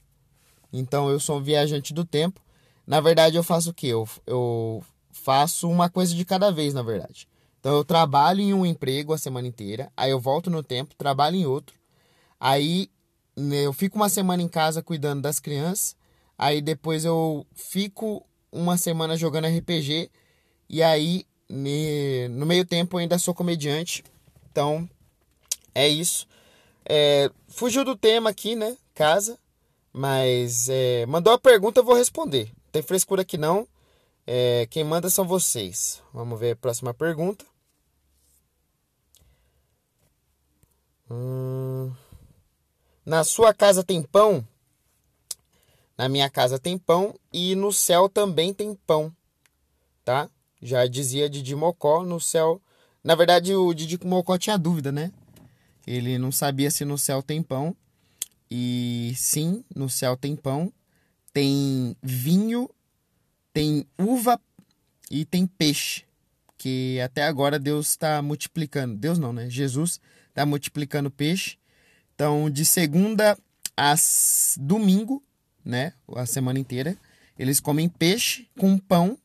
Então 0.73 1.07
eu 1.07 1.19
sou 1.19 1.37
um 1.37 1.43
viajante 1.43 1.93
do 1.93 2.03
tempo. 2.03 2.41
Na 2.87 3.01
verdade, 3.01 3.35
eu 3.35 3.43
faço 3.43 3.71
o 3.71 3.73
quê? 3.73 3.87
Eu, 3.87 4.07
eu 4.25 4.81
faço 5.11 5.69
uma 5.69 5.89
coisa 5.89 6.15
de 6.15 6.23
cada 6.23 6.49
vez, 6.49 6.73
na 6.73 6.81
verdade. 6.81 7.27
Então 7.59 7.75
eu 7.75 7.83
trabalho 7.83 8.39
em 8.39 8.53
um 8.53 8.65
emprego 8.65 9.11
a 9.11 9.17
semana 9.17 9.45
inteira, 9.45 9.91
aí 9.97 10.11
eu 10.11 10.19
volto 10.21 10.49
no 10.49 10.63
tempo, 10.63 10.95
trabalho 10.95 11.35
em 11.35 11.45
outro. 11.45 11.75
Aí 12.39 12.89
né, 13.35 13.65
eu 13.65 13.73
fico 13.73 13.97
uma 13.97 14.07
semana 14.07 14.41
em 14.41 14.47
casa 14.47 14.81
cuidando 14.81 15.21
das 15.21 15.37
crianças, 15.39 15.97
aí 16.37 16.61
depois 16.61 17.03
eu 17.03 17.45
fico 17.53 18.25
uma 18.51 18.77
semana 18.77 19.17
jogando 19.17 19.47
RPG 19.47 20.09
e 20.69 20.81
aí 20.81 21.25
no 21.49 22.45
meio 22.45 22.65
tempo 22.65 22.95
eu 22.95 23.01
ainda 23.01 23.19
sou 23.19 23.33
comediante. 23.33 24.03
Então 24.49 24.89
é 25.75 25.89
isso. 25.89 26.25
É, 26.87 27.29
fugiu 27.49 27.83
do 27.83 27.97
tema 27.97 28.29
aqui, 28.29 28.55
né? 28.55 28.77
Casa. 28.93 29.37
Mas 29.91 30.69
é, 30.69 31.05
mandou 31.07 31.33
a 31.33 31.39
pergunta, 31.39 31.79
eu 31.79 31.83
vou 31.83 31.95
responder. 31.95 32.51
Tem 32.77 32.83
frescura 32.83 33.23
aqui 33.23 33.39
não. 33.39 33.67
É, 34.27 34.67
quem 34.69 34.83
manda 34.83 35.09
são 35.09 35.27
vocês. 35.27 35.99
Vamos 36.13 36.39
ver 36.39 36.51
a 36.51 36.55
próxima 36.55 36.93
pergunta. 36.93 37.43
Hum, 41.09 41.91
na 43.03 43.23
sua 43.23 43.51
casa 43.51 43.83
tem 43.83 44.03
pão? 44.03 44.47
Na 45.97 46.07
minha 46.07 46.29
casa 46.29 46.59
tem 46.59 46.77
pão 46.77 47.19
e 47.33 47.55
no 47.55 47.73
céu 47.73 48.07
também 48.07 48.53
tem 48.53 48.75
pão, 48.75 49.11
tá? 50.05 50.29
Já 50.61 50.85
dizia 50.85 51.27
Didi 51.27 51.55
Mocó, 51.55 52.03
no 52.03 52.21
céu... 52.21 52.61
Na 53.03 53.15
verdade, 53.15 53.55
o 53.55 53.73
Didi 53.73 53.97
Mocó 54.05 54.37
tinha 54.37 54.55
dúvida, 54.55 54.91
né? 54.91 55.11
Ele 55.87 56.19
não 56.19 56.31
sabia 56.31 56.69
se 56.69 56.85
no 56.85 56.95
céu 56.95 57.23
tem 57.23 57.41
pão. 57.41 57.75
E 58.51 59.13
sim, 59.17 59.65
no 59.75 59.89
céu 59.89 60.15
tem 60.15 60.35
pão, 60.35 60.71
tem 61.37 61.95
vinho, 62.01 62.67
tem 63.53 63.85
uva 63.95 64.41
e 65.11 65.23
tem 65.23 65.45
peixe. 65.45 66.03
Que 66.57 66.99
até 66.99 67.25
agora 67.25 67.59
Deus 67.59 67.89
está 67.89 68.19
multiplicando. 68.23 68.95
Deus 68.95 69.19
não, 69.19 69.31
né? 69.31 69.47
Jesus 69.47 70.01
está 70.29 70.47
multiplicando 70.47 71.11
peixe. 71.11 71.59
Então, 72.15 72.49
de 72.49 72.65
segunda 72.65 73.37
a 73.77 73.93
domingo, 74.59 75.21
né? 75.63 75.93
A 76.15 76.25
semana 76.25 76.57
inteira, 76.57 76.97
eles 77.37 77.59
comem 77.59 77.87
peixe 77.87 78.49
com 78.57 78.75
pão. 78.79 79.15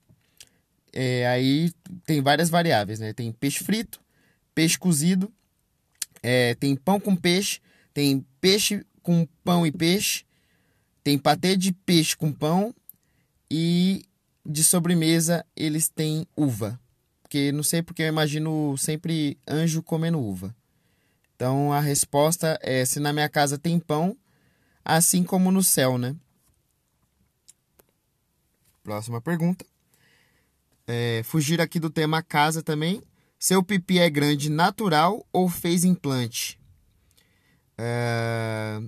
É, 0.92 1.26
aí 1.26 1.72
tem 2.04 2.20
várias 2.20 2.50
variáveis, 2.50 3.00
né? 3.00 3.14
Tem 3.14 3.32
peixe 3.32 3.64
frito, 3.64 3.98
peixe 4.54 4.78
cozido 4.78 5.32
é, 6.22 6.54
tem 6.54 6.76
pão 6.76 7.00
com 7.00 7.16
peixe, 7.16 7.60
tem 7.92 8.24
peixe 8.40 8.86
com 9.02 9.26
pão 9.42 9.66
e 9.66 9.72
peixe, 9.72 10.24
tem 11.02 11.18
patê 11.18 11.56
de 11.56 11.72
peixe 11.72 12.16
com 12.16 12.32
pão 12.32 12.74
e 13.50 14.04
de 14.44 14.62
sobremesa 14.62 15.44
eles 15.56 15.88
têm 15.88 16.26
uva. 16.36 16.80
Porque 17.22 17.50
não 17.52 17.62
sei 17.62 17.82
porque 17.82 18.02
eu 18.02 18.08
imagino 18.08 18.76
sempre 18.76 19.38
anjo 19.48 19.82
comendo 19.82 20.20
uva. 20.20 20.54
Então 21.34 21.72
a 21.72 21.80
resposta 21.80 22.58
é 22.62 22.84
se 22.84 23.00
na 23.00 23.12
minha 23.12 23.28
casa 23.28 23.58
tem 23.58 23.78
pão, 23.78 24.16
assim 24.84 25.24
como 25.24 25.50
no 25.50 25.62
céu, 25.62 25.98
né? 25.98 26.14
Próxima 28.82 29.20
pergunta. 29.20 29.64
É, 30.86 31.22
fugir 31.24 31.60
aqui 31.60 31.78
do 31.78 31.90
tema 31.90 32.22
casa 32.22 32.62
também. 32.62 33.02
Seu 33.38 33.62
pipi 33.62 33.98
é 33.98 34.08
grande 34.10 34.50
natural 34.50 35.26
ou 35.32 35.48
fez 35.48 35.84
implante? 35.84 36.60
É... 37.76 38.80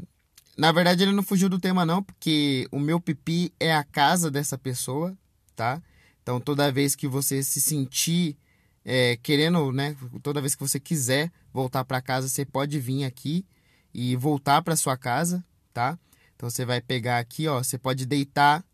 Na 0.57 0.70
verdade, 0.70 1.02
ele 1.02 1.12
não 1.12 1.22
fugiu 1.22 1.48
do 1.48 1.59
tema, 1.59 1.84
não, 1.84 2.02
porque 2.02 2.68
o 2.70 2.78
meu 2.78 3.00
pipi 3.00 3.52
é 3.59 3.74
a 3.74 3.82
casa 3.82 4.30
dessa 4.30 4.57
pessoa, 4.57 5.16
tá? 5.57 5.82
Então, 6.22 6.40
toda 6.40 6.70
vez 6.70 6.94
que 6.94 7.09
você 7.09 7.42
se 7.42 7.61
sentir 7.61 8.36
é, 8.84 9.16
querendo, 9.16 9.72
né? 9.72 9.96
Toda 10.22 10.40
vez 10.40 10.55
que 10.55 10.62
você 10.62 10.78
quiser 10.78 11.32
voltar 11.52 11.84
para 11.84 12.00
casa, 12.00 12.28
você 12.28 12.44
pode 12.44 12.78
vir 12.78 13.05
aqui 13.05 13.44
e 13.92 14.14
voltar 14.16 14.62
para 14.62 14.76
sua 14.76 14.96
casa, 14.96 15.44
tá? 15.72 15.98
Então, 16.36 16.48
você 16.48 16.64
vai 16.64 16.80
pegar 16.80 17.18
aqui, 17.18 17.48
ó. 17.48 17.62
Você 17.62 17.76
pode 17.76 18.07
deitar. 18.07 18.64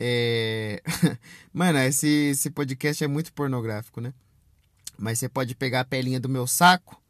É... 0.00 0.82
Mano, 1.52 1.78
esse, 1.80 2.06
esse 2.30 2.50
podcast 2.50 3.02
é 3.04 3.06
muito 3.06 3.32
pornográfico, 3.32 4.00
né? 4.00 4.14
Mas 4.98 5.18
você 5.18 5.28
pode 5.28 5.54
pegar 5.54 5.80
a 5.80 5.84
pelinha 5.84 6.18
do 6.18 6.28
meu 6.28 6.46
saco 6.46 7.00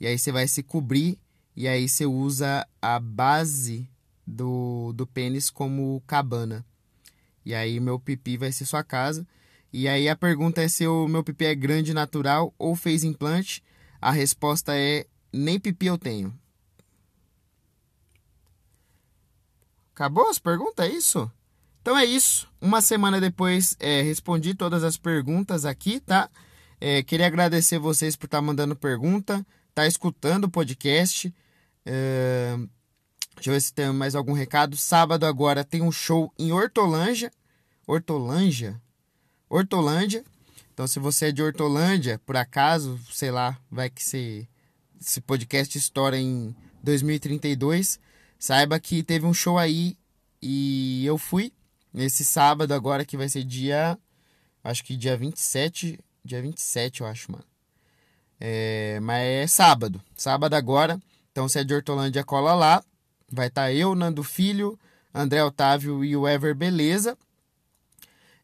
e 0.00 0.06
aí 0.06 0.18
você 0.18 0.32
vai 0.32 0.48
se 0.48 0.62
cobrir 0.62 1.18
e 1.58 1.66
aí 1.66 1.88
você 1.88 2.06
usa 2.06 2.64
a 2.80 3.00
base 3.00 3.90
do, 4.24 4.92
do 4.94 5.04
pênis 5.04 5.50
como 5.50 6.00
cabana. 6.06 6.64
E 7.44 7.52
aí 7.52 7.80
meu 7.80 7.98
pipi 7.98 8.36
vai 8.36 8.52
ser 8.52 8.64
sua 8.64 8.84
casa. 8.84 9.26
E 9.72 9.88
aí 9.88 10.08
a 10.08 10.14
pergunta 10.14 10.62
é 10.62 10.68
se 10.68 10.86
o 10.86 11.08
meu 11.08 11.24
pipi 11.24 11.46
é 11.46 11.56
grande 11.56 11.92
natural 11.92 12.54
ou 12.56 12.76
fez 12.76 13.02
implante. 13.02 13.60
A 14.00 14.12
resposta 14.12 14.72
é 14.76 15.04
nem 15.32 15.58
pipi 15.58 15.86
eu 15.86 15.98
tenho. 15.98 16.32
Acabou 19.92 20.30
as 20.30 20.38
perguntas, 20.38 20.88
é 20.88 20.92
isso? 20.92 21.28
Então 21.82 21.98
é 21.98 22.04
isso. 22.04 22.48
Uma 22.60 22.80
semana 22.80 23.20
depois 23.20 23.76
é, 23.80 24.00
respondi 24.00 24.54
todas 24.54 24.84
as 24.84 24.96
perguntas 24.96 25.64
aqui, 25.64 25.98
tá? 25.98 26.30
É, 26.80 27.02
queria 27.02 27.26
agradecer 27.26 27.80
vocês 27.80 28.14
por 28.14 28.26
estar 28.26 28.38
tá 28.38 28.42
mandando 28.42 28.76
pergunta, 28.76 29.44
estar 29.70 29.82
tá 29.82 29.86
escutando 29.88 30.44
o 30.44 30.48
podcast. 30.48 31.34
É, 31.90 32.54
deixa 33.34 33.48
eu 33.48 33.54
ver 33.54 33.60
se 33.60 33.72
tem 33.72 33.90
mais 33.92 34.14
algum 34.14 34.32
recado. 34.32 34.76
Sábado 34.76 35.24
agora 35.24 35.64
tem 35.64 35.80
um 35.80 35.90
show 35.90 36.30
em 36.38 36.52
Hortolândia. 36.52 37.32
Hortolândia? 37.86 38.80
Hortolândia. 39.48 40.22
Então, 40.74 40.86
se 40.86 40.98
você 40.98 41.28
é 41.28 41.32
de 41.32 41.42
Hortolândia, 41.42 42.20
por 42.26 42.36
acaso, 42.36 43.00
sei 43.10 43.30
lá, 43.30 43.58
vai 43.70 43.88
que 43.88 44.04
se, 44.04 44.46
esse 45.00 45.20
podcast 45.20 45.78
estoura 45.78 46.18
em 46.18 46.54
2032, 46.82 47.98
saiba 48.38 48.78
que 48.78 49.02
teve 49.02 49.24
um 49.24 49.32
show 49.32 49.56
aí 49.56 49.96
e 50.42 51.06
eu 51.06 51.16
fui 51.16 51.52
nesse 51.92 52.24
sábado 52.24 52.72
agora, 52.74 53.04
que 53.04 53.16
vai 53.16 53.28
ser 53.28 53.42
dia, 53.44 53.98
acho 54.62 54.84
que 54.84 54.96
dia 54.96 55.16
27 55.16 55.98
Dia 56.28 56.42
27, 56.42 57.00
eu 57.00 57.06
acho, 57.06 57.32
mano. 57.32 57.44
É, 58.38 59.00
mas 59.00 59.22
é 59.22 59.46
sábado. 59.46 59.98
Sábado 60.14 60.52
agora. 60.52 61.00
Então, 61.38 61.48
se 61.48 61.56
é 61.60 61.62
de 61.62 61.72
Hortolândia, 61.72 62.24
cola 62.24 62.52
lá. 62.52 62.82
Vai 63.30 63.46
estar 63.46 63.66
tá 63.66 63.72
eu, 63.72 63.94
Nando 63.94 64.24
Filho, 64.24 64.76
André 65.14 65.40
Otávio 65.44 66.04
e 66.04 66.16
o 66.16 66.26
Ever 66.26 66.52
Beleza. 66.52 67.16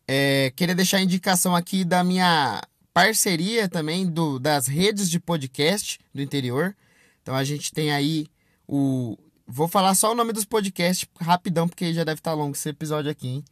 É, 0.06 0.52
queria 0.54 0.76
deixar 0.76 0.98
a 0.98 1.02
indicação 1.02 1.56
aqui 1.56 1.82
da 1.82 2.04
minha 2.04 2.62
parceria 2.92 3.68
também 3.68 4.06
do, 4.06 4.38
das 4.38 4.68
redes 4.68 5.10
de 5.10 5.18
podcast 5.18 5.98
do 6.14 6.22
interior. 6.22 6.72
Então 7.20 7.34
a 7.34 7.42
gente 7.42 7.72
tem 7.72 7.90
aí 7.90 8.28
o. 8.64 9.18
Vou 9.44 9.66
falar 9.66 9.96
só 9.96 10.12
o 10.12 10.14
nome 10.14 10.32
dos 10.32 10.44
podcasts 10.44 11.08
rapidão, 11.20 11.66
porque 11.66 11.92
já 11.92 12.04
deve 12.04 12.20
estar 12.20 12.30
tá 12.30 12.36
longo 12.36 12.54
esse 12.54 12.68
episódio 12.68 13.10
aqui, 13.10 13.26
hein? 13.26 13.44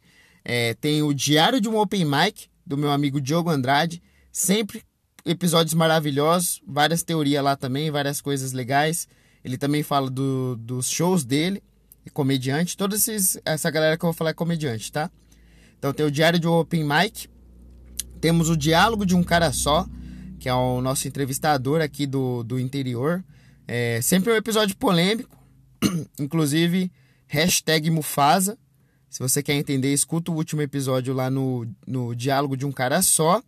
É, 0.45 0.73
tem 0.75 1.03
o 1.03 1.13
Diário 1.13 1.59
de 1.59 1.67
um 1.67 1.77
Open 1.77 2.05
Mic, 2.05 2.47
do 2.65 2.77
meu 2.77 2.91
amigo 2.93 3.19
Diogo 3.19 3.49
Andrade. 3.49 4.01
Sempre 4.31 4.85
episódios 5.25 5.73
maravilhosos, 5.73 6.61
várias 6.65 7.03
teorias 7.03 7.43
lá 7.43 7.57
também, 7.57 7.91
várias 7.91 8.21
coisas 8.21 8.53
legais. 8.53 9.05
Ele 9.43 9.57
também 9.57 9.83
fala 9.83 10.09
do, 10.09 10.55
dos 10.55 10.89
shows 10.89 11.23
dele, 11.23 11.61
comediante. 12.13 12.77
Toda 12.77 12.95
essa 12.95 13.71
galera 13.71 13.97
que 13.97 14.03
eu 14.03 14.07
vou 14.07 14.13
falar 14.13 14.31
é 14.31 14.33
comediante, 14.33 14.91
tá? 14.91 15.09
Então 15.77 15.93
tem 15.93 16.05
o 16.05 16.11
Diário 16.11 16.39
de 16.39 16.47
Open 16.47 16.83
Mic. 16.83 17.27
Temos 18.21 18.49
o 18.49 18.55
Diálogo 18.55 19.05
de 19.05 19.15
um 19.15 19.23
Cara 19.23 19.51
Só, 19.51 19.85
que 20.39 20.47
é 20.47 20.53
o 20.53 20.81
nosso 20.81 21.07
entrevistador 21.07 21.81
aqui 21.81 22.05
do, 22.05 22.43
do 22.43 22.59
interior. 22.59 23.23
É 23.67 24.01
sempre 24.01 24.31
um 24.31 24.35
episódio 24.35 24.75
polêmico, 24.77 25.37
inclusive 26.19 26.91
hashtag 27.27 27.89
Mufasa. 27.89 28.57
Se 29.09 29.19
você 29.19 29.43
quer 29.43 29.53
entender, 29.53 29.93
escuta 29.93 30.31
o 30.31 30.35
último 30.35 30.61
episódio 30.61 31.13
lá 31.13 31.29
no, 31.29 31.67
no 31.85 32.15
Diálogo 32.15 32.57
de 32.57 32.65
um 32.65 32.71
Cara 32.71 33.01
Só. 33.01 33.43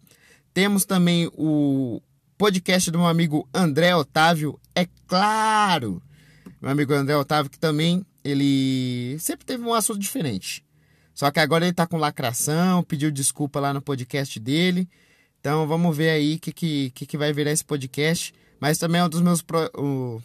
Temos 0.53 0.85
também 0.85 1.29
o 1.33 2.01
podcast 2.37 2.91
do 2.91 2.99
meu 2.99 3.07
amigo 3.07 3.47
André 3.53 3.95
Otávio, 3.95 4.59
é 4.75 4.87
claro. 5.07 6.01
Meu 6.61 6.69
amigo 6.69 6.93
André 6.93 7.15
Otávio, 7.15 7.49
que 7.49 7.57
também 7.57 8.05
ele 8.23 9.17
sempre 9.19 9.45
teve 9.45 9.63
um 9.63 9.73
assunto 9.73 9.99
diferente. 9.99 10.65
Só 11.13 11.31
que 11.31 11.39
agora 11.39 11.65
ele 11.65 11.73
tá 11.73 11.87
com 11.87 11.97
lacração, 11.97 12.83
pediu 12.83 13.09
desculpa 13.09 13.59
lá 13.59 13.73
no 13.73 13.81
podcast 13.81 14.37
dele. 14.39 14.87
Então 15.39 15.65
vamos 15.65 15.95
ver 15.95 16.09
aí 16.09 16.35
o 16.35 16.39
que, 16.39 16.51
que, 16.91 17.05
que 17.05 17.17
vai 17.17 17.31
virar 17.31 17.51
esse 17.51 17.63
podcast. 17.63 18.33
Mas 18.59 18.77
também 18.77 18.99
é 18.99 19.05
um 19.05 19.09
dos 19.09 19.21
meus. 19.21 19.41
Pro... 19.41 19.71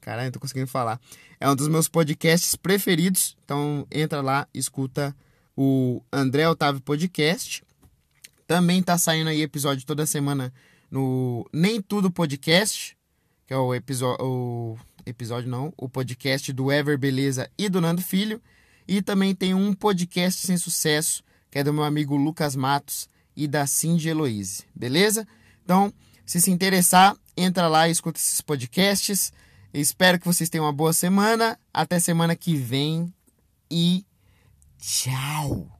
Caralho, 0.00 0.26
não 0.26 0.32
tô 0.32 0.40
conseguindo 0.40 0.68
falar. 0.68 1.00
É 1.40 1.48
um 1.50 1.56
dos 1.56 1.66
meus 1.66 1.88
podcasts 1.88 2.54
preferidos. 2.54 3.36
Então 3.44 3.86
entra 3.90 4.20
lá, 4.20 4.46
escuta 4.54 5.16
o 5.56 6.00
André 6.12 6.48
Otávio 6.48 6.80
Podcast. 6.80 7.64
Também 8.46 8.82
tá 8.82 8.96
saindo 8.96 9.30
aí 9.30 9.42
episódio 9.42 9.84
toda 9.84 10.06
semana 10.06 10.52
no 10.94 11.44
Nem 11.52 11.82
Tudo 11.82 12.08
Podcast, 12.08 12.96
que 13.48 13.52
é 13.52 13.56
o 13.56 13.74
episódio. 13.74 14.24
O 14.24 14.78
episódio 15.04 15.50
não, 15.50 15.74
o 15.76 15.88
podcast 15.88 16.52
do 16.52 16.70
Ever 16.70 16.96
Beleza 16.96 17.50
e 17.58 17.68
do 17.68 17.80
Nando 17.80 18.00
Filho. 18.00 18.40
E 18.86 19.02
também 19.02 19.34
tem 19.34 19.54
um 19.54 19.74
podcast 19.74 20.46
sem 20.46 20.56
sucesso, 20.56 21.24
que 21.50 21.58
é 21.58 21.64
do 21.64 21.74
meu 21.74 21.82
amigo 21.82 22.14
Lucas 22.14 22.54
Matos 22.54 23.08
e 23.34 23.48
da 23.48 23.66
Cindy 23.66 24.08
Eloise. 24.08 24.66
Beleza? 24.72 25.26
Então, 25.64 25.92
se 26.24 26.40
se 26.40 26.52
interessar, 26.52 27.16
entra 27.36 27.66
lá 27.66 27.88
e 27.88 27.90
escuta 27.90 28.20
esses 28.20 28.40
podcasts. 28.40 29.32
Espero 29.72 30.20
que 30.20 30.26
vocês 30.26 30.48
tenham 30.48 30.64
uma 30.64 30.72
boa 30.72 30.92
semana. 30.92 31.58
Até 31.72 31.98
semana 31.98 32.36
que 32.36 32.54
vem 32.54 33.12
e 33.68 34.06
tchau! 34.78 35.73